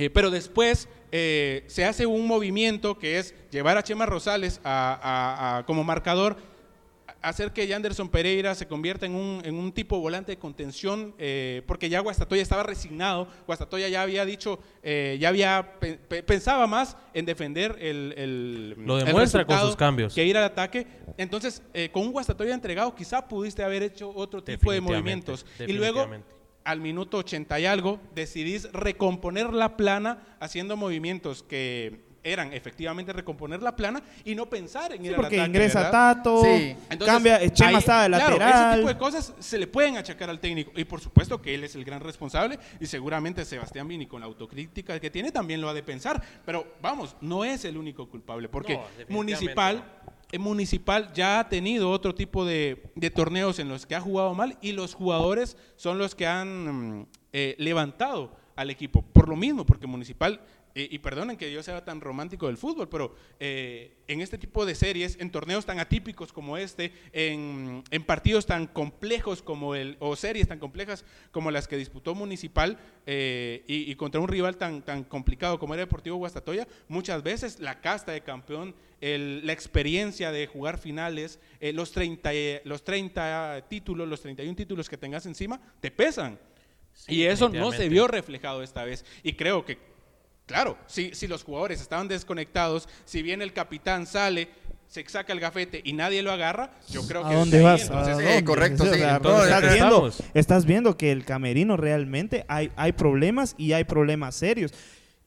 Eh, 0.00 0.10
pero 0.10 0.30
después 0.30 0.88
eh, 1.12 1.64
se 1.66 1.84
hace 1.84 2.06
un 2.06 2.26
movimiento 2.26 2.98
que 2.98 3.18
es 3.18 3.34
llevar 3.50 3.76
a 3.76 3.82
Chema 3.82 4.06
Rosales 4.06 4.60
a- 4.64 4.98
a- 5.02 5.58
a- 5.58 5.66
como 5.66 5.82
marcador, 5.84 6.36
hacer 7.22 7.52
que 7.52 7.66
Yanderson 7.66 8.08
Pereira 8.08 8.54
se 8.54 8.66
convierta 8.66 9.04
en 9.04 9.14
un, 9.14 9.42
en 9.44 9.54
un 9.56 9.72
tipo 9.72 10.00
volante 10.00 10.32
de 10.32 10.38
contención, 10.38 11.14
eh, 11.18 11.62
porque 11.66 11.90
ya 11.90 12.00
Guastatoya 12.00 12.40
estaba 12.40 12.62
resignado, 12.62 13.28
Guastatoya 13.46 13.88
ya 13.88 14.00
había 14.00 14.24
dicho, 14.24 14.58
eh, 14.82 15.18
ya 15.20 15.28
había 15.28 15.74
pe- 15.80 15.98
pe- 15.98 16.22
pensaba 16.22 16.66
más 16.66 16.96
en 17.12 17.26
defender 17.26 17.76
el, 17.78 18.14
el 18.16 18.70
Lo 18.86 18.98
el 18.98 19.04
demuestra 19.04 19.44
con 19.44 19.58
sus 19.60 19.76
cambios. 19.76 20.14
que 20.14 20.24
ir 20.24 20.38
al 20.38 20.44
ataque. 20.44 20.86
Entonces, 21.18 21.60
eh, 21.74 21.90
con 21.92 22.04
un 22.04 22.12
Guastatoya 22.12 22.54
entregado, 22.54 22.94
quizá 22.94 23.28
pudiste 23.28 23.62
haber 23.62 23.82
hecho 23.82 24.10
otro 24.14 24.42
tipo 24.42 24.72
de 24.72 24.80
movimientos. 24.80 25.44
Y 25.66 25.72
luego. 25.72 26.08
Al 26.64 26.80
minuto 26.80 27.18
80 27.18 27.60
y 27.60 27.66
algo, 27.66 28.00
decidís 28.14 28.70
recomponer 28.72 29.52
la 29.52 29.76
plana 29.76 30.18
haciendo 30.40 30.76
movimientos 30.76 31.42
que 31.42 32.08
eran 32.22 32.52
efectivamente 32.52 33.14
recomponer 33.14 33.62
la 33.62 33.74
plana 33.74 34.02
y 34.26 34.34
no 34.34 34.44
pensar 34.50 34.92
en 34.92 35.02
ir 35.02 35.08
Sí, 35.08 35.14
al 35.14 35.20
porque 35.22 35.36
ataque, 35.36 35.48
ingresa 35.48 35.82
¿verdad? 35.84 36.16
Tato, 36.16 36.42
Sí. 36.44 36.76
Entonces, 36.90 37.06
cambia, 37.06 37.50
Chema 37.50 37.78
estaba 37.78 38.02
de 38.02 38.08
claro, 38.10 38.34
ese 38.36 38.38
lateral. 38.44 38.76
tipo 38.76 38.88
de 38.88 38.98
cosas 38.98 39.32
se 39.38 39.56
le 39.58 39.66
pueden 39.66 39.96
achacar 39.96 40.28
al 40.28 40.38
técnico. 40.38 40.70
Y 40.76 40.84
por 40.84 41.00
supuesto 41.00 41.40
que 41.40 41.54
él 41.54 41.64
es 41.64 41.74
el 41.76 41.84
gran 41.84 42.02
responsable 42.02 42.58
y 42.78 42.84
seguramente 42.84 43.42
Sebastián 43.46 43.88
Vini 43.88 44.04
con 44.06 44.20
la 44.20 44.26
autocrítica 44.26 45.00
que 45.00 45.08
tiene 45.08 45.32
también 45.32 45.62
lo 45.62 45.70
ha 45.70 45.72
de 45.72 45.82
pensar. 45.82 46.22
Pero 46.44 46.74
vamos, 46.82 47.16
no 47.22 47.42
es 47.42 47.64
el 47.64 47.78
único 47.78 48.06
culpable 48.06 48.50
porque 48.50 48.74
No, 48.74 48.82
Municipal, 49.08 49.82
Municipal 50.38 51.12
ya 51.12 51.40
ha 51.40 51.48
tenido 51.48 51.90
otro 51.90 52.14
tipo 52.14 52.44
de, 52.44 52.92
torneos 53.14 53.58
en 53.58 53.68
los 53.68 53.86
que 53.86 53.94
ha 53.94 54.00
jugado 54.00 54.34
mal 54.34 54.56
y 54.60 54.72
los 54.72 54.94
jugadores 54.94 55.56
son 55.76 55.98
los 55.98 56.14
que 56.14 56.26
han 56.26 57.00
mm, 57.00 57.06
eh, 57.32 57.56
levantado 57.58 58.36
al 58.54 58.70
equipo. 58.70 59.02
Por 59.02 59.28
lo 59.28 59.36
mismo, 59.36 59.66
porque 59.66 59.86
Municipal 59.86 60.40
eh, 60.74 60.88
y 60.90 60.98
perdonen 60.98 61.36
que 61.36 61.52
yo 61.52 61.62
sea 61.62 61.84
tan 61.84 62.00
romántico 62.00 62.46
del 62.46 62.56
fútbol, 62.56 62.88
pero 62.88 63.14
eh, 63.38 63.96
en 64.08 64.20
este 64.20 64.38
tipo 64.38 64.64
de 64.66 64.74
series, 64.74 65.16
en 65.20 65.30
torneos 65.30 65.66
tan 65.66 65.78
atípicos 65.78 66.32
como 66.32 66.56
este, 66.56 66.92
en, 67.12 67.82
en 67.90 68.04
partidos 68.04 68.46
tan 68.46 68.66
complejos 68.66 69.42
como 69.42 69.74
el, 69.74 69.96
o 70.00 70.16
series 70.16 70.48
tan 70.48 70.58
complejas 70.58 71.04
como 71.30 71.50
las 71.50 71.66
que 71.68 71.76
disputó 71.76 72.14
Municipal 72.14 72.78
eh, 73.06 73.64
y, 73.66 73.90
y 73.90 73.94
contra 73.96 74.20
un 74.20 74.28
rival 74.28 74.56
tan, 74.56 74.82
tan 74.82 75.04
complicado 75.04 75.58
como 75.58 75.74
era 75.74 75.82
Deportivo 75.82 76.16
Guastatoya, 76.16 76.66
muchas 76.88 77.22
veces 77.22 77.60
la 77.60 77.80
casta 77.80 78.12
de 78.12 78.20
campeón, 78.22 78.74
el- 79.00 79.46
la 79.46 79.52
experiencia 79.52 80.30
de 80.32 80.46
jugar 80.46 80.78
finales, 80.78 81.38
eh, 81.60 81.72
los, 81.72 81.92
30, 81.92 82.34
eh, 82.34 82.62
los 82.64 82.84
30 82.84 83.66
títulos, 83.68 84.06
los 84.08 84.20
31 84.20 84.54
títulos 84.56 84.88
que 84.88 84.96
tengas 84.96 85.26
encima, 85.26 85.60
te 85.80 85.90
pesan. 85.90 86.38
Sí, 86.92 87.14
y 87.14 87.22
eso 87.24 87.48
no 87.60 87.70
se 87.78 87.88
vio 87.88 88.08
reflejado 88.08 88.62
esta 88.62 88.84
vez. 88.84 89.04
Y 89.22 89.32
creo 89.34 89.64
que, 89.64 89.78
claro, 90.50 90.76
si, 90.88 91.14
si 91.14 91.28
los 91.28 91.44
jugadores 91.44 91.80
estaban 91.80 92.08
desconectados, 92.08 92.88
si 93.04 93.22
bien 93.22 93.40
el 93.40 93.52
capitán 93.52 94.04
sale, 94.06 94.48
se 94.88 95.08
saca 95.08 95.32
el 95.32 95.38
gafete 95.38 95.80
y 95.84 95.92
nadie 95.92 96.22
lo 96.22 96.32
agarra, 96.32 96.72
yo 96.90 97.06
creo 97.06 97.22
que 97.22 97.32
¿A 97.32 97.38
dónde 97.38 97.62
vas? 97.62 97.82
entonces, 97.82 98.14
¿A 98.14 98.16
sí, 98.18 98.22
dónde? 98.22 98.42
sea, 98.42 98.90
sí. 98.92 99.00
Entonces, 99.02 99.52
estás, 99.52 99.72
viendo, 99.74 100.12
estás 100.34 100.64
viendo 100.66 100.96
que 100.96 101.12
el 101.12 101.24
camerino 101.24 101.76
realmente 101.76 102.44
hay, 102.48 102.72
hay 102.74 102.90
problemas 102.90 103.54
y 103.56 103.72
hay 103.74 103.84
problemas 103.84 104.34
serios. 104.34 104.72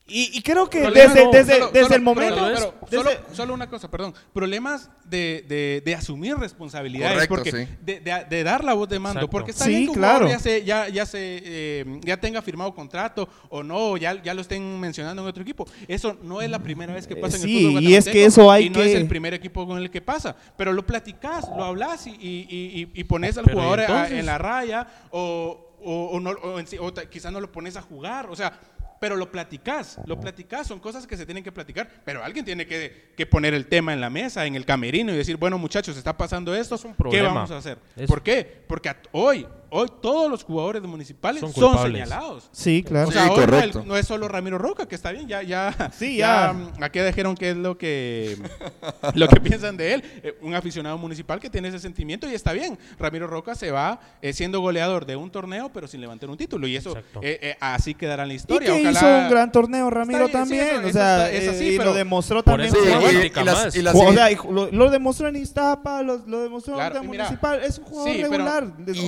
Y, 0.06 0.38
y 0.38 0.42
creo 0.42 0.70
que 0.70 0.82
Problemas- 0.84 1.14
desde, 1.14 1.24
no, 1.26 1.32
desde, 1.32 1.54
solo- 1.54 1.68
desde 1.72 1.84
solo- 1.86 1.96
el 1.96 2.02
momento... 2.02 2.36
pero- 2.36 2.74
desde- 2.92 2.98
solo, 2.98 3.10
solo 3.32 3.54
una 3.54 3.70
cosa, 3.70 3.90
perdón. 3.90 4.14
Problemas 4.34 4.90
de, 5.06 5.46
de- 5.48 5.82
de 5.86 5.96
asumir 5.96 6.36
responsabilidades. 6.36 7.26
Correcto, 7.28 7.36
porque 7.36 7.52
sí. 7.66 7.74
de, 7.82 8.00
de- 8.02 8.26
de 8.30 8.44
dar 8.44 8.66
la 8.66 8.74
voz 8.74 8.90
de 8.90 9.00
mando. 9.00 9.22
Exacto. 9.22 9.32
Porque 9.32 9.52
está 9.52 9.64
Sí, 9.64 9.70
bien 9.72 9.84
que 9.86 9.90
un 9.92 9.96
claro. 9.96 10.26
jugador 10.26 10.38
ya, 10.38 10.40
se, 10.44 10.64
ya, 10.66 10.90
ya, 10.90 11.06
se, 11.06 11.20
eh, 11.46 12.00
ya 12.04 12.18
tenga 12.20 12.42
firmado 12.42 12.76
contrato 12.76 13.30
o 13.50 13.64
no, 13.64 13.96
ya, 13.96 14.22
ya 14.22 14.34
lo 14.34 14.42
estén 14.42 14.78
mencionando 14.78 15.22
en 15.22 15.28
otro 15.30 15.42
equipo. 15.42 15.66
Eso 15.88 16.18
no 16.22 16.42
es 16.42 16.50
la 16.50 16.60
primera 16.60 16.94
vez 16.94 17.08
que 17.08 17.16
pasa 17.16 17.38
en 17.38 17.44
Sí, 17.44 17.58
el 17.60 17.66
fútbol 17.72 17.84
y 17.84 17.96
es 17.96 18.06
que 18.06 18.26
eso 18.26 18.52
hay 18.52 18.66
y 18.66 18.70
no 18.70 18.82
es 18.82 18.88
que- 18.92 18.98
el 18.98 19.08
primer 19.08 19.34
equipo 19.34 19.66
con 19.66 19.78
el 19.78 19.90
que 19.90 20.02
pasa. 20.02 20.36
Pero 20.58 20.74
lo 20.74 20.86
platicás, 20.86 21.48
lo 21.56 21.64
hablas 21.64 22.08
y, 22.08 22.12
y, 22.12 22.48
y- 22.50 22.92
y 22.94 23.04
pones 23.06 23.38
al 23.38 23.46
Pero, 23.46 23.58
¿y 23.58 23.62
jugador 23.62 23.80
a- 23.90 24.10
en 24.10 24.26
la 24.26 24.38
raya 24.38 24.86
o, 25.12 25.70
o, 25.86 26.06
o 26.12 26.20
no, 26.20 26.30
o 26.32 26.60
en 26.60 26.68
sí- 26.68 26.78
o 26.80 26.94
quizás 27.10 27.32
no 27.32 27.40
lo 27.42 27.52
pones 27.52 27.76
a 27.78 27.82
jugar. 27.82 28.30
O 28.30 28.36
sea, 28.36 28.58
pero 29.04 29.18
lo 29.18 29.30
platicás, 29.30 30.00
lo 30.06 30.18
platicás, 30.18 30.66
son 30.66 30.80
cosas 30.80 31.06
que 31.06 31.18
se 31.18 31.26
tienen 31.26 31.44
que 31.44 31.52
platicar, 31.52 31.90
pero 32.06 32.24
alguien 32.24 32.46
tiene 32.46 32.66
que, 32.66 33.12
que 33.18 33.26
poner 33.26 33.54
el 33.54 33.66
tema 33.68 33.92
en 33.92 34.00
la 34.00 34.10
mesa, 34.10 34.46
en 34.46 34.56
el 34.56 34.66
camerino 34.66 35.12
y 35.12 35.18
decir, 35.18 35.36
bueno 35.36 35.58
muchachos, 35.58 35.98
está 35.98 36.16
pasando 36.16 36.56
esto, 36.56 36.80
un 36.86 36.96
¿qué 37.12 37.22
vamos 37.22 37.52
a 37.52 37.58
hacer? 37.58 37.78
Es- 37.98 38.08
¿Por 38.08 38.24
qué? 38.24 38.64
Porque 38.66 38.96
hoy, 39.12 39.46
hoy 39.74 39.88
todos 40.02 40.30
los 40.30 40.44
jugadores 40.44 40.82
municipales 40.84 41.42
Son 41.42 41.52
señalados. 41.84 42.50
Sí, 42.52 42.84
claro. 42.84 43.10
O 43.10 43.12
sea, 43.12 43.24
Sí, 43.24 43.30
hoy 43.30 43.36
no, 43.40 43.42
correcto. 43.46 43.80
el- 43.82 43.88
no 43.88 43.98
es 43.98 44.06
solo 44.08 44.28
Ramiro 44.28 44.58
Roca, 44.58 44.88
que 44.88 44.96
está 44.96 45.12
bien, 45.12 45.28
ya, 45.28 45.42
ya, 45.44 45.74
Sí, 45.98 46.18
ya. 46.18 46.54
mm, 46.54 46.84
aquí 46.84 47.00
dijeron 47.00 47.36
qué 47.36 47.52
es 47.52 47.58
lo 47.58 47.78
que, 47.78 48.38
lo 49.16 49.28
que 49.28 49.40
piensan 49.42 49.76
de 49.78 49.94
él. 49.96 50.04
Eh, 50.24 50.38
un 50.42 50.54
aficionado 50.56 50.98
municipal 50.98 51.40
que 51.40 51.50
tiene 51.50 51.68
ese 51.70 51.80
sentimiento 51.80 52.30
y 52.30 52.34
está 52.34 52.54
bien. 52.54 52.78
Ramiro 53.00 53.28
Roca 53.28 53.56
se 53.56 53.72
va 53.72 54.00
eh, 54.22 54.34
siendo 54.34 54.60
goleador 54.62 55.06
de 55.06 55.16
un 55.16 55.30
torneo, 55.32 55.70
pero 55.74 55.88
sin 55.88 56.02
levantar 56.02 56.30
un 56.30 56.38
título. 56.38 56.68
Y 56.68 56.76
eso 56.76 56.96
eh, 57.22 57.40
eh, 57.42 57.58
así 57.60 57.94
quedará 57.96 58.24
en 58.24 58.30
la 58.30 58.34
Y 58.36 58.38
historia. 58.38 58.68
que 58.74 58.82
Ojalá- 58.82 58.92
hizo 59.00 59.08
un 59.08 59.30
gran 59.30 59.52
torneo 59.52 59.90
Ramiro 59.90 60.20
bien, 60.20 60.30
sí, 60.30 60.34
también, 60.34 60.68
eso- 60.80 60.88
o 60.88 60.92
sea, 60.92 61.30
está- 61.30 61.32
es 61.32 61.48
así, 61.50 61.68
y 61.74 61.78
pero- 61.78 61.92
lo 61.92 61.96
demostró 61.96 62.44
también. 62.44 62.74
y- 62.74 62.78
y 62.78 63.24
y 63.24 63.84
y 63.84 64.54
lo, 64.54 64.72
lo 64.72 64.90
demostró 64.92 65.28
en 65.28 65.36
Iztapa, 65.38 66.02
lo, 66.02 66.18
lo 66.28 66.42
demostró 66.44 66.76
Claro, 66.76 66.98
en 66.98 67.04
y 67.06 67.08
mira, 67.08 67.24
Municipal, 67.26 67.62
es 67.64 67.78
un 67.80 67.86
jugador 67.86 68.16
regular. 68.18 68.64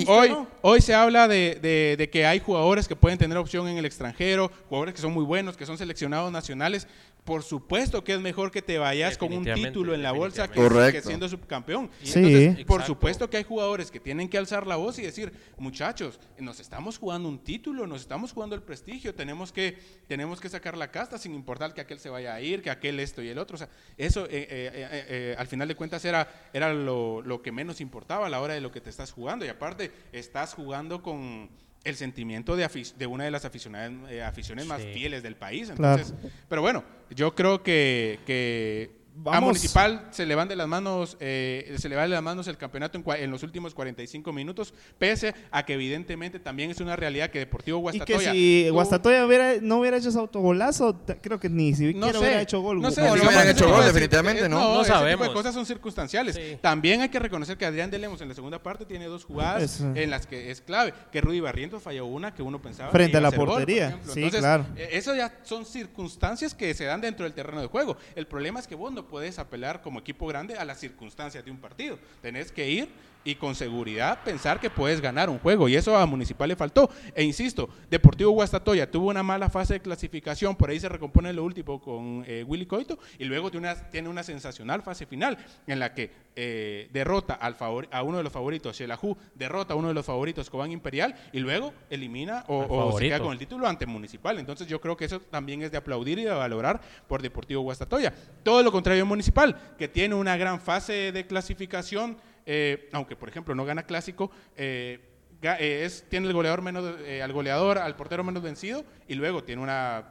o 0.08 0.12
Hoy, 0.14 0.30
no. 0.30 0.48
Hoy 0.68 0.82
se 0.82 0.96
habla 0.96 1.28
de, 1.28 1.60
de- 1.62 1.96
de 1.96 2.10
que 2.10 2.26
hay 2.26 2.40
jugadores 2.40 2.88
que 2.88 2.96
pueden 2.96 3.20
tener 3.20 3.38
opción 3.38 3.68
en 3.68 3.78
el 3.78 3.86
extranjero, 3.86 4.52
jugadores 4.68 4.96
que 4.96 5.02
son 5.02 5.14
muy 5.14 5.24
buenos, 5.24 5.56
que 5.56 5.66
son 5.68 5.78
seleccionados 5.78 6.32
nacionales. 6.32 6.88
Por 7.26 7.42
supuesto 7.42 8.04
que 8.04 8.14
es 8.14 8.20
mejor 8.22 8.52
que 8.52 8.62
te 8.62 8.78
vayas 8.78 9.18
con 9.18 9.34
un 9.34 9.44
título 9.44 9.96
en 9.96 10.04
la 10.04 10.12
bolsa 10.12 10.48
que, 10.50 11.02
siendo 11.02 11.28
subcampeón. 11.28 11.90
Y 12.04 12.06
Sí. 12.08 12.20
entonces, 12.20 12.66
por 12.66 12.84
supuesto 12.84 13.30
que 13.32 13.38
hay 13.38 13.44
jugadores 13.44 13.90
que 13.90 14.00
tienen 14.00 14.30
que 14.30 14.38
alzar 14.38 14.68
la 14.68 14.76
voz 14.76 15.00
y 15.00 15.02
decir, 15.02 15.34
muchachos, 15.58 16.20
nos 16.38 16.60
estamos 16.60 17.00
jugando 17.00 17.28
un 17.28 17.40
título, 17.40 17.88
nos 17.88 18.02
estamos 18.02 18.32
jugando 18.32 18.56
el 18.56 18.62
prestigio, 18.62 19.16
tenemos 19.16 19.52
que, 19.52 19.76
tenemos 20.08 20.40
que 20.40 20.50
sacar 20.50 20.78
la 20.78 20.92
casta 20.92 21.18
sin 21.18 21.34
importar 21.34 21.74
que 21.74 21.82
aquel 21.82 22.00
se 22.00 22.10
vaya 22.10 22.36
a 22.36 22.42
ir, 22.42 22.62
que 22.62 22.70
aquel 22.70 23.00
esto 23.00 23.24
y 23.24 23.30
el 23.30 23.40
otro. 23.40 23.56
O 23.56 23.58
sea, 23.58 23.70
eso 23.98 24.26
eh, 24.26 24.30
eh, 24.32 25.06
eh, 25.10 25.36
al 25.38 25.48
final 25.48 25.68
de 25.68 25.74
cuentas 25.76 26.06
era, 26.06 26.28
era 26.54 26.74
lo, 26.76 27.24
lo 27.24 27.42
que 27.42 27.52
menos 27.52 27.82
importaba 27.82 28.28
a 28.28 28.30
la 28.30 28.40
hora 28.40 28.54
de 28.54 28.62
lo 28.62 28.72
que 28.72 28.82
te 28.82 28.92
estás 28.92 29.12
jugando. 29.12 29.46
Y 29.46 29.50
aparte, 29.50 29.92
estás 30.12 30.54
jugando 30.54 31.02
con 31.02 31.50
el 31.86 31.96
sentimiento 31.96 32.56
de, 32.56 32.68
de 32.98 33.08
una 33.08 33.24
de 33.24 33.32
las 33.32 33.46
aficionadas, 33.46 33.94
eh, 34.10 34.22
aficiones 34.22 34.66
más 34.66 34.82
fieles 34.82 35.24
del 35.24 35.36
país. 35.36 35.72
Claro. 35.76 36.02
Entonces, 36.02 36.32
pero 36.50 36.62
bueno, 36.62 36.84
yo 37.12 37.34
creo 37.36 37.64
que, 37.64 38.20
que 38.26 39.05
a. 39.24 39.40
Municipal 39.48 40.08
se 40.12 40.26
le 40.26 40.36
van 40.36 40.48
de 40.48 40.56
las 40.56 40.68
manos, 40.68 41.16
eh, 41.20 41.76
se 41.78 41.88
le 41.90 41.96
va 41.96 42.02
de 42.04 42.10
las 42.10 42.22
manos 42.22 42.48
el 42.48 42.58
campeonato 42.58 42.98
en, 42.98 43.04
cua- 43.06 43.18
en 43.20 43.32
los 43.32 43.44
últimos 43.44 43.74
45 43.74 44.34
minutos, 44.34 44.74
pese 45.00 45.34
a 45.52 45.66
que 45.66 45.74
evidentemente 45.74 46.40
también 46.40 46.72
es 46.72 46.80
una 46.82 46.96
realidad 46.96 47.30
que 47.30 47.40
Deportivo 47.40 47.78
Y 47.80 47.82
Guastatoya 47.82 48.18
que 48.32 48.38
si 48.38 48.70
Guastatoya 48.70 49.26
hubiera, 49.26 49.54
no 49.62 49.78
hubiera 49.80 49.98
hecho 49.98 50.10
ese 50.10 50.20
autogolazo, 50.20 51.00
creo 51.22 51.40
que 51.40 51.48
ni 51.50 51.74
siquiera 51.74 52.00
no 52.08 52.12
sé, 52.12 52.20
hubiera 52.20 52.42
hecho 52.42 52.60
gol. 52.62 52.82
No 52.82 52.92
sé, 52.92 53.02
No, 53.02 53.16
ese 53.16 53.52
hecho 53.52 53.64
tipo 53.66 53.70
gol, 53.72 53.82
de- 53.82 53.88
definitivamente, 53.88 54.46
eh, 54.46 54.50
¿no? 54.50 54.60
No 54.60 54.82
ese 54.82 54.92
tipo 54.92 54.98
sabemos. 55.00 55.28
de 55.28 55.34
cosas 55.34 55.54
son 55.54 55.66
circunstanciales. 55.66 56.36
Sí. 56.36 56.58
También 56.62 57.02
hay 57.02 57.10
que 57.10 57.20
reconocer 57.20 57.58
que 57.58 57.66
Adrián 57.66 57.90
de 57.92 58.00
Lemos 58.00 58.20
en 58.22 58.28
la 58.30 58.36
segunda 58.36 58.62
parte 58.62 58.86
tiene 58.86 59.06
dos 59.06 59.24
jugadas 59.24 59.64
Eso. 59.64 59.92
en 59.96 60.10
las 60.10 60.28
que 60.28 60.52
es 60.52 60.62
clave. 60.62 60.94
Que 61.12 61.22
Rudy 61.22 61.40
Barrientos 61.40 61.82
falló 61.82 62.06
una 62.06 62.34
que 62.34 62.42
uno 62.44 62.62
pensaba 62.62 62.92
Frente 62.92 63.12
que 63.12 63.18
a 63.18 63.20
iba 63.22 63.28
la 63.28 63.30
ser 63.32 63.40
gol, 63.40 63.48
por 63.48 63.56
portería. 63.58 63.92
Sí, 64.04 64.14
Entonces, 64.24 64.40
claro. 64.42 64.66
eh, 64.76 64.90
Eso 64.92 65.16
ya 65.16 65.40
son 65.44 65.66
circunstancias 65.66 66.54
que 66.54 66.74
se 66.74 66.86
dan 66.86 67.02
dentro 67.02 67.24
del 67.24 67.34
terreno 67.34 67.62
de 67.62 67.68
juego. 67.68 67.96
El 68.16 68.28
problema 68.28 68.60
es 68.60 68.68
que 68.68 68.76
vos 68.76 68.92
no 68.92 69.05
puedes 69.06 69.40
apelar 69.40 69.82
como 69.82 70.00
equipo 70.00 70.28
grande 70.28 70.56
a 70.56 70.66
las 70.66 70.80
circunstancias 70.80 71.44
de 71.44 71.52
un 71.52 71.58
partido. 71.58 71.98
Tenés 72.22 72.52
que 72.52 72.70
ir 72.70 72.90
y 73.26 73.36
con 73.36 73.56
seguridad 73.56 74.20
pensar 74.24 74.60
que 74.60 74.70
puedes 74.70 75.02
ganar 75.02 75.30
un 75.30 75.40
juego. 75.40 75.68
Y 75.68 75.76
eso 75.76 75.98
a 75.98 76.06
Municipal 76.06 76.48
le 76.48 76.56
faltó. 76.56 76.90
E 77.16 77.24
insisto, 77.24 77.68
Deportivo 77.90 78.32
Guastatoya 78.32 78.90
tuvo 78.90 79.10
una 79.10 79.24
mala 79.24 79.50
fase 79.50 79.74
de 79.74 79.80
clasificación, 79.82 80.56
por 80.56 80.70
ahí 80.70 80.80
se 80.80 80.88
recompone 80.88 81.34
lo 81.34 81.44
último 81.44 81.82
con 81.82 82.24
eh, 82.28 82.46
Willy 82.48 82.68
Coito, 82.68 83.00
y 83.18 83.26
luego 83.26 83.50
tiene 83.50 83.72
una, 83.72 83.90
tiene 83.90 84.08
una 84.08 84.24
sensacional 84.24 84.84
fase 84.84 85.08
final 85.08 85.38
en 85.66 85.80
la 85.80 85.94
que 85.94 86.12
eh, 86.36 86.90
derrota 86.94 87.34
al 87.34 87.56
favor, 87.56 87.88
a 87.92 88.04
uno 88.04 88.18
de 88.18 88.24
los 88.24 88.32
favoritos, 88.32 88.78
Shelahu, 88.78 89.18
derrota 89.34 89.74
a 89.74 89.78
uno 89.78 89.88
de 89.88 89.94
los 89.96 90.06
favoritos, 90.06 90.50
Cobán 90.50 90.72
Imperial, 90.72 91.16
y 91.34 91.40
luego 91.40 91.74
elimina 91.90 92.44
o, 92.48 92.96
se 93.00 93.06
queda 93.06 93.20
con 93.20 93.32
el 93.32 93.40
título 93.40 93.68
ante 93.68 93.88
Municipal. 93.88 94.38
Entonces 94.38 94.68
yo 94.68 94.80
creo 94.80 94.96
que 94.96 95.06
eso 95.06 95.20
también 95.20 95.64
es 95.64 95.72
de 95.72 95.78
aplaudir 95.78 96.20
y 96.20 96.26
de 96.26 96.32
valorar 96.32 96.80
por 97.08 97.24
Deportivo 97.24 97.64
Guastatoya. 97.64 98.14
Todo 98.44 98.62
lo 98.62 98.72
contrario 98.72 98.95
Municipal, 99.04 99.76
que 99.78 99.88
tiene 99.88 100.16
una 100.16 100.38
gran 100.38 100.62
fase 100.62 101.12
de 101.12 101.28
clasificación, 101.28 102.18
eh, 102.46 102.90
aunque 102.94 103.16
por 103.16 103.28
ejemplo 103.30 103.54
no 103.56 103.66
gana 103.66 103.84
clásico, 103.84 104.32
eh, 104.56 105.00
eh, 105.42 105.82
es, 105.86 106.06
tiene 106.10 106.28
el 106.28 106.34
goleador 106.34 106.62
menos, 106.62 106.86
al 107.22 107.34
goleador, 107.34 107.78
al 107.78 107.96
portero 107.96 108.24
menos 108.24 108.42
vencido, 108.42 108.86
y 109.08 109.16
luego 109.16 109.44
tiene 109.44 109.62
una, 109.62 110.06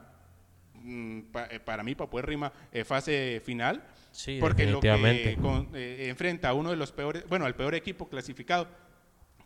mm, 0.75 1.21
pa- 1.33 1.49
para 1.65 1.83
mí, 1.83 1.95
para 1.95 2.11
poder 2.11 2.27
rima, 2.27 2.53
fase 2.85 3.41
final. 3.45 3.83
Sí, 4.13 4.39
porque 4.41 4.65
lo 4.67 4.81
que 4.81 5.37
con- 5.41 5.69
enfrenta 5.75 6.51
a 6.51 6.55
uno 6.55 6.71
de 6.71 6.77
los 6.77 6.93
peores, 6.93 7.27
bueno, 7.29 7.47
al 7.47 7.55
peor 7.57 7.75
equipo 7.75 8.09
clasificado, 8.09 8.69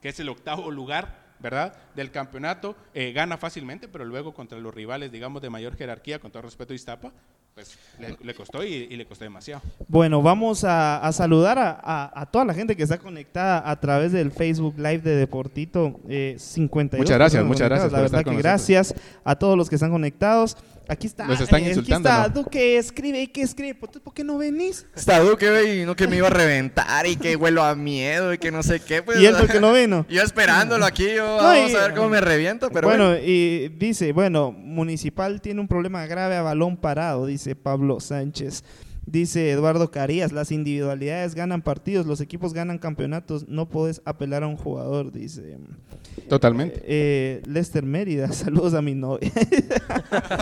que 0.02 0.10
es 0.10 0.20
el 0.20 0.28
octavo 0.28 0.70
lugar, 0.70 1.26
¿verdad? 1.40 1.74
Del 1.94 2.10
campeonato, 2.10 2.76
eh, 2.92 3.12
gana 3.12 3.38
fácilmente, 3.38 3.88
pero 3.88 4.04
luego 4.04 4.34
contra 4.34 4.58
los 4.58 4.74
rivales, 4.74 5.10
digamos, 5.10 5.40
de 5.40 5.50
mayor 5.50 5.76
jerarquía, 5.76 6.18
con 6.18 6.30
todo 6.32 6.42
respeto 6.42 6.72
a 6.72 6.76
Iztapa, 6.76 7.12
pues 7.58 7.76
le, 7.98 8.16
le 8.24 8.34
costó 8.34 8.62
y, 8.64 8.68
y 8.88 8.96
le 8.96 9.04
costó 9.04 9.24
demasiado. 9.24 9.60
Bueno, 9.88 10.22
vamos 10.22 10.62
a, 10.62 10.98
a 10.98 11.10
saludar 11.10 11.58
a, 11.58 11.70
a- 11.82 12.20
a 12.22 12.26
toda 12.26 12.44
la 12.44 12.54
gente 12.54 12.76
que 12.76 12.84
está 12.84 12.98
conectada 12.98 13.68
a 13.68 13.80
través 13.80 14.12
del 14.12 14.30
Facebook 14.30 14.74
Live 14.76 14.98
de 14.98 15.16
Deportito 15.16 15.98
eh, 16.08 16.36
52. 16.38 17.04
Muchas 17.04 17.18
gracias, 17.18 17.44
muchas 17.44 17.68
gracias. 17.68 17.90
La 17.90 17.98
por 17.98 18.02
verdad 18.02 18.20
estar 18.20 18.24
que 18.24 18.30
con 18.30 18.36
gracias 18.38 18.94
a 19.24 19.34
todos 19.36 19.56
los 19.56 19.68
que 19.68 19.74
están 19.74 19.90
conectados. 19.90 20.56
Aquí 20.90 21.06
está, 21.06 21.26
Nos 21.26 21.38
están 21.40 21.60
eh, 21.60 21.64
aquí 21.64 21.68
insultando, 21.70 22.08
está 22.08 22.28
¿no? 22.28 22.34
Duque, 22.34 22.78
escribe, 22.78 23.20
¿y 23.20 23.26
qué 23.26 23.42
escribe? 23.42 23.74
¿Por 23.74 23.90
por 24.00 24.14
qué 24.14 24.24
no 24.24 24.38
venís? 24.38 24.86
Está 24.96 25.20
Duque, 25.20 25.80
y 25.82 25.84
no 25.84 25.94
que 25.94 26.06
me 26.08 26.16
iba 26.16 26.28
a 26.28 26.30
reventar 26.30 27.06
y 27.06 27.16
que 27.16 27.36
huelo 27.36 27.62
a 27.62 27.74
miedo 27.74 28.32
y 28.32 28.38
que 28.38 28.50
no 28.50 28.62
sé 28.62 28.80
qué. 28.80 29.02
Pues, 29.02 29.20
y 29.20 29.26
él 29.26 29.34
porque 29.38 29.60
no 29.60 29.72
vino. 29.74 30.06
Yo 30.08 30.22
esperándolo 30.22 30.86
aquí, 30.86 31.04
yo 31.14 31.26
No, 31.26 31.42
vamos 31.44 31.70
y- 31.70 31.74
a 31.76 31.80
ver 31.82 31.94
cómo 31.94 32.08
me 32.08 32.20
reviento, 32.22 32.70
pero 32.70 32.88
bueno, 32.88 33.08
bueno. 33.10 33.22
y 33.22 33.68
dice, 33.68 34.12
bueno, 34.12 34.50
Municipal 34.50 35.40
tiene 35.42 35.60
un 35.60 35.68
problema 35.68 36.06
grave 36.06 36.36
a 36.36 36.42
balón 36.42 36.76
parado, 36.78 37.26
dice 37.26 37.54
Pablo 37.54 38.00
Sánchez. 38.00 38.64
Dice 39.10 39.50
Eduardo 39.50 39.90
Carías, 39.90 40.32
las 40.32 40.52
individualidades 40.52 41.34
ganan 41.34 41.62
partidos, 41.62 42.04
los 42.04 42.20
equipos 42.20 42.52
ganan 42.52 42.76
campeonatos, 42.76 43.48
no 43.48 43.66
puedes 43.66 44.02
apelar 44.04 44.42
a 44.42 44.48
un 44.48 44.58
jugador, 44.58 45.10
dice. 45.10 45.56
Totalmente. 46.28 46.82
Eh, 46.84 47.40
Lester 47.46 47.84
Mérida, 47.84 48.30
saludos 48.32 48.74
a 48.74 48.82
mi 48.82 48.94
novia. 48.94 49.32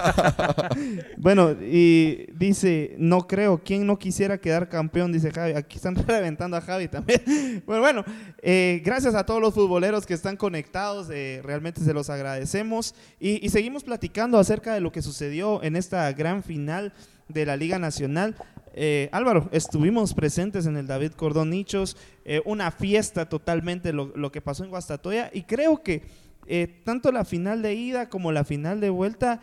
bueno, 1.17 1.53
y 1.53 2.27
dice, 2.37 2.97
no 2.99 3.29
creo, 3.29 3.63
¿quién 3.65 3.87
no 3.87 4.01
quisiera 4.01 4.39
quedar 4.39 4.69
campeón? 4.69 5.13
Dice 5.13 5.31
Javi, 5.31 5.53
aquí 5.53 5.77
están 5.77 5.95
reventando 6.07 6.57
a 6.57 6.61
Javi 6.61 6.89
también. 6.89 7.23
bueno, 7.67 7.83
bueno, 7.83 8.05
eh, 8.43 8.83
gracias 8.85 9.15
a 9.15 9.25
todos 9.25 9.41
los 9.41 9.55
futboleros 9.55 10.07
que 10.07 10.15
están 10.15 10.37
conectados, 10.37 11.09
eh, 11.13 11.41
realmente 11.45 11.83
se 11.83 11.95
los 11.95 12.11
agradecemos. 12.11 12.97
Y, 13.21 13.47
y 13.47 13.49
seguimos 13.51 13.85
platicando 13.85 14.41
acerca 14.41 14.75
de 14.75 14.81
lo 14.81 14.91
que 14.91 15.03
sucedió 15.03 15.63
en 15.63 15.77
esta 15.77 16.13
gran 16.15 16.43
final 16.43 16.93
de 17.29 17.47
la 17.47 17.57
Liga 17.57 17.79
Nacional. 17.79 18.35
Eh, 18.75 19.09
Álvaro, 19.13 19.49
estuvimos 19.53 20.15
presentes 20.15 20.67
en 20.67 20.77
el 20.77 20.87
David 20.87 21.13
Cordón 21.13 21.51
Nichos, 21.51 21.97
eh, 22.25 22.43
una 22.45 22.71
fiesta 22.71 23.29
totalmente 23.29 23.93
lo, 23.93 24.13
lo 24.17 24.31
que 24.31 24.41
pasó 24.41 24.65
en 24.65 24.71
Guastatoya 24.71 25.31
y 25.33 25.43
creo 25.43 25.83
que 25.83 26.03
eh, 26.47 26.83
tanto 26.85 27.11
la 27.11 27.25
final 27.25 27.63
de 27.63 27.75
ida 27.75 28.09
como 28.09 28.33
la 28.33 28.45
final 28.45 28.81
de 28.81 28.91
vuelta, 28.91 29.41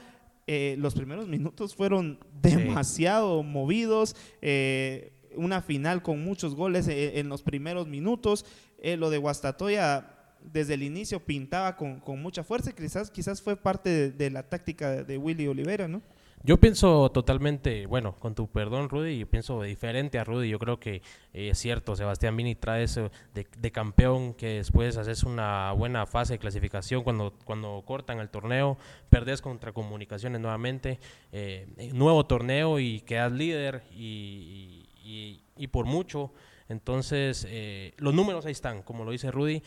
eh, 0.47 0.75
los 0.77 0.93
primeros 0.93 1.27
minutos 1.27 1.75
fueron 1.75 2.19
demasiado 2.41 3.43
movidos, 3.43 4.15
eh, 4.41 5.13
una 5.35 5.61
final 5.61 6.03
con 6.03 6.23
muchos 6.23 6.53
goles 6.53 6.87
en 6.87 7.29
los 7.29 7.41
primeros 7.41 7.87
minutos, 7.87 8.45
Eh, 8.83 8.97
lo 8.97 9.09
de 9.09 9.17
Guastatoya 9.17 10.03
desde 10.41 10.73
el 10.73 10.83
inicio 10.83 11.21
pintaba 11.21 11.77
con, 11.77 12.01
con 12.01 12.21
mucha 12.21 12.43
fuerza 12.43 12.71
y 12.71 12.73
quizás, 12.73 13.09
quizás 13.09 13.41
fue 13.41 13.55
parte 13.55 13.89
de, 13.89 14.11
de 14.11 14.29
la 14.29 14.43
táctica 14.43 14.91
de, 14.91 15.03
de 15.05 15.17
Willy 15.17 15.47
Olivera, 15.47 15.87
¿no? 15.87 16.01
Yo 16.45 16.60
pienso 16.60 17.10
totalmente, 17.10 17.86
bueno, 17.86 18.19
con 18.19 18.36
tu 18.36 18.49
perdón, 18.49 18.89
Rudy, 18.89 19.17
yo 19.17 19.29
pienso 19.29 19.62
diferente 19.62 20.19
a 20.19 20.25
Rudy. 20.25 20.49
Yo 20.49 20.60
creo 20.60 20.77
que 20.77 21.01
eh, 21.34 21.49
es 21.51 21.58
cierto, 21.58 21.95
Sebastián 21.95 22.36
Vini 22.36 22.53
trae 22.53 22.84
eso 22.84 23.12
de, 23.34 23.47
de, 23.58 23.71
campeón, 23.71 24.34
que 24.34 24.56
después 24.56 24.97
haces 24.97 25.23
una 25.23 25.71
buena 25.71 26.06
fase 26.06 26.34
de 26.34 26.39
clasificación 26.39 27.01
cuando, 27.03 27.34
cuando 27.45 27.82
cortan 27.86 28.19
el 28.19 28.29
torneo, 28.29 28.77
perdés 29.10 29.41
contra 29.41 29.71
Comunicaciones 29.71 30.41
nuevamente, 30.41 30.99
eh, 31.32 31.65
nuevo 31.93 32.25
torneo 32.25 32.77
y 32.77 32.99
quedas 32.99 33.32
líder 33.32 33.84
y, 33.95 34.89
y, 35.01 35.43
y 35.56 35.67
por 35.67 35.86
mucho. 35.86 36.34
Entonces, 36.67 37.47
eh, 37.49 37.93
los 37.97 38.13
números 38.13 38.45
ahí 38.45 38.51
están, 38.51 38.82
como 38.82 39.06
lo 39.06 39.12
dice 39.12 39.32
Rudy, 39.32 39.63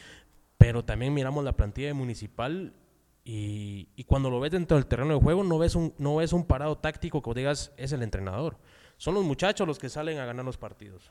pero 0.58 0.84
también 0.84 1.14
miramos 1.14 1.42
la 1.42 1.56
plantilla 1.56 1.88
de 1.88 1.94
Municipal 1.94 2.74
y, 3.28 4.04
cuando 4.04 4.30
lo 4.30 4.38
ves 4.38 4.52
dentro 4.52 4.76
del 4.76 4.86
terreno 4.86 5.14
de 5.14 5.20
juego, 5.20 5.42
no 5.42 5.58
ves, 5.58 5.74
un, 5.74 5.92
no 5.98 6.14
ves 6.14 6.32
un 6.32 6.44
parado 6.44 6.78
táctico 6.78 7.20
que 7.20 7.34
digas 7.34 7.72
es 7.76 7.90
el 7.90 8.04
entrenador. 8.04 8.56
Son 8.98 9.14
los 9.14 9.24
muchachos 9.24 9.66
los 9.66 9.80
que 9.80 9.88
salen 9.88 10.18
a 10.18 10.26
ganar 10.26 10.44
los 10.44 10.56
partidos. 10.56 11.10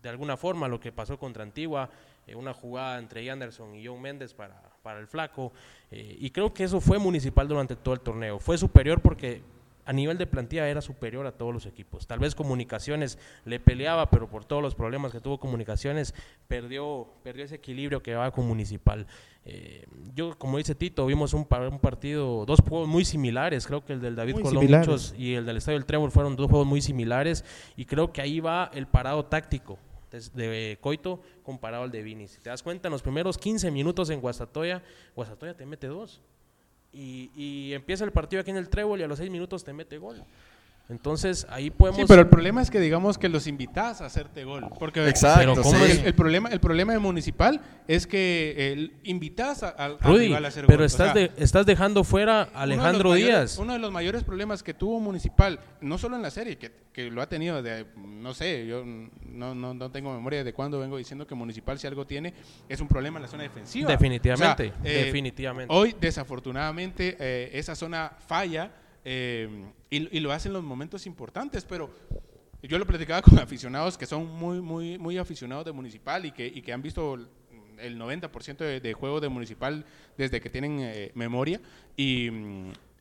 De 0.00 0.08
alguna 0.08 0.38
forma, 0.38 0.68
lo 0.68 0.80
que 0.80 0.90
pasó 0.90 1.18
contra 1.18 1.42
Antigua, 1.42 1.90
eh, 2.26 2.34
una 2.34 2.54
jugada 2.54 2.98
entre 2.98 3.30
Anderson 3.30 3.74
y 3.74 3.86
John 3.86 4.00
Méndez 4.00 4.32
para, 4.32 4.58
para 4.82 5.00
el 5.00 5.06
flaco. 5.06 5.52
Eh, 5.90 6.16
y 6.18 6.30
creo 6.30 6.54
que 6.54 6.64
eso 6.64 6.80
fue 6.80 6.98
municipal 6.98 7.46
durante 7.46 7.76
todo 7.76 7.92
el 7.92 8.00
torneo. 8.00 8.38
Fue 8.38 8.56
superior 8.56 9.02
porque 9.02 9.42
a 9.84 9.92
nivel 9.92 10.18
de 10.18 10.26
plantilla 10.26 10.68
era 10.68 10.80
superior 10.80 11.26
a 11.26 11.32
todos 11.32 11.52
los 11.52 11.66
equipos. 11.66 12.06
Tal 12.06 12.18
vez 12.18 12.34
Comunicaciones 12.34 13.18
le 13.44 13.60
peleaba, 13.60 14.10
pero 14.10 14.28
por 14.28 14.44
todos 14.44 14.62
los 14.62 14.74
problemas 14.74 15.12
que 15.12 15.20
tuvo 15.20 15.38
Comunicaciones, 15.38 16.14
perdió, 16.48 17.08
perdió 17.22 17.44
ese 17.44 17.56
equilibrio 17.56 18.02
que 18.02 18.14
va 18.14 18.30
con 18.30 18.46
Municipal. 18.46 19.06
Eh, 19.46 19.86
yo, 20.14 20.38
como 20.38 20.58
dice 20.58 20.74
Tito, 20.74 21.04
vimos 21.06 21.34
un, 21.34 21.46
un, 21.48 21.78
partido, 21.78 22.46
dos 22.46 22.60
juegos 22.60 22.88
muy 22.88 23.04
similares. 23.04 23.66
Creo 23.66 23.84
que 23.84 23.92
el 23.92 24.00
del 24.00 24.16
David 24.16 24.40
Colón 24.40 24.64
y 25.16 25.34
el 25.34 25.44
del 25.44 25.56
Estadio 25.58 25.78
del 25.78 25.86
Trébol 25.86 26.10
fueron 26.10 26.36
dos 26.36 26.48
juegos 26.48 26.66
muy 26.66 26.80
similares. 26.80 27.44
Y 27.76 27.84
creo 27.84 28.12
que 28.12 28.22
ahí 28.22 28.40
va 28.40 28.70
el 28.72 28.86
parado 28.86 29.24
táctico 29.26 29.78
de 30.34 30.78
Coito 30.80 31.20
comparado 31.42 31.82
al 31.84 31.90
de 31.90 32.02
Vini. 32.02 32.28
Si 32.28 32.40
te 32.40 32.50
das 32.50 32.62
cuenta, 32.62 32.88
en 32.88 32.92
los 32.92 33.02
primeros 33.02 33.36
15 33.38 33.70
minutos 33.70 34.10
en 34.10 34.20
Guastatoya, 34.20 34.82
Guastatoya 35.14 35.54
te 35.54 35.66
mete 35.66 35.88
dos. 35.88 36.22
Y, 36.94 37.30
y, 37.34 37.72
empieza 37.72 38.04
el 38.04 38.12
partido 38.12 38.40
aquí 38.40 38.50
en 38.50 38.56
el 38.56 38.68
Trébol 38.68 39.00
y 39.00 39.02
a 39.02 39.08
los 39.08 39.18
seis 39.18 39.30
minutos 39.30 39.64
te 39.64 39.72
mete 39.72 39.98
gol. 39.98 40.22
Entonces 40.90 41.46
ahí 41.48 41.70
podemos. 41.70 41.98
Sí, 41.98 42.04
pero 42.06 42.20
el 42.20 42.28
problema 42.28 42.60
es 42.60 42.70
que 42.70 42.78
digamos 42.78 43.16
que 43.16 43.30
los 43.30 43.46
invitas 43.46 44.02
a 44.02 44.06
hacerte 44.06 44.44
gol. 44.44 44.68
Porque 44.78 45.08
Exacto, 45.08 45.54
pero 45.54 45.64
sí. 45.64 45.76
el, 45.90 46.06
el, 46.06 46.14
problema, 46.14 46.50
el 46.50 46.60
problema 46.60 46.92
de 46.92 46.98
Municipal 46.98 47.58
es 47.88 48.06
que 48.06 48.90
invitas 49.02 49.62
a, 49.62 49.70
a, 49.70 49.88
Rudy, 49.88 50.26
rival 50.26 50.44
a 50.44 50.48
hacer 50.48 50.66
pero 50.66 50.80
gol. 50.80 50.86
estás, 50.86 51.10
o 51.10 51.12
sea, 51.14 51.22
de, 51.22 51.32
estás 51.38 51.64
dejando 51.64 52.04
fuera 52.04 52.50
a 52.54 52.62
Alejandro 52.62 53.10
uno 53.10 53.16
Díaz. 53.16 53.30
Mayores, 53.30 53.58
uno 53.58 53.72
de 53.72 53.78
los 53.78 53.92
mayores 53.92 54.24
problemas 54.24 54.62
que 54.62 54.74
tuvo 54.74 55.00
Municipal, 55.00 55.58
no 55.80 55.96
solo 55.96 56.16
en 56.16 56.22
la 56.22 56.30
serie, 56.30 56.58
que, 56.58 56.70
que 56.92 57.10
lo 57.10 57.22
ha 57.22 57.30
tenido 57.30 57.62
de, 57.62 57.86
no 57.96 58.34
sé, 58.34 58.66
yo 58.66 58.84
no, 58.84 59.54
no, 59.54 59.72
no, 59.72 59.90
tengo 59.90 60.12
memoria 60.12 60.44
de 60.44 60.52
cuándo 60.52 60.78
vengo 60.78 60.98
diciendo 60.98 61.26
que 61.26 61.34
Municipal 61.34 61.78
si 61.78 61.86
algo 61.86 62.06
tiene 62.06 62.34
es 62.68 62.80
un 62.82 62.88
problema 62.88 63.18
en 63.18 63.22
la 63.22 63.28
zona 63.28 63.44
defensiva. 63.44 63.90
Definitivamente, 63.90 64.74
o 64.78 64.82
sea, 64.82 64.92
eh, 64.92 65.04
definitivamente. 65.06 65.74
Hoy 65.74 65.96
desafortunadamente 65.98 67.16
eh, 67.18 67.50
esa 67.54 67.74
zona 67.74 68.12
falla. 68.26 68.70
Eh, 69.04 69.48
y, 69.90 70.16
y, 70.16 70.20
lo 70.20 70.32
hacen 70.32 70.50
en 70.50 70.54
los 70.54 70.64
momentos 70.64 71.06
importantes, 71.06 71.64
pero 71.64 71.90
yo 72.62 72.78
lo 72.78 72.86
platicaba 72.86 73.22
con 73.22 73.38
aficionados 73.38 73.98
que 73.98 74.06
son 74.06 74.26
muy, 74.26 74.60
muy, 74.60 74.98
muy 74.98 75.18
aficionados 75.18 75.64
de 75.64 75.72
Municipal 75.72 76.24
y 76.24 76.32
que, 76.32 76.46
y 76.46 76.62
que 76.62 76.72
han 76.72 76.82
visto 76.82 77.18
el 77.78 77.98
90% 77.98 78.56
de, 78.58 78.80
de, 78.80 78.92
juego 78.94 79.20
de 79.20 79.28
Municipal 79.28 79.84
desde 80.16 80.40
que 80.40 80.48
tienen 80.48 80.78
eh, 80.80 81.12
memoria 81.14 81.60
y, 81.96 82.30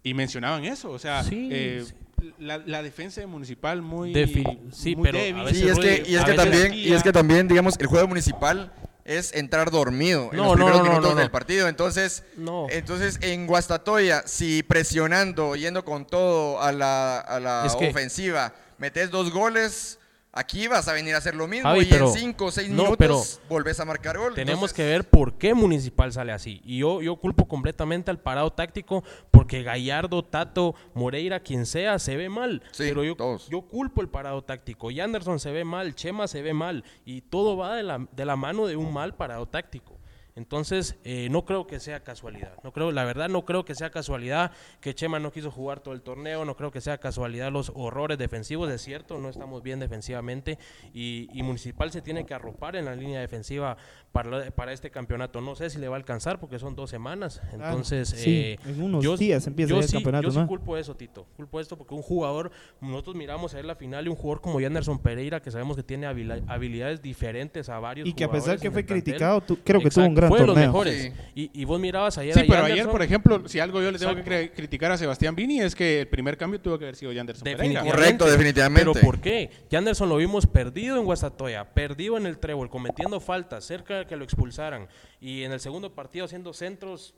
y, 0.03 0.13
mencionaban 0.13 0.65
eso, 0.65 0.91
o 0.91 0.99
sea, 0.99 1.23
sí, 1.23 1.49
eh, 1.51 1.83
sí. 1.85 1.93
La, 2.39 2.57
la, 2.57 2.81
defensa 2.81 3.19
de 3.21 3.27
Municipal 3.27 3.81
muy, 3.81 4.13
Defi 4.13 4.43
sí, 4.71 4.95
muy 4.95 5.03
pero 5.03 5.17
débil. 5.19 5.55
Sí, 5.55 5.67
es 5.67 5.77
que, 5.77 6.03
y 6.07 6.15
es 6.15 6.23
que 6.23 6.33
también, 6.33 6.73
y 6.73 6.93
es 6.93 7.03
que 7.03 7.11
también, 7.11 7.47
digamos, 7.49 7.77
el 7.79 7.87
juego 7.87 8.07
municipal 8.07 8.71
es 9.05 9.33
entrar 9.33 9.69
dormido 9.71 10.29
en 10.31 10.37
No, 10.37 10.43
los 10.45 10.53
primeros 10.55 10.79
no, 10.79 10.85
no, 10.85 10.89
minutos 10.91 11.17
del 11.17 11.31
partido. 11.31 11.67
Entonces, 11.67 12.23
No. 12.37 12.67
entonces 12.69 13.17
en 13.21 13.47
Guastatoya, 13.47 14.23
si 14.25 14.63
presionando, 14.63 15.55
yendo 15.55 15.83
con 15.83 16.05
todo 16.05 16.61
a 16.61 16.71
la, 16.71 17.19
a 17.19 17.39
la 17.39 17.65
ofensiva, 17.65 18.53
metes 18.77 19.11
dos 19.11 19.31
goles, 19.31 19.99
aquí 20.33 20.67
vas 20.67 20.87
a 20.87 20.93
venir 20.93 21.13
a 21.15 21.19
hacer 21.19 21.35
lo 21.35 21.47
mismo 21.47 21.69
Javi, 21.69 21.81
y 21.81 21.85
pero- 21.85 22.07
en 22.07 22.13
cinco 22.13 22.45
o 22.45 22.51
seis 22.51 22.69
no, 22.69 22.83
minutos 22.83 23.39
volvés 23.47 23.79
a 23.79 23.85
marcar 23.85 24.17
gol. 24.17 24.33
Tenemos 24.33 24.55
Entonces, 24.71 24.75
que 24.75 24.85
ver 24.85 25.09
por 25.09 25.37
qué 25.37 25.53
Municipal 25.53 26.11
sale 26.11 26.31
así. 26.31 26.61
Y 26.65 26.79
yo, 26.79 27.01
yo 27.01 27.15
culpo 27.17 27.47
completamente 27.47 28.11
al 28.11 28.19
parado 28.19 28.51
táctico 28.51 29.03
porque 29.31 29.63
Gallardo, 29.63 30.23
Tato, 30.23 30.75
Moreira, 30.93 31.39
quien 31.39 31.65
sea, 31.65 31.99
se 31.99 32.17
ve 32.17 32.29
mal. 32.29 32.61
Sí, 32.71 32.83
Pero 32.87 33.03
yo, 33.03 33.15
todos. 33.15 33.47
yo 33.49 33.61
culpo 33.61 34.01
el 34.01 34.09
parado 34.09 34.43
táctico. 34.43 34.91
Y 34.91 34.99
Anderson 34.99 35.39
se 35.39 35.51
ve 35.51 35.63
mal, 35.63 35.95
Chema 35.95 36.27
se 36.27 36.41
ve 36.41 36.53
mal. 36.53 36.83
Y 37.05 37.21
todo 37.21 37.55
va 37.55 37.75
de 37.75 37.83
la, 37.83 38.05
de 38.11 38.25
la 38.25 38.35
mano 38.35 38.65
de 38.67 38.75
un 38.75 38.91
mal 38.91 39.15
parado 39.15 39.45
táctico. 39.47 39.92
Entonces, 40.35 40.95
eh, 41.03 41.27
no 41.29 41.45
creo 41.45 41.67
que 41.67 41.79
sea 41.79 41.99
casualidad. 42.03 42.53
No 42.63 42.71
creo, 42.71 42.91
la 42.91 43.03
verdad, 43.05 43.29
no 43.29 43.45
creo 43.45 43.65
que 43.65 43.75
sea 43.75 43.91
casualidad 43.91 44.51
que 44.81 44.95
Chema 44.95 45.19
no 45.19 45.31
quiso 45.31 45.51
jugar 45.51 45.79
todo 45.79 45.93
el 45.93 46.01
torneo. 46.01 46.43
No 46.43 46.55
creo 46.55 46.71
que 46.71 46.81
sea 46.81 46.97
casualidad 46.97 47.51
los 47.51 47.71
horrores 47.75 48.17
defensivos. 48.17 48.71
Es 48.71 48.81
cierto, 48.81 49.19
no 49.19 49.29
estamos 49.29 49.61
bien 49.61 49.79
defensivamente. 49.79 50.57
Y, 50.93 51.29
y 51.33 51.43
Municipal 51.43 51.91
se 51.91 52.01
tiene 52.01 52.25
que 52.25 52.33
arropar 52.33 52.75
en 52.75 52.85
la 52.85 52.95
línea 52.95 53.19
defensiva 53.19 53.77
para, 54.11 54.49
para 54.51 54.73
este 54.73 54.89
campeonato. 54.89 55.39
No 55.39 55.55
sé 55.55 55.69
si 55.69 55.77
le 55.77 55.87
va 55.87 55.95
a 55.95 55.99
alcanzar 55.99 56.39
porque 56.39 56.57
son 56.57 56.75
dos 56.75 56.89
semanas. 56.89 57.39
Entonces, 57.51 58.09
sí, 58.09 58.35
eh, 58.39 58.59
en 58.65 58.81
unos 58.81 59.03
yo, 59.03 59.15
días 59.17 59.45
empieza 59.45 59.69
yo 59.69 59.81
el 59.81 59.87
sí, 59.87 59.93
campeonato, 59.93 60.23
Yo 60.23 60.31
sí 60.31 60.39
¿no? 60.39 60.47
culpo 60.47 60.77
eso, 60.77 60.95
Tito. 60.95 61.27
Culpo 61.35 61.59
esto 61.59 61.77
porque 61.77 61.93
un 61.93 62.01
jugador, 62.01 62.51
nosotros 62.81 63.15
miramos 63.15 63.53
a 63.53 63.57
ver 63.57 63.65
la 63.65 63.75
final 63.75 64.05
y 64.07 64.09
un 64.09 64.15
jugador 64.15 64.41
como 64.41 64.57
Anderson 64.57 64.97
Pereira, 64.99 65.41
que 65.41 65.51
sabemos 65.51 65.75
que 65.75 65.83
tiene 65.83 66.07
habilidades 66.07 67.01
diferentes 67.03 67.69
a 67.69 67.79
varios 67.79 68.07
Y 68.07 68.13
que 68.13 68.23
a 68.23 68.31
pesar 68.31 68.59
que 68.59 68.71
fue 68.71 68.83
plantel. 68.83 69.03
criticado, 69.03 69.41
tu- 69.41 69.57
creo 69.57 69.81
que 69.81 69.89
tuvo 69.89 70.05
un 70.05 70.11
Exacto, 70.11 70.22
gran 70.23 70.29
fue 70.29 70.39
de 70.39 70.47
los 70.47 70.55
mejores. 70.55 71.01
Sí. 71.01 71.11
Y, 71.35 71.61
y 71.61 71.65
vos 71.65 71.79
mirabas 71.79 72.17
ayer 72.17 72.33
Sí, 72.33 72.41
a 72.41 72.45
pero 72.47 72.63
ayer, 72.65 72.87
por 72.87 73.01
ejemplo, 73.01 73.47
si 73.47 73.59
algo 73.59 73.81
yo 73.81 73.91
le 73.91 73.99
tengo 73.99 74.15
que 74.15 74.51
criticar 74.51 74.91
a 74.91 74.97
Sebastián 74.97 75.35
Vini 75.35 75.61
es 75.61 75.75
que 75.75 76.01
el 76.01 76.07
primer 76.07 76.37
cambio 76.37 76.59
tuvo 76.59 76.77
que 76.77 76.85
haber 76.85 76.95
sido 76.95 77.11
Yanderson. 77.11 77.43
Definitivamente. 77.43 77.95
Correcto, 77.95 78.25
definitivamente. 78.25 78.91
Pero 78.93 79.05
¿por 79.05 79.19
qué? 79.19 79.49
Yanderson 79.69 80.09
lo 80.09 80.17
vimos 80.17 80.47
perdido 80.47 80.97
en 80.97 81.05
Guastatoya, 81.05 81.73
perdido 81.73 82.17
en 82.17 82.25
el 82.25 82.37
Trébol, 82.37 82.69
cometiendo 82.69 83.19
faltas, 83.19 83.65
cerca 83.65 83.99
de 83.99 84.05
que 84.05 84.15
lo 84.15 84.23
expulsaran. 84.23 84.87
Y 85.19 85.43
en 85.43 85.51
el 85.51 85.59
segundo 85.59 85.93
partido 85.93 86.25
haciendo 86.25 86.53
centros 86.53 87.13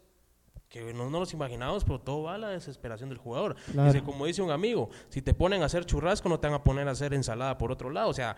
que 0.70 0.94
no, 0.94 1.10
no 1.10 1.20
los 1.20 1.34
imaginábamos, 1.34 1.84
pero 1.84 2.00
todo 2.00 2.24
va 2.24 2.36
a 2.36 2.38
la 2.38 2.50
desesperación 2.50 3.10
del 3.10 3.18
jugador. 3.18 3.56
Claro. 3.72 3.94
Dice, 3.94 4.04
como 4.04 4.26
dice 4.26 4.42
un 4.42 4.52
amigo, 4.52 4.90
si 5.10 5.22
te 5.22 5.34
ponen 5.34 5.62
a 5.62 5.66
hacer 5.66 5.86
churrasco, 5.86 6.28
no 6.28 6.40
te 6.40 6.48
van 6.48 6.56
a 6.56 6.64
poner 6.64 6.88
a 6.88 6.92
hacer 6.92 7.14
ensalada 7.14 7.58
por 7.58 7.72
otro 7.72 7.90
lado. 7.90 8.10
O 8.10 8.14
sea, 8.14 8.36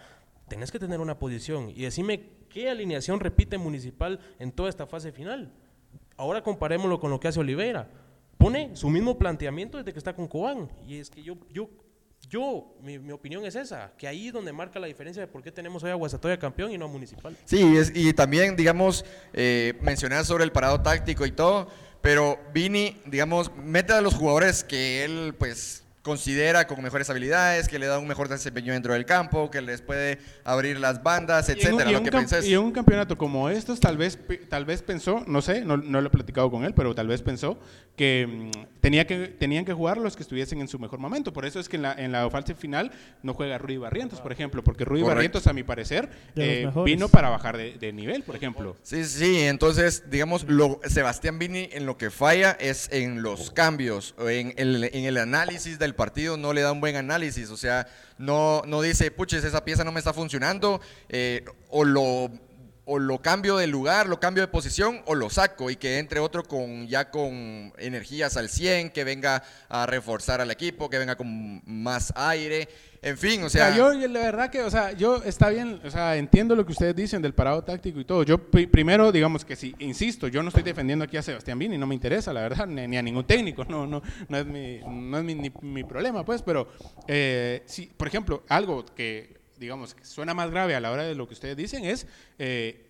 tenés 0.47 0.71
que 0.71 0.79
tener 0.79 0.99
una 0.99 1.19
posición. 1.19 1.69
Y 1.69 1.83
decime 1.83 2.29
qué 2.49 2.69
alineación 2.69 3.19
repite 3.19 3.57
Municipal 3.57 4.19
en 4.39 4.51
toda 4.51 4.69
esta 4.69 4.87
fase 4.87 5.11
final. 5.11 5.51
Ahora 6.15 6.41
comparémoslo 6.41 6.99
con 6.99 7.11
lo 7.11 7.19
que 7.19 7.27
hace 7.27 7.39
Oliveira. 7.39 7.89
Pone 8.37 8.75
su 8.75 8.89
mismo 8.89 9.17
planteamiento 9.17 9.77
desde 9.77 9.93
que 9.93 9.99
está 9.99 10.13
con 10.13 10.27
Cobán. 10.27 10.69
Y 10.87 10.97
es 10.97 11.09
que 11.09 11.23
yo, 11.23 11.37
yo, 11.51 11.69
yo 12.29 12.75
mi, 12.81 13.11
opinión 13.11 13.45
es 13.45 13.55
esa, 13.55 13.93
que 13.97 14.07
ahí 14.07 14.27
es 14.27 14.33
donde 14.33 14.53
marca 14.53 14.79
la 14.79 14.87
diferencia 14.87 15.21
de 15.21 15.27
por 15.27 15.41
qué 15.41 15.51
tenemos 15.51 15.83
hoy 15.83 15.91
a 15.91 15.95
Guasatoya 15.95 16.37
campeón 16.37 16.71
y 16.71 16.77
no 16.77 16.85
a 16.85 16.87
Municipal. 16.87 17.35
Sí, 17.45 17.75
y 17.93 18.13
también, 18.13 18.55
digamos, 18.55 19.05
eh, 19.33 19.73
mencionar 19.81 20.25
sobre 20.25 20.43
el 20.43 20.51
parado 20.51 20.81
táctico 20.81 21.25
y 21.25 21.31
todo, 21.31 21.67
pero 22.01 22.39
Vini, 22.53 23.01
digamos, 23.05 23.51
mete 23.55 23.93
a 23.93 24.01
los 24.01 24.13
jugadores 24.13 24.63
que 24.63 25.03
él, 25.03 25.35
pues, 25.37 25.86
considera 26.07 26.65
con 26.67 26.81
mejores 26.81 27.09
habilidades, 27.09 27.67
que 27.67 27.77
le 27.79 27.85
da 27.85 27.99
un 27.99 28.07
mejor 28.07 28.29
desempeño 28.29 28.71
dentro 28.71 28.93
del 28.93 29.05
campo, 29.05 29.51
que 29.51 29.61
les 29.61 29.81
puede 29.81 30.19
abrir 30.45 30.79
las 30.79 31.03
bandas, 31.03 31.49
Y 31.49 31.51
en 31.51 31.57
un- 31.57 31.61
etcétera, 31.63 31.83
y 31.83 31.87
en 31.89 31.93
lo 31.93 31.99
un 31.99 32.05
que 32.05 32.11
cam- 32.11 32.19
pensés. 32.21 32.45
Y 32.45 32.53
en 32.53 32.59
un 32.61 32.71
campeonato 32.71 33.17
como 33.17 33.49
estos, 33.49 33.79
tal 33.81 33.97
vez, 33.97 34.17
tal 34.47 34.63
vez 34.63 34.81
pensó, 34.81 35.23
no 35.27 35.41
sé, 35.41 35.65
no, 35.65 35.75
no 35.75 35.99
lo 35.99 36.07
he 36.07 36.09
platicado 36.11 36.49
con 36.49 36.63
él, 36.63 36.73
pero 36.73 36.95
tal 36.95 37.07
vez 37.07 37.21
pensó 37.21 37.59
que 37.97 38.25
mm, 38.55 38.79
tenía 38.79 39.05
que 39.05 39.27
tenían 39.27 39.65
que 39.65 39.73
jugar 39.73 39.97
los 39.97 40.15
que 40.15 40.23
estuviesen 40.23 40.61
en 40.61 40.67
su 40.69 40.79
mejor 40.79 40.99
momento. 40.99 41.33
Por 41.33 41.45
eso 41.45 41.59
es 41.59 41.67
que 41.67 41.75
en 41.75 41.81
la, 41.81 41.93
en 41.93 42.11
la 42.13 42.29
fase 42.29 42.55
final 42.55 42.91
no 43.23 43.33
juega 43.33 43.57
Rudy 43.57 43.77
Barrientos, 43.77 44.21
por 44.21 44.31
ejemplo, 44.31 44.63
porque 44.63 44.85
Rudy 44.85 45.01
Correcto. 45.01 45.15
Barrientos, 45.15 45.47
a 45.47 45.53
mi 45.53 45.63
parecer, 45.63 46.09
eh, 46.35 46.69
vino 46.85 47.09
para 47.09 47.29
bajar 47.29 47.57
de, 47.57 47.73
de 47.77 47.91
nivel, 47.91 48.23
por 48.23 48.35
ejemplo. 48.35 48.77
Sí, 48.83 49.03
sí, 49.03 49.39
entonces, 49.41 50.03
digamos, 50.09 50.45
lo, 50.47 50.79
Sebastián 50.85 51.37
Vini 51.39 51.67
en 51.71 51.85
lo 51.85 51.97
que 51.97 52.09
falla 52.11 52.55
es 52.59 52.87
en 52.91 53.21
los 53.23 53.51
cambios, 53.51 54.13
o 54.19 54.29
en 54.29 54.53
el, 54.57 54.85
en 54.93 55.05
el 55.05 55.17
análisis 55.17 55.79
del 55.79 55.95
partido, 55.97 56.37
no 56.37 56.53
le 56.53 56.61
da 56.61 56.71
un 56.71 56.79
buen 56.79 56.95
análisis, 56.95 57.49
o 57.49 57.57
sea, 57.57 57.87
no, 58.17 58.61
no 58.65 58.81
dice, 58.81 59.11
puches, 59.11 59.43
esa 59.43 59.65
pieza 59.65 59.83
no 59.83 59.91
me 59.91 59.99
está 59.99 60.13
funcionando, 60.13 60.79
eh, 61.09 61.43
o 61.69 61.83
lo 61.83 62.31
o 62.89 62.99
lo 62.99 63.21
cambio 63.21 63.57
de 63.57 63.67
lugar, 63.67 64.07
lo 64.07 64.19
cambio 64.19 64.41
de 64.41 64.47
posición 64.47 65.01
o 65.05 65.13
lo 65.13 65.29
saco 65.29 65.69
y 65.69 65.75
que 65.75 65.99
entre 65.99 66.19
otro 66.21 66.43
con 66.43 66.87
ya 66.87 67.11
con 67.11 67.73
energías 67.77 68.37
al 68.37 68.47
100, 68.49 68.91
que 68.91 69.03
venga 69.03 69.43
a 69.67 69.85
reforzar 69.85 70.39
al 70.41 70.49
equipo, 70.51 70.89
que 70.89 70.97
venga 70.97 71.15
con 71.17 71.61
más 71.65 72.13
aire. 72.15 72.69
En 73.01 73.15
fin, 73.17 73.43
o 73.43 73.45
O 73.45 73.49
sea, 73.49 73.75
yo 73.77 73.93
la 73.93 74.19
verdad 74.21 74.49
que, 74.49 74.63
o 74.63 74.71
sea, 74.71 74.91
yo 74.93 75.21
está 75.23 75.49
bien, 75.49 75.79
o 75.85 75.91
sea, 75.91 76.15
entiendo 76.17 76.55
lo 76.55 76.65
que 76.65 76.71
ustedes 76.71 76.95
dicen 76.95 77.21
del 77.21 77.33
parado 77.33 77.63
táctico 77.63 77.99
y 77.99 78.05
todo. 78.05 78.23
Yo 78.23 78.37
pri- 78.49 78.65
primero, 78.67 79.11
digamos 79.11 79.45
que 79.45 79.55
sí, 79.55 79.75
insisto, 79.79 80.27
yo 80.27 80.41
no 80.41 80.47
estoy 80.49 80.63
defendiendo 80.63 81.05
aquí 81.05 81.15
a 81.15 81.21
Sebastián 81.21 81.59
Vini, 81.59 81.77
no 81.77 81.85
me 81.85 81.93
interesa, 81.93 82.33
la 82.33 82.41
verdad, 82.41 82.65
ni, 82.65 82.87
ni 82.87 82.97
a 82.97 83.01
ningún 83.03 83.25
técnico, 83.25 83.63
no, 83.65 83.85
no, 83.85 84.01
no 84.29 84.37
es 84.37 84.45
mi, 84.47 84.79
no 84.79 85.17
es 85.19 85.23
mi, 85.23 85.35
ni- 85.35 85.53
mi 85.61 85.83
problema, 85.83 86.25
pues, 86.25 86.41
pero 86.41 86.67
eh, 87.07 87.61
sí, 87.67 87.91
por 87.95 88.07
ejemplo, 88.07 88.43
algo 88.49 88.83
que, 88.95 89.36
digamos, 89.59 89.95
suena 90.01 90.33
más 90.33 90.51
grave 90.51 90.75
a 90.75 90.79
la 90.79 90.91
hora 90.91 91.03
de 91.03 91.15
lo 91.15 91.27
que 91.27 91.33
ustedes 91.33 91.57
dicen 91.57 91.85
es 91.85 92.07
eh, 92.39 92.83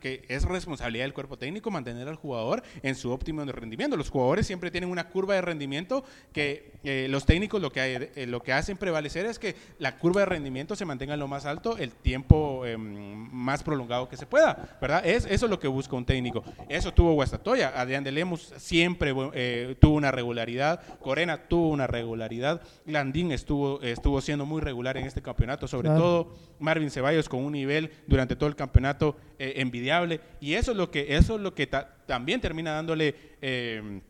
que 0.00 0.24
es 0.28 0.44
responsabilidad 0.44 1.04
del 1.04 1.12
cuerpo 1.12 1.36
técnico 1.36 1.70
mantener 1.70 2.08
al 2.08 2.16
jugador 2.16 2.62
en 2.82 2.94
su 2.94 3.10
óptimo 3.10 3.44
de 3.44 3.52
rendimiento. 3.52 3.96
Los 3.96 4.10
jugadores 4.10 4.46
siempre 4.46 4.70
tienen 4.70 4.90
una 4.90 5.08
curva 5.08 5.34
de 5.34 5.42
rendimiento 5.42 6.04
que 6.32 6.72
eh, 6.84 7.06
los 7.08 7.24
técnicos 7.26 7.60
lo 7.60 7.72
que, 7.72 8.10
eh, 8.14 8.26
lo 8.26 8.40
que 8.42 8.52
hacen 8.52 8.76
prevalecer 8.76 9.26
es 9.26 9.38
que 9.38 9.54
la 9.78 9.96
curva 9.98 10.20
de 10.20 10.26
rendimiento 10.26 10.76
se 10.76 10.84
mantenga 10.84 11.14
en 11.14 11.20
lo 11.20 11.28
más 11.28 11.46
alto 11.46 11.76
el 11.78 11.90
tiempo 11.92 12.64
eh, 12.66 12.76
más 12.78 13.62
prolongado 13.62 14.08
que 14.08 14.16
se 14.16 14.26
pueda, 14.26 14.76
¿verdad? 14.80 15.04
Es, 15.06 15.24
eso 15.24 15.46
es 15.46 15.50
lo 15.50 15.58
que 15.58 15.68
busca 15.68 15.96
un 15.96 16.04
técnico. 16.04 16.44
Eso 16.68 16.92
tuvo 16.92 17.14
Guastatoya. 17.14 17.72
Adrián 17.80 18.04
de 18.04 18.12
Lemos 18.12 18.52
siempre 18.56 19.14
eh, 19.34 19.76
tuvo 19.80 19.96
una 19.96 20.10
regularidad. 20.10 20.80
Corena 20.98 21.48
tuvo 21.48 21.70
una 21.70 21.86
regularidad. 21.86 22.62
Landín 22.86 23.32
estuvo, 23.32 23.80
estuvo 23.82 24.20
siendo 24.20 24.46
muy 24.46 24.60
regular 24.60 24.96
en 24.96 25.06
este 25.06 25.22
campeonato, 25.22 25.66
sobre 25.68 25.88
Claro. 25.88 26.00
todo 26.00 26.34
Marvin 26.58 26.90
Ceballos 26.90 27.28
con 27.28 27.44
un 27.44 27.52
nivel 27.52 27.90
durante 28.06 28.36
todo 28.36 28.48
el 28.48 28.56
campeonato 28.56 29.16
eh, 29.38 29.54
envidiable. 29.56 30.20
Y 30.40 30.54
eso 30.54 30.72
es 30.72 30.76
lo 30.76 30.90
que, 30.90 31.16
eso 31.16 31.36
es 31.36 31.40
lo 31.40 31.54
que 31.54 31.66
ta- 31.66 31.96
también 32.06 32.40
termina 32.40 32.72
dándole 32.72 33.14
eh, 33.40 34.00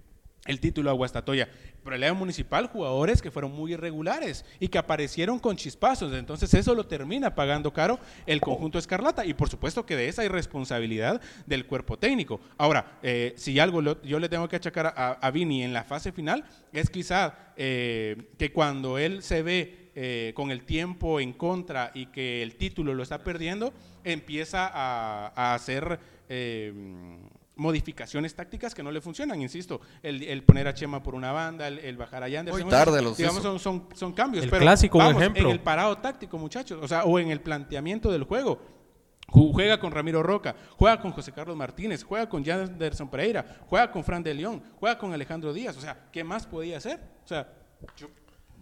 el 0.46 0.60
título 0.60 0.90
a 0.90 0.92
Guastatoya. 0.92 1.48
Problema 1.82 2.14
municipal, 2.14 2.66
jugadores 2.66 3.22
que 3.22 3.30
fueron 3.30 3.52
muy 3.52 3.72
irregulares 3.74 4.44
y 4.60 4.68
que 4.68 4.78
aparecieron 4.78 5.38
con 5.38 5.56
chispazos. 5.56 6.12
Entonces 6.14 6.52
eso 6.54 6.74
lo 6.74 6.86
termina 6.86 7.34
pagando 7.34 7.72
caro 7.72 7.98
el 8.26 8.40
conjunto 8.40 8.78
Escarlata. 8.78 9.24
Y 9.24 9.34
por 9.34 9.48
supuesto 9.48 9.84
que 9.86 9.96
de 9.96 10.08
esa 10.08 10.24
irresponsabilidad 10.24 11.20
del 11.46 11.66
cuerpo 11.66 11.98
técnico. 11.98 12.40
Ahora, 12.58 12.98
eh, 13.02 13.32
si 13.36 13.58
algo 13.58 13.80
lo- 13.80 14.02
yo 14.02 14.18
le 14.18 14.28
tengo 14.28 14.48
que 14.48 14.56
achacar 14.56 14.92
a, 14.96 15.30
Vini 15.30 15.62
en 15.62 15.72
la 15.72 15.84
fase 15.84 16.12
final, 16.12 16.44
es 16.72 16.90
quizá 16.90 17.34
eh, 17.56 18.30
que 18.38 18.52
cuando 18.52 18.98
él 18.98 19.22
se 19.22 19.42
ve 19.42 19.90
eh, 19.96 20.32
con 20.34 20.50
el 20.50 20.64
tiempo 20.64 21.20
en 21.20 21.32
contra 21.32 21.90
y 21.94 22.06
que 22.06 22.42
el 22.42 22.56
título 22.56 22.94
lo 22.94 23.02
está 23.02 23.22
perdiendo, 23.24 23.72
empieza 24.04 24.66
a, 24.72 25.32
a 25.34 25.54
hacer 25.54 25.98
eh, 26.28 26.72
modificaciones 27.56 28.34
tácticas 28.34 28.74
que 28.74 28.82
no 28.82 28.90
le 28.90 29.00
funcionan, 29.00 29.40
insisto, 29.40 29.80
el, 30.02 30.22
el 30.24 30.42
poner 30.42 30.66
a 30.68 30.74
Chema 30.74 31.02
por 31.02 31.14
una 31.14 31.32
banda, 31.32 31.68
el, 31.68 31.78
el 31.78 31.96
bajar 31.96 32.22
a 32.24 32.28
Yanders, 32.28 32.60
Muy 32.60 32.68
tarde 32.70 33.00
los 33.00 33.16
digamos, 33.16 33.42
son, 33.42 33.58
son, 33.58 33.88
son 33.94 34.12
cambios. 34.12 34.44
El 34.44 34.50
pero 34.50 34.62
clásico, 34.62 34.98
vamos, 34.98 35.20
ejemplo. 35.22 35.44
En 35.44 35.50
el 35.50 35.60
parado 35.60 35.96
táctico, 35.98 36.36
muchachos, 36.38 36.80
o 36.82 36.88
sea, 36.88 37.04
o 37.04 37.18
en 37.18 37.30
el 37.30 37.40
planteamiento 37.40 38.10
del 38.10 38.24
juego. 38.24 38.60
Ju- 39.28 39.52
Juega 39.52 39.80
con 39.80 39.90
Ramiro 39.92 40.22
Roca, 40.22 40.54
juega 40.76 41.00
con 41.00 41.12
José 41.12 41.32
Carlos 41.32 41.56
Martínez, 41.56 42.02
juega 42.04 42.28
con 42.28 42.44
Janderson 42.44 43.08
Pereira, 43.08 43.58
juega 43.68 43.90
con 43.90 44.04
Fran 44.04 44.22
de 44.22 44.34
León, 44.34 44.62
juega 44.78 44.98
con 44.98 45.12
Alejandro 45.12 45.52
Díaz. 45.52 45.76
O 45.76 45.80
sea, 45.80 46.08
¿qué 46.12 46.22
más 46.22 46.46
podía 46.46 46.76
hacer? 46.76 47.00
O 47.24 47.26
sea, 47.28 47.48
yo, 47.96 48.08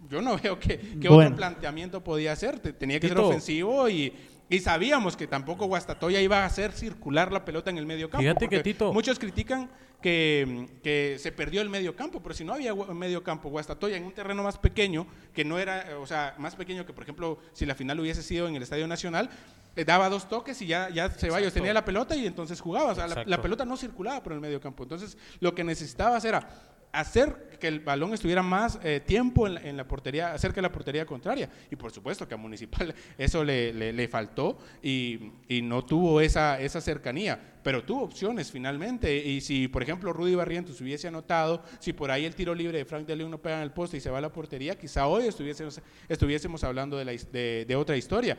yo 0.09 0.21
no 0.21 0.37
veo 0.41 0.57
qué, 0.59 0.79
qué 1.01 1.09
Bueno. 1.09 1.25
otro 1.31 1.35
planteamiento 1.35 2.01
podía 2.03 2.31
hacer. 2.31 2.59
Te- 2.59 2.73
Tenía 2.73 2.99
que 2.99 3.09
ser 3.09 3.17
ofensivo 3.19 3.89
y, 3.89 4.13
y 4.55 4.59
sabíamos 4.59 5.17
que 5.17 5.25
tampoco 5.27 5.65
Guastatoya 5.65 6.21
iba 6.21 6.43
a 6.43 6.45
hacer 6.45 6.71
circular 6.73 7.31
la 7.31 7.43
pelota 7.43 7.69
en 7.69 7.77
el 7.77 7.85
medio 7.85 8.09
campo. 8.09 8.21
Fíjate 8.21 8.47
que, 8.49 8.63
Tito- 8.63 8.93
Muchos 8.93 9.17
critican 9.19 9.69
que, 10.01 10.67
que 10.83 11.17
se 11.19 11.31
perdió 11.31 11.61
el 11.61 11.69
medio 11.69 11.95
campo, 11.95 12.21
pero 12.21 12.35
si 12.35 12.43
no 12.43 12.53
había 12.53 12.73
medio 12.75 13.23
campo, 13.23 13.49
Guastatoya 13.49 13.97
en 13.97 14.03
un 14.03 14.11
terreno 14.11 14.43
más 14.43 14.57
pequeño, 14.57 15.07
que 15.33 15.43
no 15.45 15.57
era, 15.59 15.97
o 15.99 16.05
sea, 16.05 16.35
más 16.37 16.55
pequeño 16.55 16.85
que, 16.85 16.93
por 16.93 17.03
ejemplo, 17.03 17.39
si 17.53 17.65
la 17.65 17.73
final 17.73 17.99
hubiese 17.99 18.21
sido 18.21 18.47
en 18.47 18.55
el 18.55 18.63
Estadio 18.63 18.85
Nacional, 18.87 19.29
eh, 19.75 19.85
daba 19.85 20.09
dos 20.09 20.29
toques 20.29 20.61
y 20.61 20.67
ya, 20.67 20.89
ya 20.89 21.09
Ceballos 21.09 21.51
tenía 21.53 21.73
la 21.73 21.83
pelota 21.85 22.15
y 22.15 22.27
entonces 22.27 22.61
jugaba. 22.61 22.91
O 22.91 22.95
sea, 22.95 23.07
la, 23.07 23.23
la 23.25 23.41
pelota 23.41 23.65
no 23.65 23.75
circulaba 23.77 24.21
por 24.21 24.33
el 24.33 24.39
medio 24.39 24.61
campo. 24.61 24.83
Entonces, 24.83 25.17
lo 25.39 25.55
que 25.55 25.63
necesitabas 25.63 26.23
era 26.25 26.47
hacer 26.93 27.57
que 27.59 27.67
el 27.67 27.79
balón 27.79 28.13
estuviera 28.13 28.43
más 28.43 28.77
eh, 28.83 29.01
tiempo 29.05 29.47
en 29.47 29.53
la, 29.55 29.61
en 29.61 29.77
la 29.77 29.87
portería, 29.87 30.37
cerca 30.37 30.55
de 30.55 30.63
la 30.63 30.71
portería 30.71 31.05
contraria. 31.05 31.49
Y 31.71 31.75
por 31.75 31.91
supuesto 31.91 32.27
que 32.27 32.33
a 32.33 32.37
Municipal 32.37 32.93
eso 33.17 33.43
le, 33.43 33.73
le- 33.73 34.07
faltó 34.07 34.59
y, 34.81 35.31
y 35.47 35.61
no 35.61 35.83
tuvo 35.85 36.19
esa, 36.21 36.59
esa 36.59 36.81
cercanía, 36.81 37.39
pero 37.63 37.83
tuvo 37.83 38.03
opciones 38.03 38.51
finalmente. 38.51 39.15
Y 39.15 39.41
si, 39.41 39.67
por 39.69 39.81
ejemplo, 39.81 40.11
Rudy 40.13 40.35
Barrientos 40.35 40.79
hubiese 40.81 41.07
anotado, 41.07 41.63
si 41.79 41.93
por 41.93 42.11
ahí 42.11 42.25
el 42.25 42.35
tiro 42.35 42.53
libre 42.53 42.77
de 42.79 42.85
Frank 42.85 43.07
de 43.07 43.15
León 43.15 43.31
no 43.31 43.41
pega 43.41 43.57
en 43.57 43.63
el 43.63 43.71
poste 43.71 43.97
y 43.97 44.01
se 44.01 44.09
va 44.09 44.17
a 44.17 44.21
la 44.21 44.31
portería, 44.31 44.77
quizá 44.77 45.07
hoy 45.07 45.25
estuviésemos, 45.27 45.81
estuviésemos 46.09 46.63
hablando 46.63 46.97
de, 46.97 47.05
la 47.05 47.13
de 47.13 47.75
otra 47.75 47.95
historia 47.97 48.37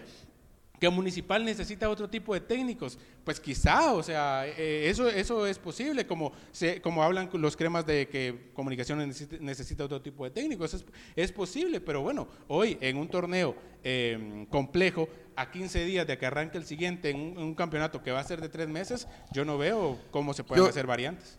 que 0.85 0.90
Municipal 0.90 1.44
necesita 1.44 1.88
otro 1.88 2.09
tipo 2.11 2.35
de 2.35 2.40
técnicos, 2.40 2.99
pues 3.25 3.40
quizá, 3.40 3.92
o 3.94 4.03
sea, 4.03 4.47
eh, 4.47 4.88
eso, 4.90 5.09
eso 5.09 5.47
es 5.47 5.59
posible, 5.59 6.07
como, 6.07 6.33
se, 6.53 6.81
como 6.83 7.03
hablan 7.03 7.31
los 7.33 7.57
cremas 7.57 7.87
de 7.87 8.07
que 8.09 8.51
Comunicaciones 8.55 9.07
necesita, 9.07 9.37
necesita 9.40 9.85
otro 9.85 10.03
tipo 10.03 10.25
de 10.25 10.31
técnicos, 10.31 10.75
es, 10.75 10.85
es 11.16 11.33
posible, 11.33 11.81
pero 11.81 12.03
bueno, 12.03 12.29
hoy 12.49 12.77
en 12.83 12.97
un 12.99 13.09
torneo 13.09 13.55
eh, 13.83 14.47
complejo, 14.51 15.09
a 15.37 15.51
15 15.51 15.85
días 15.85 16.07
de 16.07 16.16
que 16.18 16.27
arranque 16.27 16.59
el 16.59 16.64
siguiente, 16.64 17.11
en 17.11 17.16
un, 17.16 17.29
en 17.38 17.42
un 17.44 17.55
campeonato 17.55 18.03
que 18.03 18.12
va 18.12 18.20
a 18.20 18.25
ser 18.25 18.40
de 18.40 18.49
tres 18.49 18.68
meses, 18.68 19.09
yo 19.33 19.44
no 19.44 19.57
veo 19.59 19.99
cómo 20.11 20.35
se 20.35 20.44
pueden 20.44 20.64
Yo- 20.64 20.70
hacer 20.70 20.87
variantes. 20.87 21.38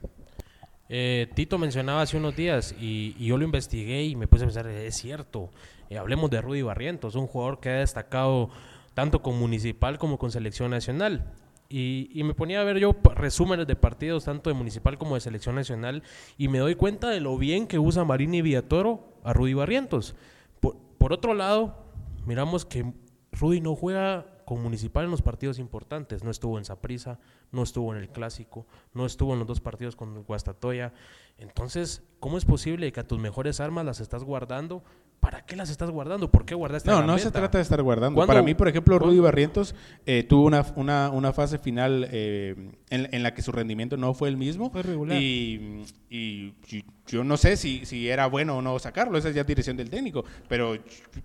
Eh, 0.88 1.28
Tito 1.34 1.58
mencionaba 1.58 2.02
hace 2.04 2.16
unos 2.18 2.36
días 2.36 2.76
y, 2.80 3.16
y 3.18 3.28
yo 3.28 3.38
lo 3.38 3.44
investigué 3.44 4.04
y 4.04 4.16
me 4.16 4.28
puse 4.28 4.44
a 4.44 4.48
pensar, 4.48 4.68
es 4.68 4.96
cierto, 4.96 5.50
eh, 5.90 5.98
hablemos 5.98 6.30
de 6.30 6.42
Rudy 6.42 6.62
Barrientos, 6.62 7.16
un 7.16 7.26
jugador 7.26 7.60
que 7.60 7.70
ha 7.70 7.76
destacado 7.80 8.50
tanto 8.96 9.22
con 9.22 9.38
Municipal 9.38 10.00
como 10.00 10.18
con 10.18 10.32
Selección 10.32 10.72
Nacional. 10.72 11.32
Y, 11.70 12.10
y 12.12 12.24
me 12.24 12.34
ponía 12.34 12.62
a 12.62 12.64
ver 12.64 12.80
yo 12.80 12.96
resúmenes 13.16 13.68
de 13.68 13.76
partidos 13.76 14.26
tanto 14.26 14.50
de 14.50 14.56
Municipal 14.56 14.98
como 14.98 15.16
de 15.16 15.22
Selección 15.22 15.56
Nacional 15.56 16.04
y 16.38 16.48
me 16.48 16.60
doy 16.60 16.76
cuenta 16.76 17.10
de 17.10 17.20
lo 17.20 17.38
bien 17.38 17.68
que 17.68 17.80
usa 17.80 18.04
Marini 18.04 18.42
Villatoro 18.42 19.20
a 19.24 19.34
Rudy 19.34 19.54
Barrientos. 19.54 20.16
Por, 20.60 20.78
por 20.98 21.14
otro 21.14 21.34
lado, 21.34 21.76
miramos 22.26 22.66
que 22.66 22.92
Rudy 23.32 23.62
no 23.62 23.76
juega 23.76 24.26
con 24.46 24.62
Municipal 24.62 25.06
en 25.06 25.12
los 25.12 25.22
partidos 25.22 25.60
importantes. 25.60 26.24
No 26.24 26.32
estuvo 26.32 26.58
en 26.58 26.66
Saprissa, 26.66 27.20
no 27.52 27.64
estuvo 27.64 27.94
en 27.94 28.02
el 28.02 28.10
Clásico, 28.10 28.68
no 28.94 29.06
estuvo 29.06 29.34
en 29.34 29.40
los 29.40 29.48
dos 29.48 29.60
partidos 29.60 29.96
con 29.96 30.24
Guastatoya. 30.24 30.94
Entonces, 31.38 32.04
¿cómo 32.20 32.38
es 32.38 32.46
posible 32.46 32.92
que 32.92 33.00
a 33.00 33.08
tus 33.08 33.20
mejores 33.20 33.60
armas 33.60 33.86
las 33.86 34.00
estás 34.00 34.24
guardando? 34.24 34.84
¿Para 35.20 35.42
qué 35.44 35.56
las 35.56 35.70
estás 35.72 35.90
guardando? 35.90 36.30
¿Por 36.30 36.46
qué 36.46 36.54
guardaste 36.54 36.88
No, 36.90 37.02
no 37.02 37.18
se 37.18 37.32
trata 37.32 37.58
de 37.58 37.64
estar 37.64 37.82
guardando. 37.82 38.16
¿Cuándo- 38.16 38.28
Para 38.32 38.44
mí, 38.44 38.54
por 38.54 38.68
ejemplo, 38.68 39.00
Rudy 39.00 39.20
Barrientos 39.20 39.74
eh, 40.06 40.24
tuvo 40.24 40.46
una, 40.46 40.64
una, 40.76 41.10
una 41.10 41.34
fase 41.34 41.58
final 41.58 42.08
eh, 42.12 42.56
en, 42.92 43.10
en 43.12 43.24
la 43.24 43.34
que 43.34 43.42
su 43.42 43.52
rendimiento 43.52 43.98
no 43.98 44.14
fue 44.14 44.30
el 44.30 44.38
mismo. 44.38 44.70
Fue 44.70 44.84
regular. 44.84 45.20
Y, 45.20 45.84
y 46.12 46.54
yo- 46.68 46.82
yo 47.08 47.24
no 47.24 47.38
sé 47.38 47.58
si, 47.58 47.86
si 47.86 48.08
era 48.08 48.28
bueno 48.28 48.58
o 48.58 48.62
no 48.62 48.78
sacarlo, 48.78 49.18
esa 49.18 49.30
es 49.30 49.36
ya 49.36 49.44
dirección 49.44 49.78
del 49.78 49.90
técnico. 49.90 50.24
Pero 50.48 50.78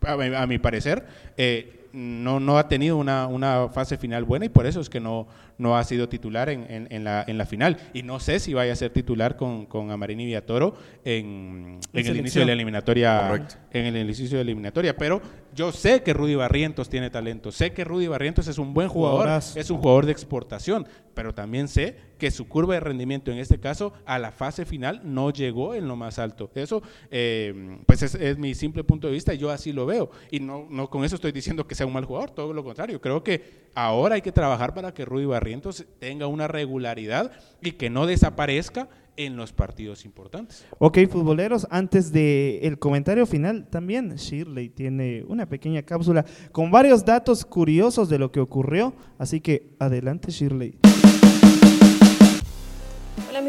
a, 0.07 0.16
mi- 0.16 0.35
a 0.35 0.46
mi 0.46 0.59
parecer, 0.59 1.07
eh, 1.37 1.88
no, 1.92 2.38
no 2.40 2.57
ha 2.57 2.68
tenido 2.68 2.96
una, 2.96 3.26
una 3.26 3.68
fase 3.68 3.96
final 3.98 4.24
buena 4.24 4.46
y 4.46 4.48
por 4.48 4.64
eso 4.64 4.81
es 4.81 4.88
que 4.88 5.00
no, 5.00 5.26
no 5.61 5.77
ha 5.77 5.85
sido 5.85 6.09
titular 6.09 6.49
en, 6.49 6.66
en- 6.70 6.88
en 6.90 7.05
la, 7.05 7.25
en 7.29 7.38
la 7.38 7.46
final. 7.46 7.77
Y 7.94 8.03
no 8.03 8.18
sé 8.18 8.40
si 8.40 8.55
vaya 8.55 8.73
a 8.73 8.77
ser 8.77 8.90
titular 8.90 9.37
con, 9.37 9.66
con 9.66 9.90
Amarini 9.90 10.25
Villatoro 10.25 10.75
en, 11.05 11.79
en 11.92 12.07
el 12.07 12.16
inicio 12.16 12.40
de 12.40 12.46
la 12.46 12.53
eliminatoria 12.55 13.29
Correcto. 13.29 13.55
en 13.73 13.87
el 13.87 13.96
inicio 13.99 14.27
de 14.27 14.35
la 14.37 14.40
eliminatoria, 14.51 14.96
pero 14.96 15.20
yo 15.55 15.73
sé 15.73 16.03
que 16.03 16.12
Rudy 16.14 16.35
Barrientos 16.37 16.88
tiene 16.88 17.11
talento, 17.11 17.53
sé 17.53 17.73
que 17.73 17.85
Rudy 17.85 18.07
Barrientos 18.07 18.46
es 18.49 18.59
un 18.59 18.73
buen 18.73 18.88
jugador, 18.88 19.29
es 19.57 19.70
un 19.70 19.79
jugador 19.79 20.07
de 20.07 20.12
exportación, 20.12 20.87
pero 21.14 21.35
también 21.35 21.66
sé 21.68 21.96
que 22.18 22.31
su 22.31 22.46
curva 22.49 22.75
de 22.75 22.81
rendimiento 22.81 23.31
en 23.33 23.38
este 23.38 23.59
caso 23.59 23.92
a 24.07 24.18
la 24.18 24.31
fase 24.31 24.64
final 24.64 25.01
no 25.05 25.31
llegó 25.31 25.75
en 25.75 25.88
lo 25.88 25.96
más 25.96 26.18
alto. 26.18 26.51
Eso, 26.55 26.83
eh, 27.11 27.79
pues 27.87 28.03
es, 28.03 28.14
es 28.14 28.38
mi 28.38 28.55
simple 28.55 28.85
punto 28.85 29.07
de 29.09 29.14
vista, 29.14 29.35
yo 29.35 29.51
así 29.51 29.73
lo 29.73 29.87
veo. 29.87 30.11
Y 30.31 30.38
no, 30.40 30.66
no 30.70 30.88
con 30.88 31.05
eso 31.05 31.16
estoy 31.16 31.33
diciendo 31.33 31.66
que 31.66 31.75
sea 31.75 31.87
un 31.87 31.92
mal 31.94 32.05
jugador, 32.05 32.31
todo 32.31 32.53
lo 32.53 32.62
contrario, 32.62 33.01
creo 33.01 33.25
que 33.25 33.68
ahora 33.75 34.14
hay 34.16 34.23
que 34.23 34.33
trabajar 34.33 34.73
para 34.75 34.92
que 34.94 35.05
Rudy 35.05 35.25
Barrientos 35.25 35.50
tenga 35.99 36.27
una 36.27 36.49
regularidad 36.49 37.33
y 37.63 37.73
que 37.73 37.91
no 37.91 38.07
desaparezca 38.07 38.89
en 39.17 39.37
los 39.37 39.53
partidos 39.53 40.05
importantes. 40.05 40.65
Ok, 40.79 40.99
futboleros, 41.11 41.67
antes 41.71 42.13
de 42.13 42.61
el 42.63 42.79
comentario 42.79 43.27
final, 43.27 43.69
también 43.69 44.15
Shirley 44.15 44.71
tiene 44.71 45.25
una 45.29 45.47
pequeña 45.47 45.83
cápsula 45.83 46.25
con 46.53 46.71
varios 46.71 47.05
datos 47.05 47.45
curiosos 47.45 48.09
de 48.09 48.19
lo 48.19 48.33
que 48.33 48.41
ocurrió, 48.41 48.95
así 49.19 49.41
que 49.41 49.75
adelante 49.79 50.31
Shirley. 50.31 50.89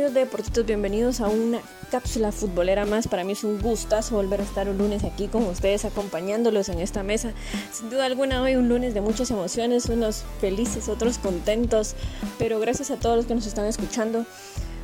Amigos 0.01 0.15
de 0.15 0.21
Deportitos, 0.21 0.65
bienvenidos 0.65 1.21
a 1.21 1.27
una 1.27 1.59
cápsula 1.91 2.31
futbolera 2.31 2.87
más. 2.87 3.07
Para 3.07 3.23
mí 3.23 3.33
es 3.33 3.43
un 3.43 3.61
gustazo 3.61 4.15
volver 4.15 4.41
a 4.41 4.43
estar 4.43 4.67
un 4.67 4.79
lunes 4.79 5.03
aquí 5.03 5.27
con 5.27 5.43
ustedes 5.43 5.85
acompañándolos 5.85 6.69
en 6.69 6.79
esta 6.79 7.03
mesa. 7.03 7.33
Sin 7.71 7.91
duda 7.91 8.07
alguna 8.07 8.41
hoy 8.41 8.55
un 8.55 8.67
lunes 8.67 8.95
de 8.95 9.01
muchas 9.01 9.29
emociones, 9.29 9.85
unos 9.89 10.23
felices, 10.39 10.89
otros 10.89 11.19
contentos, 11.19 11.93
pero 12.39 12.59
gracias 12.59 12.89
a 12.89 12.95
todos 12.95 13.15
los 13.15 13.25
que 13.27 13.35
nos 13.35 13.45
están 13.45 13.67
escuchando. 13.67 14.25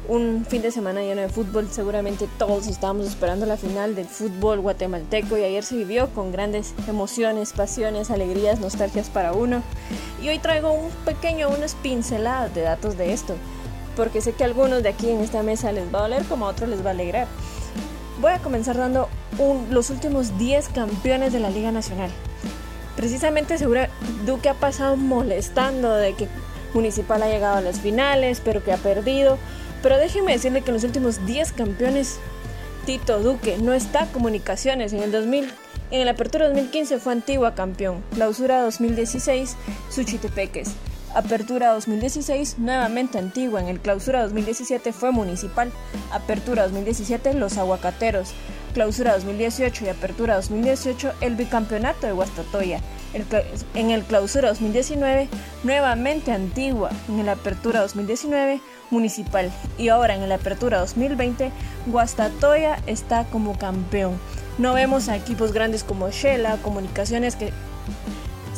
un 0.07 0.45
fin 0.47 0.61
de 0.61 0.71
semana 0.71 1.01
lleno 1.01 1.21
de 1.21 1.29
fútbol. 1.29 1.67
Seguramente 1.71 2.29
todos 2.37 2.67
estábamos 2.67 3.07
esperando 3.07 3.45
la 3.45 3.57
final 3.57 3.95
del 3.95 4.05
fútbol 4.05 4.61
guatemalteco 4.61 5.35
y 5.37 5.43
ayer 5.43 5.63
se 5.63 5.77
vivió 5.77 6.09
con 6.13 6.31
grandes 6.31 6.73
emociones, 6.87 7.53
pasiones, 7.53 8.11
alegrías, 8.11 8.59
nostalgias 8.59 9.09
para 9.09 9.33
uno. 9.33 9.63
Y 10.21 10.29
hoy 10.29 10.39
traigo 10.39 10.71
un 10.71 10.91
pequeño, 11.05 11.49
unas 11.49 11.75
pinceladas 11.75 12.53
de 12.53 12.61
datos 12.61 12.97
de 12.97 13.13
esto, 13.13 13.35
porque 13.97 14.21
sé 14.21 14.33
que 14.33 14.43
a 14.43 14.47
algunos 14.47 14.83
de 14.83 14.89
aquí 14.89 15.09
en 15.09 15.21
esta 15.21 15.43
mesa 15.43 15.71
les 15.71 15.93
va 15.93 15.99
a 15.99 16.01
doler 16.03 16.23
como 16.25 16.45
a 16.45 16.49
otros 16.49 16.69
les 16.69 16.85
va 16.85 16.91
a 16.91 16.93
alegrar. 16.93 17.27
Voy 18.21 18.31
a 18.31 18.39
comenzar 18.39 18.77
dando 18.77 19.09
los 19.69 19.89
últimos 19.89 20.37
10 20.37 20.69
campeones 20.69 21.33
de 21.33 21.39
la 21.39 21.49
Liga 21.49 21.71
Nacional. 21.71 22.11
Precisamente 22.95 23.57
seguro 23.57 23.81
Duque 24.25 24.49
ha 24.49 24.53
pasado 24.53 24.95
molestando 24.95 25.93
de 25.95 26.13
que 26.13 26.27
Municipal 26.73 27.23
ha 27.23 27.27
llegado 27.27 27.57
a 27.57 27.61
las 27.61 27.79
finales, 27.79 28.41
pero 28.43 28.63
que 28.63 28.71
ha 28.71 28.77
perdido. 28.77 29.37
Pero 29.81 29.97
déjenme 29.97 30.33
decirle 30.33 30.61
que 30.61 30.69
en 30.69 30.75
los 30.75 30.83
últimos 30.83 31.25
10 31.25 31.53
campeones, 31.53 32.19
Tito 32.85 33.19
Duque 33.19 33.57
no 33.57 33.73
está 33.73 34.05
comunicaciones. 34.07 34.93
En 34.93 35.01
el 35.01 35.11
2000, 35.11 35.51
en 35.91 36.05
la 36.05 36.11
apertura 36.11 36.47
2015 36.47 36.99
fue 36.99 37.13
Antigua 37.13 37.55
campeón. 37.55 38.03
Clausura 38.13 38.61
2016, 38.61 39.55
Suchitepeques. 39.89 40.71
Apertura 41.13 41.71
2016, 41.71 42.59
nuevamente 42.59 43.17
Antigua. 43.17 43.61
En 43.61 43.67
el 43.67 43.79
Clausura 43.79 44.23
2017 44.23 44.93
fue 44.93 45.11
Municipal. 45.11 45.71
Apertura 46.11 46.63
2017, 46.63 47.33
Los 47.33 47.57
Aguacateros. 47.57 48.33
Clausura 48.73 49.13
2018 49.13 49.85
y 49.85 49.89
Apertura 49.89 50.35
2018, 50.35 51.13
el 51.21 51.35
bicampeonato 51.35 52.05
de 52.05 52.13
Guastatoya. 52.13 52.81
en 53.73 53.91
el 53.91 54.03
Clausura 54.03 54.49
2019, 54.49 55.29
nuevamente 55.63 56.31
Antigua. 56.31 56.91
En 57.09 57.25
la 57.25 57.31
Apertura 57.31 57.81
2019, 57.81 58.61
Municipal. 58.91 59.51
Y 59.77 59.89
ahora 59.89 60.15
en 60.15 60.27
la 60.29 60.35
Apertura 60.35 60.79
2020, 60.79 61.51
Guastatoya 61.87 62.79
está 62.85 63.23
como 63.25 63.57
campeón. 63.57 64.19
No 64.57 64.73
vemos 64.73 65.09
a 65.09 65.15
equipos 65.15 65.53
grandes 65.53 65.83
como 65.83 66.09
Shela, 66.09 66.57
Comunicaciones 66.57 67.35
que 67.35 67.51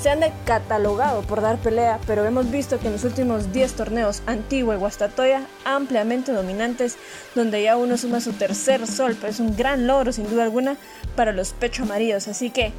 se 0.02 0.10
han 0.10 0.22
catalogado 0.46 1.24
por 1.24 1.42
dar 1.42 1.58
pelea, 1.58 2.00
pero 2.08 2.24
hemos 2.26 2.50
visto 2.50 2.80
que 2.80 2.88
en 2.88 2.94
los 2.94 3.04
últimos 3.04 3.52
10 3.52 3.74
torneos 3.74 4.22
Antigua 4.28 4.76
y 4.76 4.78
Guastatoya 4.78 5.46
ampliamente 5.66 6.32
dominantes, 6.32 6.98
donde 7.36 7.62
ya 7.64 7.76
uno 7.76 7.98
suma 7.98 8.22
su 8.22 8.32
tercer 8.32 8.88
sol, 8.88 9.18
pero 9.20 9.32
es 9.32 9.42
un 9.42 9.58
gran 9.58 9.88
logro 9.88 10.14
sin 10.14 10.30
duda 10.30 10.44
alguna 10.44 10.78
para 11.18 11.34
los 11.34 11.52
pecho 11.52 11.84
amarillos. 11.84 12.30
Así 12.30 12.50
que 12.50 12.72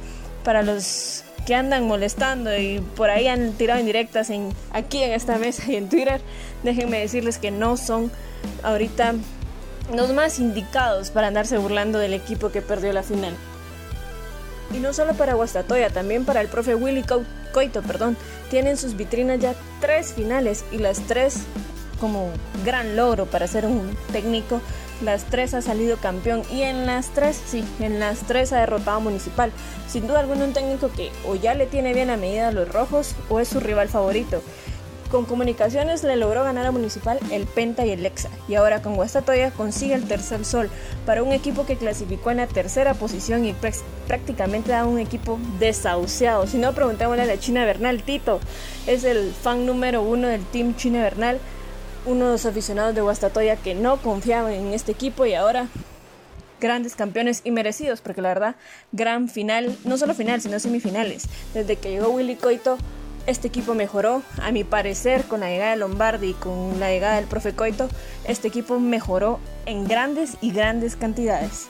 para 0.43 0.63
los 0.63 1.23
que 1.45 1.53
andan 1.53 1.85
molestando 1.85 2.57
y 2.57 2.79
por 2.95 3.11
ahí 3.11 3.27
han 3.27 3.51
tirado 3.53 3.79
indirectas 3.79 4.31
en, 4.31 4.49
aquí 4.71 5.03
en 5.03 5.11
esta 5.11 5.37
mesa 5.37 5.71
y 5.71 5.75
en 5.75 5.89
Twitter, 5.89 6.21
déjenme 6.63 6.99
decirles 6.99 7.37
que 7.37 7.51
no 7.51 7.77
son 7.77 8.11
ahorita 8.63 9.13
los 9.93 10.11
más 10.11 10.39
indicados 10.39 11.11
para 11.11 11.27
andarse 11.27 11.59
burlando 11.59 11.99
del 11.99 12.15
equipo 12.15 12.51
que 12.51 12.63
perdió 12.63 12.91
la 12.93 13.03
final. 13.03 13.35
Y 14.73 14.79
no 14.79 14.93
solo 14.93 15.13
para 15.13 15.33
Guastatoya, 15.33 15.89
también 15.89 16.25
para 16.25 16.41
el 16.41 16.47
profe 16.47 16.75
Willy 16.75 17.03
Coito, 17.51 17.81
perdón. 17.81 18.15
Tienen 18.49 18.77
sus 18.77 18.95
vitrinas 18.95 19.39
ya 19.39 19.53
tres 19.79 20.13
finales 20.13 20.63
y 20.71 20.77
las 20.77 20.99
tres 21.01 21.41
como 21.99 22.31
gran 22.65 22.95
logro 22.95 23.25
para 23.25 23.47
ser 23.47 23.65
un 23.65 23.95
técnico. 24.11 24.61
Las 25.01 25.25
tres 25.25 25.53
ha 25.53 25.61
salido 25.61 25.97
campeón 25.97 26.43
y 26.51 26.61
en 26.61 26.85
las 26.85 27.09
tres, 27.09 27.39
sí, 27.45 27.63
en 27.79 27.99
las 27.99 28.19
tres 28.19 28.53
ha 28.53 28.59
derrotado 28.59 29.01
Municipal. 29.01 29.51
Sin 29.87 30.07
duda 30.07 30.19
alguna 30.19 30.45
un 30.45 30.53
técnico 30.53 30.91
que 30.91 31.11
o 31.27 31.35
ya 31.35 31.53
le 31.53 31.65
tiene 31.65 31.93
bien 31.93 32.09
a 32.09 32.17
medida 32.17 32.49
a 32.49 32.51
los 32.51 32.69
rojos 32.69 33.15
o 33.29 33.39
es 33.39 33.47
su 33.47 33.59
rival 33.59 33.89
favorito. 33.89 34.41
Con 35.11 35.25
comunicaciones 35.25 36.05
le 36.05 36.15
logró 36.15 36.45
ganar 36.45 36.65
a 36.65 36.71
Municipal 36.71 37.19
el 37.31 37.45
Penta 37.45 37.85
y 37.85 37.89
el 37.89 38.01
Lexa. 38.01 38.29
Y 38.47 38.55
ahora 38.55 38.81
con 38.81 38.95
Guastatoya 38.95 39.51
consigue 39.51 39.93
el 39.93 40.07
tercer 40.07 40.45
sol 40.45 40.69
para 41.05 41.21
un 41.21 41.33
equipo 41.33 41.65
que 41.65 41.75
clasificó 41.75 42.31
en 42.31 42.37
la 42.37 42.47
tercera 42.47 42.93
posición 42.93 43.43
y 43.43 43.53
prácticamente 44.07 44.71
da 44.71 44.85
un 44.85 44.99
equipo 44.99 45.37
desahuciado. 45.59 46.47
Si 46.47 46.57
no, 46.57 46.71
preguntémosle 46.71 47.29
a 47.29 47.37
China 47.37 47.65
Bernal. 47.65 48.03
Tito 48.03 48.39
es 48.87 49.03
el 49.03 49.33
fan 49.33 49.65
número 49.65 50.01
uno 50.01 50.29
del 50.29 50.45
team 50.45 50.77
China 50.77 51.01
Bernal. 51.01 51.39
Uno 52.05 52.27
de 52.27 52.31
los 52.31 52.45
aficionados 52.45 52.95
de 52.95 53.01
Guastatoya 53.01 53.57
que 53.57 53.75
no 53.75 53.97
confiaba 53.97 54.53
en 54.53 54.71
este 54.71 54.93
equipo 54.93 55.25
y 55.25 55.33
ahora 55.33 55.67
grandes 56.61 56.95
campeones 56.95 57.41
y 57.43 57.51
merecidos, 57.51 57.99
porque 57.99 58.21
la 58.21 58.29
verdad, 58.29 58.55
gran 58.93 59.27
final, 59.27 59.75
no 59.83 59.97
solo 59.97 60.13
final, 60.13 60.39
sino 60.39 60.57
semifinales. 60.59 61.25
Desde 61.53 61.75
que 61.75 61.89
llegó 61.89 62.09
Willy 62.11 62.35
Coito, 62.35 62.77
este 63.27 63.47
equipo 63.47 63.73
mejoró, 63.73 64.23
a 64.41 64.51
mi 64.51 64.63
parecer, 64.63 65.25
con 65.25 65.41
la 65.41 65.49
llegada 65.49 65.71
de 65.71 65.77
Lombardi 65.77 66.29
y 66.29 66.33
con 66.33 66.79
la 66.79 66.89
llegada 66.89 67.15
del 67.15 67.25
profe 67.25 67.53
Coito, 67.53 67.87
este 68.25 68.47
equipo 68.47 68.79
mejoró 68.79 69.39
en 69.65 69.87
grandes 69.87 70.37
y 70.41 70.51
grandes 70.51 70.95
cantidades. 70.95 71.67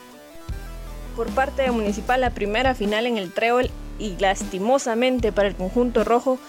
Por 1.16 1.30
parte 1.32 1.64
de 1.64 1.72
Municipal, 1.72 2.22
la 2.22 2.30
primera 2.30 2.74
final 2.74 3.06
en 3.06 3.18
el 3.18 3.34
Trébol 3.34 3.70
y 4.00 4.16
lastimosamente 4.18 5.32
para 5.32 5.50
el 5.50 5.56
conjunto 5.56 6.04
rojo, 6.04 6.40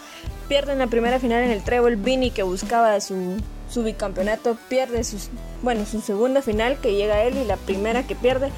pierden 0.48 0.78
la 0.78 0.86
primera 0.86 1.18
final 1.18 1.42
en 1.42 1.50
el 1.50 1.62
Trébol. 1.62 1.96
Vini, 1.96 2.30
que 2.30 2.42
buscaba 2.42 2.98
su 3.00 3.36
su 3.72 3.82
bicampeonato, 3.82 4.56
pierde 4.68 5.02
sus, 5.02 5.30
bueno, 5.62 5.86
su 5.86 6.00
segunda 6.00 6.42
final 6.42 6.78
que 6.80 6.94
llega 6.94 7.22
él 7.22 7.36
y 7.38 7.44
la 7.44 7.56
primera 7.56 8.02
que 8.02 8.14
pierde. 8.14 8.50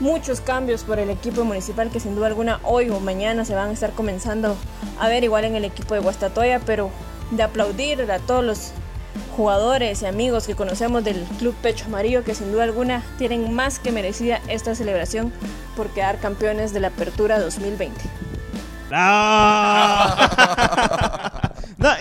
Muchos 0.00 0.40
cambios 0.40 0.82
por 0.82 0.98
el 0.98 1.10
equipo 1.10 1.44
municipal 1.44 1.90
que 1.90 2.00
sin 2.00 2.16
duda 2.16 2.26
alguna 2.26 2.60
hoy 2.64 2.90
o 2.90 2.98
mañana 3.00 3.44
se 3.44 3.54
van 3.54 3.70
a 3.70 3.72
estar 3.72 3.92
comenzando 3.92 4.56
a 4.98 5.08
ver 5.08 5.22
igual 5.24 5.44
en 5.44 5.54
el 5.54 5.64
equipo 5.64 5.94
de 5.94 6.00
Guastatoya, 6.00 6.60
pero 6.60 6.90
de 7.30 7.42
aplaudir 7.42 8.10
a 8.10 8.18
todos 8.18 8.44
los 8.44 8.72
jugadores 9.36 10.02
y 10.02 10.06
amigos 10.06 10.46
que 10.46 10.56
conocemos 10.56 11.04
del 11.04 11.22
Club 11.38 11.54
Pecho 11.62 11.84
Amarillo 11.86 12.24
que 12.24 12.34
sin 12.34 12.50
duda 12.50 12.64
alguna 12.64 13.04
tienen 13.18 13.54
más 13.54 13.78
que 13.78 13.92
merecida 13.92 14.40
esta 14.48 14.74
celebración 14.74 15.32
por 15.76 15.88
quedar 15.90 16.18
campeones 16.18 16.72
de 16.72 16.80
la 16.80 16.88
Apertura 16.88 17.38
2020. 17.38 17.94
No, 18.90 18.96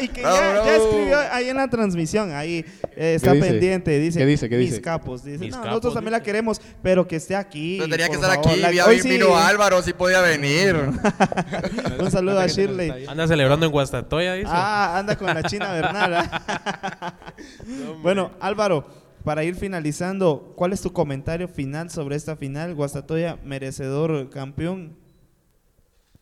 y 0.01 0.07
que 0.07 0.21
ya, 0.21 0.75
escribió 0.75 1.17
ahí 1.31 1.49
en 1.49 1.57
la 1.57 1.67
transmisión, 1.67 2.31
ahí 2.31 2.65
eh, 2.95 3.13
está 3.15 3.31
pendiente, 3.31 3.99
dice. 3.99 4.19
¿Qué 4.19 4.25
dice? 4.25 4.49
¿Qué 4.49 4.57
dice? 4.57 4.73
Mis 4.73 4.81
capos. 4.81 5.23
Dice, 5.23 5.49
no, 5.49 5.63
nosotros 5.65 5.93
también 5.93 6.13
la 6.13 6.23
queremos, 6.23 6.59
pero 6.81 7.07
que 7.07 7.17
esté 7.17 7.35
aquí. 7.35 7.77
No 7.79 7.87
tenía 7.87 8.09
que 8.09 8.15
estar 8.15 8.31
aquí, 8.31 8.49
hoy 8.85 9.01
vino 9.01 9.37
Álvaro, 9.37 9.81
sí 9.81 9.93
podía 9.93 10.21
venir. 10.21 10.75
Un 11.99 12.11
saludo 12.11 12.39
a 12.39 12.47
Shirley. 12.47 13.05
Anda 13.07 13.27
celebrando 13.27 13.65
en 13.65 13.71
Guastatoya, 13.71 14.33
dice. 14.33 14.49
Ah, 14.51 14.97
anda 14.97 15.15
con 15.15 15.27
la 15.27 15.43
China 15.43 15.71
Bernal. 15.71 16.13
¿ah? 16.15 17.13
bueno, 18.01 18.31
Álvaro, 18.39 18.87
para 19.23 19.43
ir 19.43 19.55
finalizando, 19.55 20.53
¿cuál 20.55 20.73
es 20.73 20.81
tu 20.81 20.91
comentario 20.91 21.47
final 21.47 21.91
sobre 21.91 22.15
esta 22.15 22.35
final? 22.35 22.73
Guastatoya, 22.73 23.37
merecedor 23.43 24.29
campeón. 24.29 25.06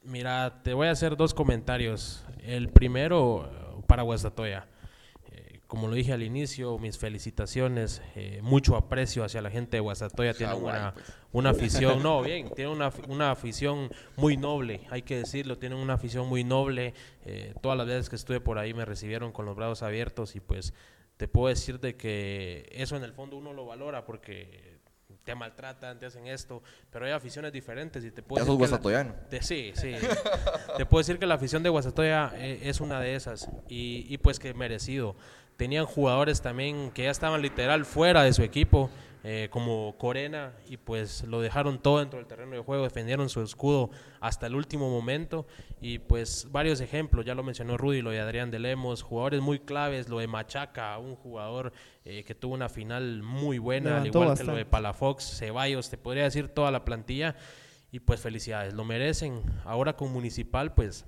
Mira, 0.06 0.62
te 0.62 0.76
voy 0.76 0.88
a 0.88 0.92
hacer 0.92 1.18
dos 1.18 1.34
comentarios. 1.34 2.24
El 2.44 2.70
primero 2.70 3.50
para 3.88 4.04
Guastatoya. 4.04 4.68
Eh, 5.32 5.62
como 5.66 5.88
lo 5.88 5.96
dije 5.96 6.14
al 6.14 6.22
inicio, 6.22 6.78
mis 6.78 7.00
felicitaciones, 7.00 8.04
eh, 8.16 8.40
mucho 8.44 8.76
aprecio 8.76 9.24
hacia 9.24 9.42
la 9.42 9.50
gente 9.50 9.78
de 9.78 9.82
Guastatoya. 9.82 10.36
Tiene 10.36 10.54
una, 10.54 10.94
pues. 10.94 11.12
una, 11.32 11.50
afición, 11.50 12.04
no, 12.04 12.22
bien, 12.22 12.52
tiene 12.56 12.72
una, 12.72 12.92
una, 13.08 13.32
afición 13.32 13.90
muy 14.16 14.38
noble, 14.38 14.82
hay 14.92 15.02
que 15.02 15.18
decirlo, 15.18 15.58
tienen 15.58 15.80
una 15.80 15.96
afición 15.96 16.28
muy 16.28 16.44
noble. 16.44 16.94
Eh, 17.26 17.56
todas 17.64 17.76
las 17.76 17.88
veces 17.88 18.08
que 18.08 18.16
estuve 18.16 18.40
por 18.40 18.60
ahí 18.60 18.76
me 18.76 18.86
recibieron 18.86 19.32
con 19.32 19.48
los 19.48 19.56
brazos 19.56 19.82
abiertos 19.82 20.36
y 20.36 20.40
pues 20.40 20.76
te 21.18 21.28
puedo 21.28 21.48
decir 21.48 21.80
de 21.80 21.96
que 21.96 22.70
eso 22.72 22.96
en 22.96 23.04
el 23.04 23.14
fondo 23.14 23.38
uno 23.38 23.54
lo 23.54 23.66
valora 23.66 24.06
porque 24.06 24.78
te 25.26 25.36
maltratan, 25.36 26.00
te 26.00 26.06
hacen 26.06 26.28
esto, 26.28 26.62
pero 26.92 27.06
hay 27.06 27.12
aficiones 27.12 27.52
diferentes 27.52 28.06
y 28.06 28.12
te 28.12 28.22
puedo 28.22 28.46
decir 28.46 28.80
que 29.30 29.42
sí, 29.42 29.72
sí. 29.74 29.96
te 30.78 30.86
puedo 30.86 31.02
decir 31.02 31.18
que 31.20 31.26
la 31.26 31.36
afición 31.36 31.64
de 31.64 31.70
Guasatoya 31.70 32.32
eh, 32.36 32.60
es 32.64 32.80
una 32.80 33.00
de 33.02 33.16
esas 33.16 33.50
y, 33.68 34.06
y 34.08 34.18
pues 34.20 34.40
que 34.40 34.54
merecido. 34.54 35.16
Tenían 35.58 35.86
jugadores 35.86 36.42
también 36.42 36.92
que 36.92 37.04
ya 37.04 37.12
estaban 37.12 37.42
literal 37.42 37.86
fuera 37.86 38.24
de 38.24 38.34
su 38.34 38.44
equipo 38.44 38.90
eh, 39.28 39.50
como 39.50 39.98
Corena 39.98 40.54
y 40.70 40.78
pues 40.78 41.24
lo 41.24 41.42
dejaron 41.42 41.80
todo 41.80 41.98
dentro 41.98 42.20
del 42.20 42.28
terreno 42.28 42.52
de 42.52 42.60
juego, 42.60 42.84
defendieron 42.84 43.28
su 43.28 43.42
escudo 43.42 43.90
hasta 44.20 44.46
el 44.46 44.54
último 44.54 44.88
momento 44.92 45.48
y 45.82 45.98
pues 45.98 46.48
varios 46.52 46.80
ejemplos, 46.80 47.26
ya 47.26 47.34
lo 47.34 47.42
mencionó 47.42 47.76
Rudy, 47.76 48.04
lo 48.04 48.12
de 48.12 48.20
Adrián 48.20 48.52
de 48.52 48.60
Lemos, 48.60 49.02
jugadores 49.02 49.42
muy 49.42 49.58
claves, 49.58 50.10
lo 50.10 50.20
de 50.20 50.28
Machaca, 50.28 50.96
un 51.00 51.16
jugador 51.16 51.74
eh, 52.04 52.24
que 52.24 52.36
tuvo 52.36 52.54
una 52.54 52.70
final 52.70 53.24
muy 53.24 53.58
buena, 53.58 53.98
al 53.98 54.06
igual 54.06 54.38
que 54.38 54.44
lo 54.44 54.54
de 54.54 54.64
Palafox, 54.64 55.40
Ceballos, 55.40 55.90
te 55.90 55.98
podría 55.98 56.26
decir 56.26 56.50
toda 56.50 56.70
la 56.70 56.86
plantilla 56.86 57.36
y 57.92 58.02
pues 58.02 58.22
felicidades, 58.22 58.76
lo 58.76 58.86
merecen. 58.86 59.42
Ahora 59.64 59.96
con 59.96 60.14
Municipal 60.14 60.76
pues 60.76 61.04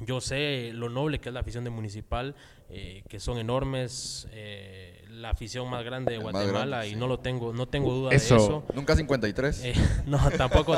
yo 0.00 0.20
sé 0.20 0.70
lo 0.72 0.88
noble 0.88 1.20
que 1.20 1.28
es 1.28 1.32
la 1.32 1.40
afición 1.40 1.64
de 1.64 1.70
Municipal, 1.70 2.34
eh, 2.68 3.04
que 3.08 3.20
son 3.20 3.38
enormes, 3.38 4.28
eh, 4.32 5.04
la 5.10 5.30
afición 5.30 5.68
más 5.68 5.84
grande 5.84 6.12
de 6.12 6.18
Guatemala 6.18 6.86
y 6.86 6.94
no 6.94 7.06
lo 7.06 7.20
tengo, 7.20 7.52
no 7.52 7.66
tengo 7.66 7.92
duda 7.92 8.10
de 8.10 8.16
eso. 8.16 8.64
Nunca 8.74 8.96
53. 8.96 9.64
Eh, 9.64 9.74
no, 10.06 10.18
tampoco, 10.30 10.74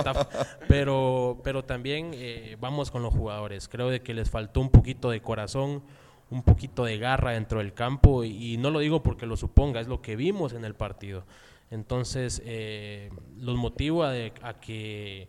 pero, 0.68 1.40
pero 1.44 1.64
también 1.64 2.12
vamos 2.60 2.90
con 2.90 3.02
los 3.02 3.14
jugadores. 3.14 3.68
Creo 3.68 3.90
de 3.90 4.00
que 4.00 4.14
les 4.14 4.30
faltó 4.30 4.60
un 4.60 4.70
poquito 4.70 5.10
de 5.10 5.22
corazón, 5.22 5.82
un 6.30 6.42
poquito 6.42 6.84
de 6.84 6.98
garra 6.98 7.32
dentro 7.32 7.58
del 7.58 7.74
campo 7.74 8.24
y, 8.24 8.56
no 8.56 8.70
lo 8.70 8.80
digo 8.80 9.02
porque 9.02 9.26
lo 9.26 9.36
suponga, 9.36 9.80
es 9.80 9.88
lo 9.88 10.02
que 10.02 10.16
vimos 10.16 10.52
en 10.52 10.64
el 10.64 10.74
partido. 10.74 11.24
Entonces, 11.70 12.42
eh, 12.44 13.10
los 13.38 13.56
motivo 13.56 14.04
a, 14.04 14.14
que 14.60 15.28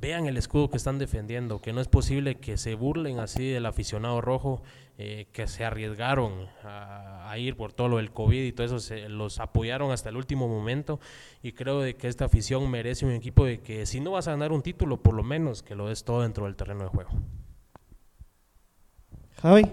vean 0.00 0.26
el 0.26 0.36
escudo 0.36 0.70
que 0.70 0.76
están 0.76 0.98
defendiendo, 0.98 1.60
que 1.60 1.72
no 1.72 1.80
es 1.80 1.88
posible 1.88 2.36
que 2.36 2.56
se 2.56 2.74
burlen 2.74 3.18
así 3.18 3.50
del 3.50 3.66
aficionado 3.66 4.20
rojo, 4.20 4.62
eh, 4.98 5.26
que 5.32 5.46
se 5.46 5.64
arriesgaron 5.64 6.48
a, 6.64 7.34
ir 7.38 7.56
por 7.56 7.72
todo 7.72 7.88
lo 7.88 7.96
del 7.96 8.12
COVID 8.12 8.44
y 8.44 8.52
todo 8.52 8.66
eso, 8.66 8.78
se, 8.78 9.08
los 9.08 9.40
apoyaron 9.40 9.90
hasta 9.90 10.10
el 10.10 10.16
último 10.16 10.48
momento 10.48 11.00
y 11.42 11.52
creo 11.52 11.80
de 11.80 11.96
que 11.96 12.08
esta 12.08 12.26
afición 12.26 12.70
merece 12.70 13.06
un 13.06 13.12
equipo 13.12 13.46
de 13.46 13.60
que 13.60 13.86
si 13.86 14.00
no 14.00 14.10
vas 14.10 14.28
a 14.28 14.32
ganar 14.32 14.52
un 14.52 14.62
título, 14.62 15.02
por 15.02 15.14
lo 15.14 15.22
menos 15.22 15.62
que 15.62 15.74
lo 15.74 15.88
des 15.88 16.04
todo 16.04 16.22
dentro 16.22 16.44
del 16.44 16.56
terreno 16.56 16.82
de 16.84 16.88
juego. 16.88 17.10
Javi. 19.40 19.66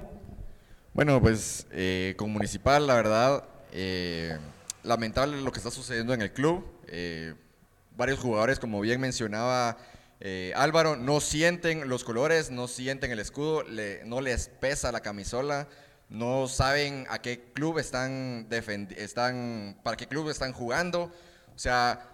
Bueno, 0.93 1.21
pues 1.21 1.67
eh, 1.71 2.15
con 2.17 2.31
Municipal, 2.31 2.87
la 2.87 2.95
verdad, 2.95 3.43
eh, 3.71 4.37
lamentable 4.83 5.41
lo 5.41 5.51
que 5.51 5.59
está 5.59 5.71
sucediendo 5.71 6.13
en 6.13 6.21
el 6.21 6.31
club. 6.31 6.65
Eh, 6.87 7.35
varios 7.95 8.19
jugadores, 8.19 8.59
como 8.59 8.81
bien 8.81 8.99
mencionaba 8.99 9.77
Álvaro, 10.55 10.95
no 10.95 11.21
sienten 11.21 11.87
los 11.87 12.03
colores, 12.03 12.51
no 12.51 12.67
sienten 12.67 13.11
el 13.11 13.19
escudo, 13.19 13.63
no 14.05 14.21
les 14.21 14.49
pesa 14.49 14.91
la 14.91 14.99
camisola, 14.99 15.67
no 16.09 16.47
saben 16.47 17.05
a 17.09 17.21
qué 17.21 17.51
club 17.53 17.77
están, 17.77 18.47
para 19.83 19.95
qué 19.95 20.07
club 20.07 20.29
están 20.29 20.53
jugando. 20.53 21.11
O 21.55 21.59
sea, 21.59 22.09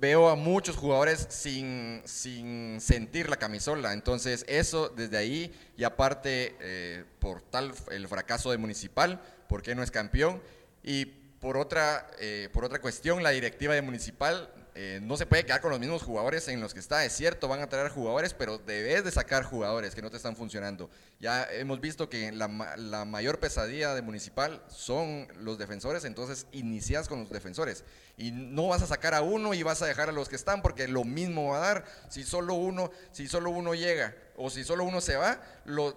veo 0.00 0.28
a 0.28 0.36
muchos 0.36 0.76
jugadores 0.76 1.26
sin, 1.30 2.02
sin 2.04 2.80
sentir 2.80 3.28
la 3.28 3.36
camisola. 3.36 3.92
Entonces, 3.92 4.44
eso 4.48 4.88
desde 4.88 5.16
ahí, 5.16 5.52
y 5.76 5.84
aparte, 5.84 6.56
eh, 6.60 7.04
por 7.18 7.42
tal 7.42 7.72
el 7.90 8.08
fracaso 8.08 8.50
de 8.50 8.58
Municipal, 8.58 9.20
¿por 9.48 9.62
qué 9.62 9.74
no 9.74 9.82
es 9.82 9.90
campeón? 9.90 10.42
Y 10.82 11.04
por 11.04 11.56
otra, 11.56 12.10
eh, 12.18 12.48
por 12.52 12.64
otra 12.64 12.80
cuestión, 12.80 13.22
la 13.22 13.30
directiva 13.30 13.74
de 13.74 13.82
Municipal 13.82 14.50
eh, 14.76 14.98
no 15.00 15.16
se 15.16 15.24
puede 15.24 15.44
quedar 15.44 15.60
con 15.60 15.70
los 15.70 15.78
mismos 15.78 16.02
jugadores 16.02 16.48
en 16.48 16.60
los 16.60 16.74
que 16.74 16.80
está. 16.80 17.04
Es 17.04 17.12
cierto, 17.12 17.46
van 17.46 17.60
a 17.60 17.68
traer 17.68 17.90
jugadores, 17.90 18.34
pero 18.34 18.58
debes 18.58 19.04
de 19.04 19.12
sacar 19.12 19.44
jugadores 19.44 19.94
que 19.94 20.02
no 20.02 20.10
te 20.10 20.16
están 20.16 20.34
funcionando. 20.34 20.90
Ya 21.20 21.44
hemos 21.52 21.80
visto 21.80 22.08
que 22.08 22.32
la, 22.32 22.48
mayor 22.48 23.38
pesadilla 23.38 23.94
de 23.94 24.02
Municipal 24.02 24.64
son 24.68 25.28
los 25.38 25.58
defensores, 25.58 26.04
entonces 26.04 26.48
inicias 26.50 27.06
con 27.06 27.20
los 27.20 27.30
defensores. 27.30 27.84
Y 28.16 28.32
no 28.32 28.68
vas 28.68 28.82
a 28.82 28.86
sacar 28.86 29.14
a 29.14 29.22
uno 29.22 29.54
y 29.54 29.62
vas 29.62 29.80
a 29.80 29.86
dejar 29.86 30.08
a 30.08 30.12
los 30.12 30.28
que 30.28 30.36
están, 30.36 30.60
porque 30.60 30.88
lo 30.88 31.04
mismo 31.04 31.50
va 31.50 31.58
a 31.58 31.60
dar 31.60 31.84
si 32.08 32.24
solo 32.24 32.54
uno, 32.54 32.90
si 33.12 33.28
solo 33.28 33.50
uno 33.50 33.74
llega 33.74 34.16
o 34.36 34.50
si 34.50 34.64
solo 34.64 34.82
uno 34.82 35.00
se 35.00 35.16
va, 35.16 35.40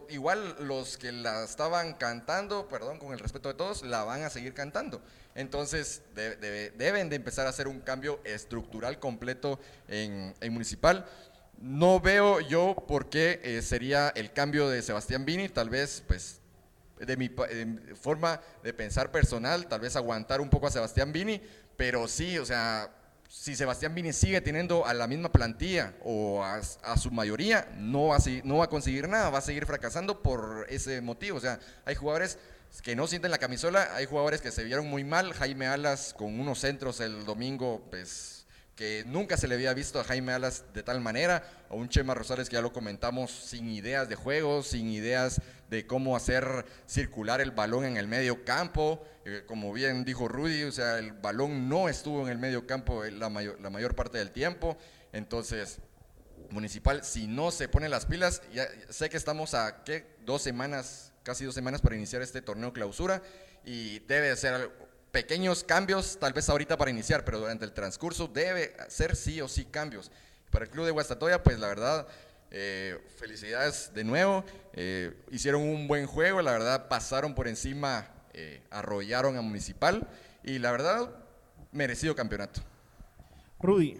igual 0.09 0.55
los 0.59 0.97
que 0.97 1.11
la 1.11 1.43
estaban 1.43 1.95
cantando, 1.95 2.67
perdón, 2.67 2.99
con 2.99 3.11
el 3.11 3.19
respeto 3.19 3.49
de 3.49 3.55
todos, 3.55 3.81
la 3.81 4.03
van 4.03 4.21
a 4.23 4.29
seguir 4.29 4.53
cantando. 4.53 5.01
Entonces 5.37 6.01
deben 6.15 7.09
de 7.09 7.15
empezar 7.15 7.45
a 7.45 7.51
hacer 7.51 7.67
un 7.67 7.79
cambio 7.79 8.19
estructural 8.23 8.99
completo 8.99 9.59
en, 9.87 10.33
municipal. 10.51 11.05
No 11.59 11.99
veo 11.99 12.39
yo 12.41 12.75
por 12.87 13.07
qué 13.09 13.39
eh, 13.43 13.61
sería 13.61 14.09
el 14.15 14.33
cambio 14.33 14.67
de 14.67 14.81
Sebastián 14.81 15.25
Vini, 15.25 15.47
tal 15.47 15.69
vez 15.69 16.03
pues 16.07 16.41
de 16.99 17.15
mi 17.15 17.29
forma 17.95 18.41
de 18.63 18.73
pensar 18.73 19.11
personal, 19.11 19.67
tal 19.67 19.79
vez 19.79 19.95
aguantar 19.95 20.41
un 20.41 20.49
poco 20.49 20.65
a 20.65 20.71
Sebastián 20.71 21.13
Vini, 21.13 21.39
pero 21.75 22.07
sí, 22.07 22.39
o 22.39 22.45
sea, 22.45 22.91
si 23.29 23.55
Sebastián 23.55 23.93
Vini 23.93 24.13
sigue 24.13 24.41
teniendo 24.41 24.87
a 24.87 24.93
la 24.95 25.05
misma 25.05 25.31
plantilla 25.31 25.93
o 26.03 26.43
a, 26.43 26.63
su 26.97 27.11
mayoría, 27.11 27.69
no 27.77 28.07
va, 28.07 28.15
a, 28.15 28.19
no 28.43 28.57
va 28.57 28.65
a 28.65 28.69
conseguir 28.69 29.07
nada, 29.07 29.29
va 29.29 29.37
a 29.37 29.41
seguir 29.41 29.67
fracasando 29.67 30.23
por 30.23 30.65
ese 30.69 31.01
motivo. 31.01 31.37
O 31.37 31.41
sea, 31.41 31.59
hay 31.85 31.93
jugadores 31.93 32.39
que 32.83 32.95
no 32.95 33.07
sienten 33.07 33.31
la 33.31 33.37
camisola. 33.37 33.95
Hay 33.95 34.05
jugadores 34.05 34.41
que 34.41 34.51
se 34.51 34.63
vieron 34.63 34.87
muy 34.87 35.03
mal. 35.03 35.33
Jaime 35.33 35.67
Alas 35.67 36.13
con 36.17 36.39
unos 36.39 36.59
centros 36.59 36.99
el 37.01 37.25
domingo, 37.25 37.85
pues 37.89 38.37
que 38.77 39.03
nunca 39.07 39.37
se 39.37 39.47
le 39.47 39.55
había 39.55 39.73
visto 39.73 39.99
a 39.99 40.03
Jaime 40.03 40.33
Alas 40.33 40.63
de 40.73 40.83
tal 40.83 41.01
manera, 41.01 41.43
o 41.69 41.77
un 41.77 41.89
Chema 41.89 42.13
Rosales 42.13 42.47
que 42.47 42.53
ya 42.53 42.61
lo 42.61 42.71
comentamos, 42.71 43.31
sin 43.31 43.69
ideas 43.69 44.07
de 44.07 44.15
juego, 44.15 44.61
sin 44.61 44.87
ideas 44.87 45.41
de 45.69 45.87
cómo 45.87 46.15
hacer 46.15 46.65
circular 46.85 47.41
el 47.41 47.51
balón 47.51 47.85
en 47.85 47.97
el 47.97 48.07
medio 48.07 48.45
campo, 48.45 49.03
eh, 49.25 49.43
como 49.47 49.73
bien 49.73 50.05
dijo 50.05 50.27
Rudy, 50.27 50.63
o 50.63 50.71
sea, 50.71 50.99
el 50.99 51.11
balón 51.11 51.67
no 51.67 51.89
estuvo 51.89 52.21
en 52.21 52.31
el 52.31 52.37
medio 52.37 52.67
campo 52.67 53.03
la 53.03 53.29
mayor, 53.29 53.59
la 53.59 53.71
mayor 53.71 53.95
parte 53.95 54.19
del 54.19 54.29
tiempo, 54.29 54.77
entonces, 55.11 55.79
Municipal, 56.51 57.03
si 57.03 57.27
no 57.27 57.51
se 57.51 57.67
pone 57.67 57.89
las 57.89 58.05
pilas, 58.05 58.41
ya 58.53 58.67
sé 58.89 59.09
que 59.09 59.17
estamos 59.17 59.53
a, 59.53 59.83
¿qué? 59.83 60.05
Dos 60.23 60.43
semanas 60.43 61.11
casi 61.27 61.43
dos 61.43 61.53
semanas 61.53 61.81
para 61.81 61.93
iniciar 61.93 62.21
este 62.21 62.41
torneo 62.41 62.71
clausura 62.71 63.21
y 63.65 63.99
debe 63.99 64.33
ser 64.37 64.71
pequeños 65.11 65.61
cambios, 65.61 66.17
tal 66.17 66.31
vez 66.31 66.47
ahorita 66.47 66.77
para 66.77 66.89
iniciar, 66.89 67.25
pero 67.25 67.39
durante 67.39 67.65
el 67.65 67.73
transcurso 67.73 68.29
debe 68.29 68.73
ser 68.87 69.13
sí 69.17 69.41
o 69.41 69.49
sí 69.49 69.65
cambios. 69.65 70.09
Para 70.51 70.63
el 70.63 70.71
club 70.71 70.85
de 70.85 70.91
Guastatoya, 70.91 71.43
pues 71.43 71.59
la 71.59 71.67
verdad, 71.67 72.07
eh, 72.49 72.97
felicidades 73.17 73.91
de 73.93 74.05
nuevo, 74.05 74.45
eh, 74.71 75.21
hicieron 75.29 75.63
un 75.63 75.85
buen 75.85 76.07
juego, 76.07 76.41
la 76.41 76.53
verdad 76.53 76.87
pasaron 76.87 77.35
por 77.35 77.49
encima, 77.49 78.07
eh, 78.33 78.61
arrollaron 78.71 79.35
a 79.35 79.41
Municipal 79.41 80.07
y 80.45 80.59
la 80.59 80.71
verdad, 80.71 81.13
merecido 81.73 82.15
campeonato. 82.15 82.61
Rudy. 83.59 83.99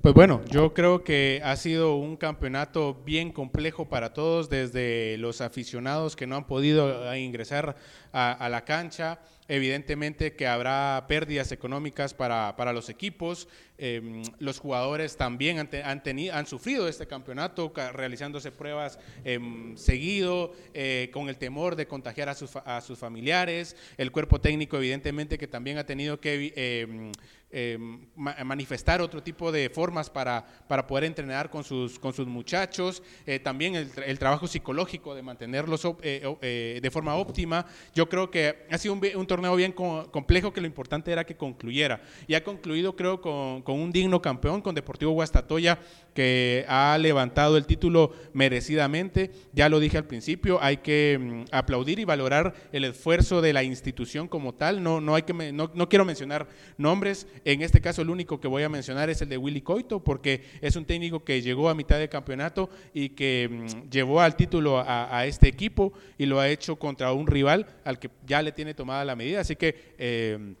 Pues 0.00 0.14
bueno, 0.14 0.40
yo 0.48 0.74
creo 0.74 1.02
que 1.02 1.40
ha 1.42 1.56
sido 1.56 1.96
un 1.96 2.16
campeonato 2.16 3.02
bien 3.04 3.32
complejo 3.32 3.88
para 3.88 4.12
todos, 4.14 4.48
desde 4.48 5.18
los 5.18 5.40
aficionados 5.40 6.14
que 6.14 6.24
no 6.24 6.36
han 6.36 6.46
podido 6.46 7.16
ingresar 7.16 7.74
a, 8.12 8.48
la 8.48 8.64
cancha, 8.64 9.18
evidentemente 9.48 10.36
que 10.36 10.46
habrá 10.46 11.04
pérdidas 11.08 11.50
económicas 11.50 12.14
para, 12.14 12.54
para 12.56 12.72
los 12.72 12.88
equipos, 12.88 13.48
em, 13.76 14.22
los 14.38 14.60
jugadores 14.60 15.16
también 15.16 15.58
han, 15.58 16.02
tenido, 16.02 16.34
han 16.34 16.46
sufrido 16.46 16.86
este 16.86 17.08
campeonato 17.08 17.72
realizándose 17.92 18.52
pruebas 18.52 19.00
em, 19.24 19.76
seguido, 19.76 20.52
eh, 20.74 21.10
con 21.12 21.28
el 21.28 21.38
temor 21.38 21.74
de 21.74 21.88
contagiar 21.88 22.28
a 22.28 22.34
sus, 22.34 22.54
a 22.54 22.80
sus, 22.80 22.98
familiares, 22.98 23.76
el 23.96 24.12
cuerpo 24.12 24.40
técnico 24.40 24.76
evidentemente 24.76 25.38
que 25.38 25.48
también 25.48 25.76
ha 25.76 25.84
tenido 25.84 26.20
que 26.20 27.12
eh, 27.50 27.78
manifestar 28.14 29.00
otro 29.00 29.22
tipo 29.22 29.50
de 29.50 29.70
formas 29.70 30.10
para, 30.10 30.44
para 30.68 30.86
poder 30.86 31.04
entrenar 31.04 31.48
con 31.48 31.64
sus, 31.64 31.98
con 31.98 32.12
sus 32.12 32.26
muchachos, 32.26 33.02
eh, 33.24 33.38
también 33.38 33.74
el, 33.74 34.18
trabajo 34.18 34.46
psicológico 34.46 35.14
de 35.14 35.22
mantenerlos 35.22 35.86
eh, 36.02 36.80
de 36.82 36.90
forma 36.90 37.14
óptima. 37.14 37.64
Yo 37.94 38.08
creo 38.08 38.30
que 38.30 38.66
ha 38.70 38.76
sido 38.76 38.94
un, 38.94 39.26
torneo 39.26 39.56
bien 39.56 39.72
complejo 39.72 40.52
que 40.52 40.60
lo 40.60 40.66
importante 40.66 41.10
era 41.10 41.24
que 41.24 41.36
concluyera 41.36 42.02
y 42.26 42.34
ha 42.34 42.44
concluido 42.44 42.96
creo 42.96 43.20
con, 43.20 43.62
con 43.62 43.78
un 43.78 43.92
digno 43.92 44.20
campeón, 44.20 44.60
con 44.60 44.74
Deportivo 44.74 45.12
Guastatoya 45.12 45.78
que 46.18 46.64
ha 46.66 46.98
levantado 46.98 47.56
el 47.56 47.64
título 47.64 48.12
merecidamente. 48.32 49.30
Ya 49.52 49.68
lo 49.68 49.78
dije 49.78 49.98
al 49.98 50.06
principio, 50.06 50.58
hay 50.60 50.78
que 50.78 51.16
mm, 51.16 51.44
aplaudir 51.52 52.00
y 52.00 52.04
valorar 52.04 52.54
el 52.72 52.82
esfuerzo 52.82 53.40
de 53.40 53.52
la 53.52 53.62
institución 53.62 54.26
como 54.26 54.52
tal. 54.52 54.82
No, 54.82 55.00
no, 55.00 55.14
hay 55.14 55.22
que, 55.22 55.32
no, 55.52 55.70
no, 55.72 55.88
quiero 55.88 56.04
mencionar 56.04 56.48
nombres. 56.76 57.28
En 57.44 57.62
este 57.62 57.80
caso, 57.80 58.02
el 58.02 58.10
único 58.10 58.40
que 58.40 58.48
voy 58.48 58.62
a 58.62 58.68
mencionar 58.68 59.10
es 59.10 59.22
el 59.22 59.28
de 59.28 59.36
Willy 59.36 59.60
Coito, 59.60 60.02
porque 60.02 60.44
es 60.60 60.76
un 60.76 60.84
técnico 60.84 61.24
que 61.24 61.42
llegó 61.42 61.68
a 61.68 61.74
mitad 61.74 61.98
de 61.98 62.08
campeonato 62.08 62.70
y 62.94 63.10
que 63.10 63.48
mm, 63.50 63.90
llevó 63.90 64.20
al 64.20 64.36
título 64.36 64.82
a, 64.84 65.26
este 65.26 65.48
equipo 65.48 65.92
y 66.16 66.26
lo 66.26 66.40
ha 66.40 66.48
hecho 66.48 66.76
contra 66.76 67.12
un 67.12 67.26
rival 67.26 67.66
al 67.84 67.98
que 67.98 68.10
ya 68.26 68.42
le 68.42 68.52
tiene 68.52 68.74
tomada 68.74 69.04
la 69.04 69.16
medida. 69.16 69.40
Así 69.40 69.56
que 69.56 69.94
eh, 69.98 70.54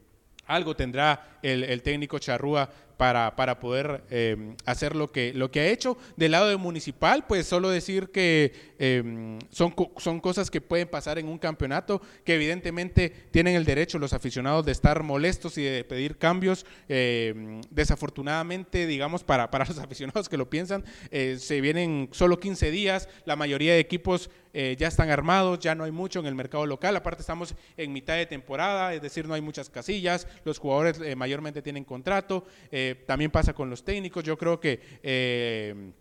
algo 0.46 0.74
tendrá 0.74 1.38
el, 1.42 1.64
el 1.64 1.82
técnico 1.82 2.18
Charrúa 2.18 2.70
para, 2.98 3.36
para 3.36 3.60
poder 3.60 4.04
em, 4.10 4.56
hacer 4.66 4.94
lo 4.94 5.10
que, 5.10 5.32
lo 5.32 5.50
que 5.50 5.60
ha 5.60 5.66
hecho. 5.68 5.96
Del 6.16 6.32
lado 6.32 6.48
de 6.48 6.56
municipal, 6.56 7.24
pues 7.26 7.46
solo 7.46 7.70
decir 7.70 8.10
que 8.10 8.52
em, 8.78 9.38
son, 9.50 9.74
son 9.96 10.20
cosas 10.20 10.50
que 10.50 10.60
pueden 10.60 10.88
pasar 10.88 11.18
en 11.18 11.28
un 11.28 11.38
campeonato, 11.38 12.02
que 12.24 12.34
evidentemente 12.34 13.10
tienen 13.30 13.54
el 13.54 13.64
derecho 13.64 13.98
los 13.98 14.12
aficionados 14.12 14.66
de 14.66 14.72
estar 14.72 15.02
molestos 15.02 15.56
y 15.58 15.62
de 15.62 15.84
pedir 15.84 16.18
cambios. 16.18 16.66
Em, 16.88 17.60
desafortunadamente, 17.70 18.86
digamos, 18.86 19.22
para, 19.22 19.50
para 19.50 19.64
los 19.64 19.78
aficionados 19.78 20.28
que 20.28 20.36
lo 20.36 20.50
piensan, 20.50 20.84
eh, 21.10 21.36
se 21.38 21.60
vienen 21.60 22.08
solo 22.10 22.40
15 22.40 22.70
días, 22.72 23.08
la 23.24 23.36
mayoría 23.36 23.74
de 23.74 23.78
equipos 23.78 24.28
eh, 24.52 24.76
ya 24.78 24.88
están 24.88 25.10
armados, 25.10 25.60
ya 25.60 25.74
no 25.74 25.84
hay 25.84 25.92
mucho 25.92 26.18
en 26.18 26.26
el 26.26 26.34
mercado 26.34 26.66
local, 26.66 26.96
aparte 26.96 27.20
estamos 27.20 27.54
en 27.76 27.92
mitad 27.92 28.16
de 28.16 28.26
temporada, 28.26 28.92
es 28.92 29.02
decir, 29.02 29.28
no 29.28 29.34
hay 29.34 29.40
muchas 29.40 29.70
casillas, 29.70 30.26
los 30.44 30.58
jugadores 30.58 31.00
eh, 31.00 31.14
mayormente 31.14 31.62
tienen 31.62 31.84
contrato, 31.84 32.44
también 33.06 33.30
pasa 33.30 33.52
con 33.52 33.70
los 33.70 33.84
técnicos, 33.84 34.24
yo 34.24 34.36
creo 34.36 34.60
que 34.60 35.92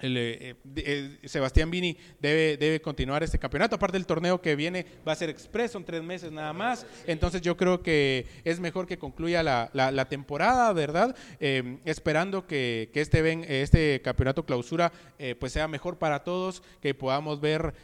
el, 0.00 0.16
eh, 0.16 0.54
eh, 0.76 1.18
Sebastián 1.24 1.70
Vini 1.70 1.96
debe, 2.20 2.56
debe 2.56 2.80
continuar 2.80 3.22
este 3.22 3.38
campeonato. 3.38 3.76
Aparte 3.76 3.96
del 3.96 4.06
torneo 4.06 4.40
que 4.40 4.56
viene 4.56 4.86
va 5.06 5.12
a 5.12 5.16
ser 5.16 5.30
expreso 5.30 5.78
en 5.78 5.84
tres 5.84 6.02
meses 6.02 6.32
nada 6.32 6.52
más. 6.52 6.86
Entonces 7.06 7.40
yo 7.40 7.56
creo 7.56 7.82
que 7.82 8.26
es 8.44 8.60
mejor 8.60 8.86
que 8.86 8.98
concluya 8.98 9.42
la, 9.42 9.70
la, 9.72 10.08
temporada, 10.08 10.72
¿verdad? 10.72 11.16
Eh, 11.40 11.78
esperando 11.84 12.46
que, 12.46 12.90
que, 12.92 13.00
este, 13.00 13.22
ven, 13.22 13.44
este 13.48 14.00
campeonato 14.02 14.44
clausura 14.44 14.92
pues 15.38 15.52
sea 15.52 15.66
mejor 15.68 15.98
para 15.98 16.22
todos, 16.22 16.62
que 16.80 16.94
podamos 16.94 17.40
ver 17.40 17.74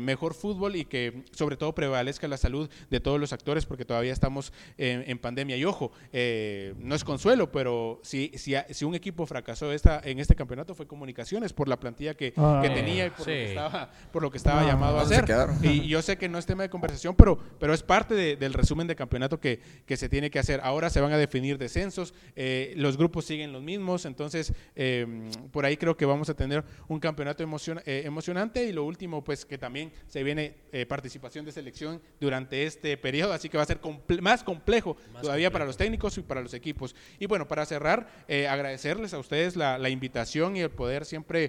mejor 0.00 0.34
fútbol 0.34 0.76
y 0.76 0.84
que 0.84 1.24
sobre 1.32 1.56
todo 1.56 1.74
prevalezca 1.74 2.28
la 2.28 2.36
salud 2.36 2.68
de 2.90 3.00
todos 3.00 3.18
los 3.18 3.32
actores 3.32 3.64
porque 3.66 3.84
todavía 3.84 4.12
estamos 4.12 4.52
en, 4.76 5.18
pandemia. 5.18 5.56
Y 5.56 5.64
ojo, 5.64 5.92
no 6.12 6.94
es 6.94 7.04
consuelo, 7.04 7.50
pero 7.50 8.00
si, 8.02 8.30
si, 8.34 8.54
si 8.70 8.84
un 8.84 8.94
equipo 8.94 9.26
fracasó 9.26 9.72
esta, 9.72 10.00
en 10.04 10.18
este 10.18 10.34
campeonato 10.34 10.74
fue 10.74 10.86
comunicaciones 10.86 11.53
por 11.54 11.68
la 11.68 11.78
plantilla 11.78 12.14
que, 12.14 12.32
Ah. 12.36 12.60
tenía 12.62 13.06
y 13.06 13.10
por, 13.10 13.20
lo 13.20 13.24
que 13.26 13.44
estaba, 13.48 13.90
por 14.12 14.22
lo 14.22 14.30
que 14.30 14.36
estaba 14.38 14.60
No, 14.62 14.66
llamado 14.68 14.98
a 14.98 15.04
¿dónde 15.04 15.16
hacer. 15.16 15.48
Y 15.62 15.86
yo 15.88 16.02
sé 16.02 16.16
que 16.18 16.28
no 16.28 16.38
es 16.38 16.46
tema 16.46 16.62
de 16.62 16.68
conversación, 16.70 17.14
pero, 17.14 17.38
pero 17.58 17.72
es 17.74 17.82
parte 17.82 18.14
de- 18.14 18.36
del 18.36 18.52
resumen 18.52 18.86
de 18.86 18.96
campeonato 18.96 19.40
que, 19.40 19.60
que 19.86 19.96
se 19.96 20.08
tiene 20.08 20.30
que 20.30 20.38
hacer. 20.38 20.60
Ahora 20.62 20.90
se 20.90 21.00
van 21.00 21.12
a 21.12 21.18
definir 21.18 21.58
descensos, 21.58 22.14
eh, 22.36 22.74
los 22.76 22.96
grupos 22.96 23.24
siguen 23.24 23.52
los 23.52 23.62
mismos, 23.62 24.04
entonces 24.04 24.52
eh, 24.74 25.30
por 25.52 25.64
ahí 25.64 25.76
creo 25.76 25.96
que 25.96 26.04
vamos 26.06 26.28
a 26.28 26.34
tener 26.34 26.64
un 26.88 27.00
campeonato 27.00 27.44
emocion- 27.44 27.82
eh, 27.86 28.02
emocionante 28.04 28.64
y 28.64 28.72
lo 28.72 28.84
último, 28.84 29.22
pues 29.24 29.44
que 29.44 29.58
también 29.58 29.92
se 30.08 30.22
viene 30.22 30.54
eh, 30.72 30.86
participación 30.86 31.44
de 31.44 31.52
selección 31.52 32.00
durante 32.20 32.64
este 32.64 32.96
periodo, 32.96 33.32
así 33.32 33.48
que 33.48 33.56
va 33.56 33.62
a 33.62 33.66
ser 33.66 33.80
comple- 33.80 34.20
más 34.20 34.42
complejo 34.42 34.96
todavía 35.20 35.50
para 35.50 35.64
los 35.64 35.76
técnicos 35.76 36.18
y 36.18 36.22
para 36.22 36.40
los 36.40 36.54
equipos. 36.54 36.94
Y 37.18 37.26
bueno, 37.26 37.46
para 37.48 37.64
cerrar, 37.66 38.08
eh, 38.28 38.48
agradecerles 38.48 39.14
a 39.14 39.18
ustedes 39.18 39.56
la, 39.56 39.78
la 39.78 39.88
invitación 39.88 40.56
y 40.56 40.60
el 40.60 40.70
poder 40.70 41.04
siempre 41.04 41.43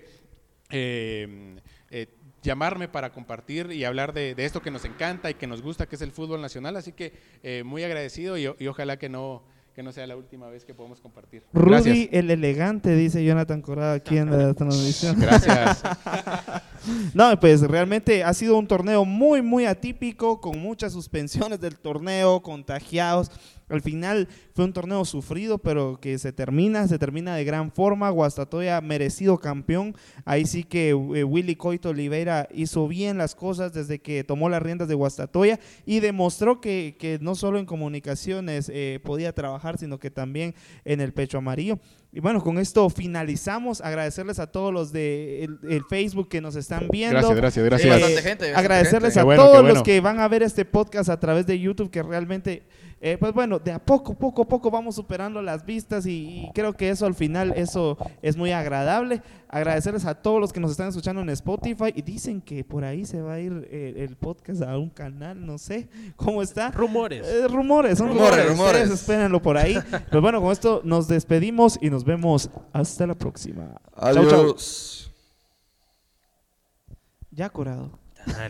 eh, 0.70 1.56
eh, 1.90 2.08
llamarme 2.42 2.88
para 2.88 3.12
compartir 3.12 3.72
y 3.72 3.84
hablar 3.84 4.14
de, 4.14 4.36
de 4.36 4.46
esto 4.46 4.62
que 4.62 4.72
nos 4.72 4.86
encanta 4.86 5.30
y 5.30 5.36
que 5.36 5.48
nos 5.48 5.62
gusta, 5.62 5.88
que 5.88 5.96
es 5.96 6.02
el 6.02 6.12
fútbol 6.12 6.42
nacional. 6.42 6.76
Así 6.76 6.92
que 6.92 7.14
eh, 7.44 7.64
muy 7.64 7.84
agradecido 7.84 8.38
y, 8.38 8.48
y 8.60 8.68
ojalá 8.68 8.98
que 8.98 9.10
no, 9.10 9.44
que 9.76 9.84
no 9.84 9.92
sea 9.92 10.08
la 10.08 10.16
última 10.16 10.48
vez 10.48 10.64
que 10.64 10.74
podamos 10.74 11.02
compartir. 11.02 11.44
Rudy 11.52 11.70
Gracias. 11.70 12.10
el 12.14 12.32
elegante, 12.32 12.96
dice 12.96 13.26
Jonathan 13.26 13.62
Corrado 13.62 13.94
aquí 13.94 14.18
en 14.18 14.32
la 14.32 14.54
transmisión. 14.54 15.20
Gracias. 15.20 15.84
No, 17.16 17.40
pues 17.40 17.62
realmente 17.62 18.24
ha 18.24 18.32
sido 18.36 18.60
un 18.60 18.68
torneo 18.68 19.06
muy, 19.06 19.42
muy 19.42 19.66
atípico, 19.66 20.40
con 20.40 20.60
muchas 20.60 20.94
suspensiones 20.94 21.60
del 21.60 21.80
torneo, 21.80 22.44
contagiados. 22.44 23.32
Al 23.68 23.82
final 23.82 24.28
fue 24.54 24.66
un 24.66 24.74
torneo 24.74 25.04
sufrido, 25.06 25.58
pero 25.58 26.00
que 26.00 26.18
se 26.20 26.32
termina, 26.32 26.88
se 26.88 27.00
termina 27.00 27.36
de 27.36 27.44
gran 27.44 27.72
forma. 27.72 28.10
Guastatoya 28.10 28.80
merecido 28.82 29.40
campeón. 29.40 29.96
Ahí 30.24 30.46
sí 30.46 30.64
que 30.64 30.90
eh, 30.90 31.24
Willy 31.24 31.56
Coito 31.56 31.90
Oliveira 31.90 32.48
hizo 32.54 32.88
bien 32.88 33.18
las 33.18 33.34
cosas 33.34 33.74
desde 33.74 34.00
que 34.00 34.24
tomó 34.24 34.50
las 34.50 34.62
riendas 34.62 34.88
de 34.88 34.96
Guastatoya 34.96 35.60
y 35.86 36.00
demostró 36.00 36.62
que, 36.62 36.96
que 37.00 37.18
no 37.22 37.36
solo 37.36 37.58
en 37.58 37.66
comunicaciones 37.66 38.70
eh, 38.74 39.00
podía 39.04 39.34
trabajar, 39.34 39.78
sino 39.78 40.00
que 40.00 40.12
también 40.12 40.54
en 40.84 41.02
el 41.02 41.14
pecho 41.14 41.40
amarillo. 41.40 41.80
Y 42.12 42.22
bueno, 42.22 42.42
con 42.42 42.58
esto 42.58 42.90
finalizamos. 42.90 43.82
Agradecerles 43.82 44.40
a 44.40 44.48
todos 44.48 44.74
los 44.74 44.94
de 44.94 45.44
el, 45.44 45.60
el 45.70 45.84
Facebook 45.90 46.30
que 46.30 46.40
nos 46.40 46.56
están 46.56 46.88
viendo. 46.90 47.16
Gracias, 47.20 47.36
gracias, 47.36 47.64
Sí, 47.64 47.70
gracias. 47.70 47.92
bastante 47.92 48.22
gente, 48.22 48.46
bastante 48.46 48.60
agradecerles 48.60 49.14
gente. 49.14 49.20
a 49.20 49.24
bueno, 49.26 49.44
todos 49.44 49.58
bueno. 49.62 49.74
los 49.74 49.84
que 49.84 50.00
van 50.00 50.20
a 50.20 50.28
ver 50.30 50.42
este 50.44 50.64
podcast 50.64 51.10
a 51.10 51.20
través 51.20 51.46
de 51.46 51.60
YouTube, 51.60 51.90
que 51.92 52.02
realmente, 52.04 52.64
eh, 53.02 53.18
pues 53.20 53.34
bueno, 53.34 53.60
de 53.60 53.74
a 53.74 53.80
poco, 53.80 54.14
poco 54.14 54.44
a 54.44 54.48
poco 54.48 54.72
vamos 54.72 54.96
superando 54.96 55.42
las 55.42 55.66
vistas 55.66 56.06
y, 56.06 56.46
y 56.46 56.52
creo 56.54 56.72
que 56.74 56.90
eso 56.90 57.06
al 57.06 57.16
final, 57.16 57.54
eso 57.58 57.98
es 58.22 58.38
muy 58.38 58.52
agradable. 58.54 59.22
Agradecerles 59.56 60.04
a 60.06 60.14
todos 60.16 60.42
los 60.42 60.52
que 60.52 60.60
nos 60.60 60.72
están 60.72 60.90
escuchando 60.90 61.22
en 61.22 61.30
Spotify 61.30 61.94
y 61.96 62.02
dicen 62.02 62.42
que 62.42 62.66
por 62.66 62.84
ahí 62.84 63.06
se 63.06 63.22
va 63.22 63.36
a 63.36 63.40
ir 63.40 63.66
eh, 63.72 63.94
el 64.00 64.18
podcast 64.18 64.62
a 64.64 64.78
un 64.78 64.90
canal, 64.90 65.46
no 65.46 65.58
sé 65.58 65.88
cómo 66.18 66.42
está. 66.42 66.72
Rumores. 66.72 67.26
Eh, 67.26 67.48
rumores, 67.48 67.98
son 67.98 68.10
Rumores, 68.10 68.32
rumores, 68.32 68.50
rumores. 68.50 68.82
Ustedes 68.82 69.00
espérenlo 69.00 69.42
por 69.42 69.56
ahí. 69.58 69.78
Pues 70.12 70.22
bueno, 70.22 70.42
con 70.42 70.52
esto 70.52 70.82
nos 70.84 71.08
despedimos 71.08 71.80
y 71.82 71.90
nos 71.90 72.04
vemos 72.04 72.50
hasta 72.74 73.08
la 73.08 73.16
próxima. 73.16 73.80
Chau, 73.98 74.14
chau. 74.28 74.42
Adiós. 74.42 75.10
Ya 77.32 77.50
curado. 77.50 77.98
Dale. 78.28 78.50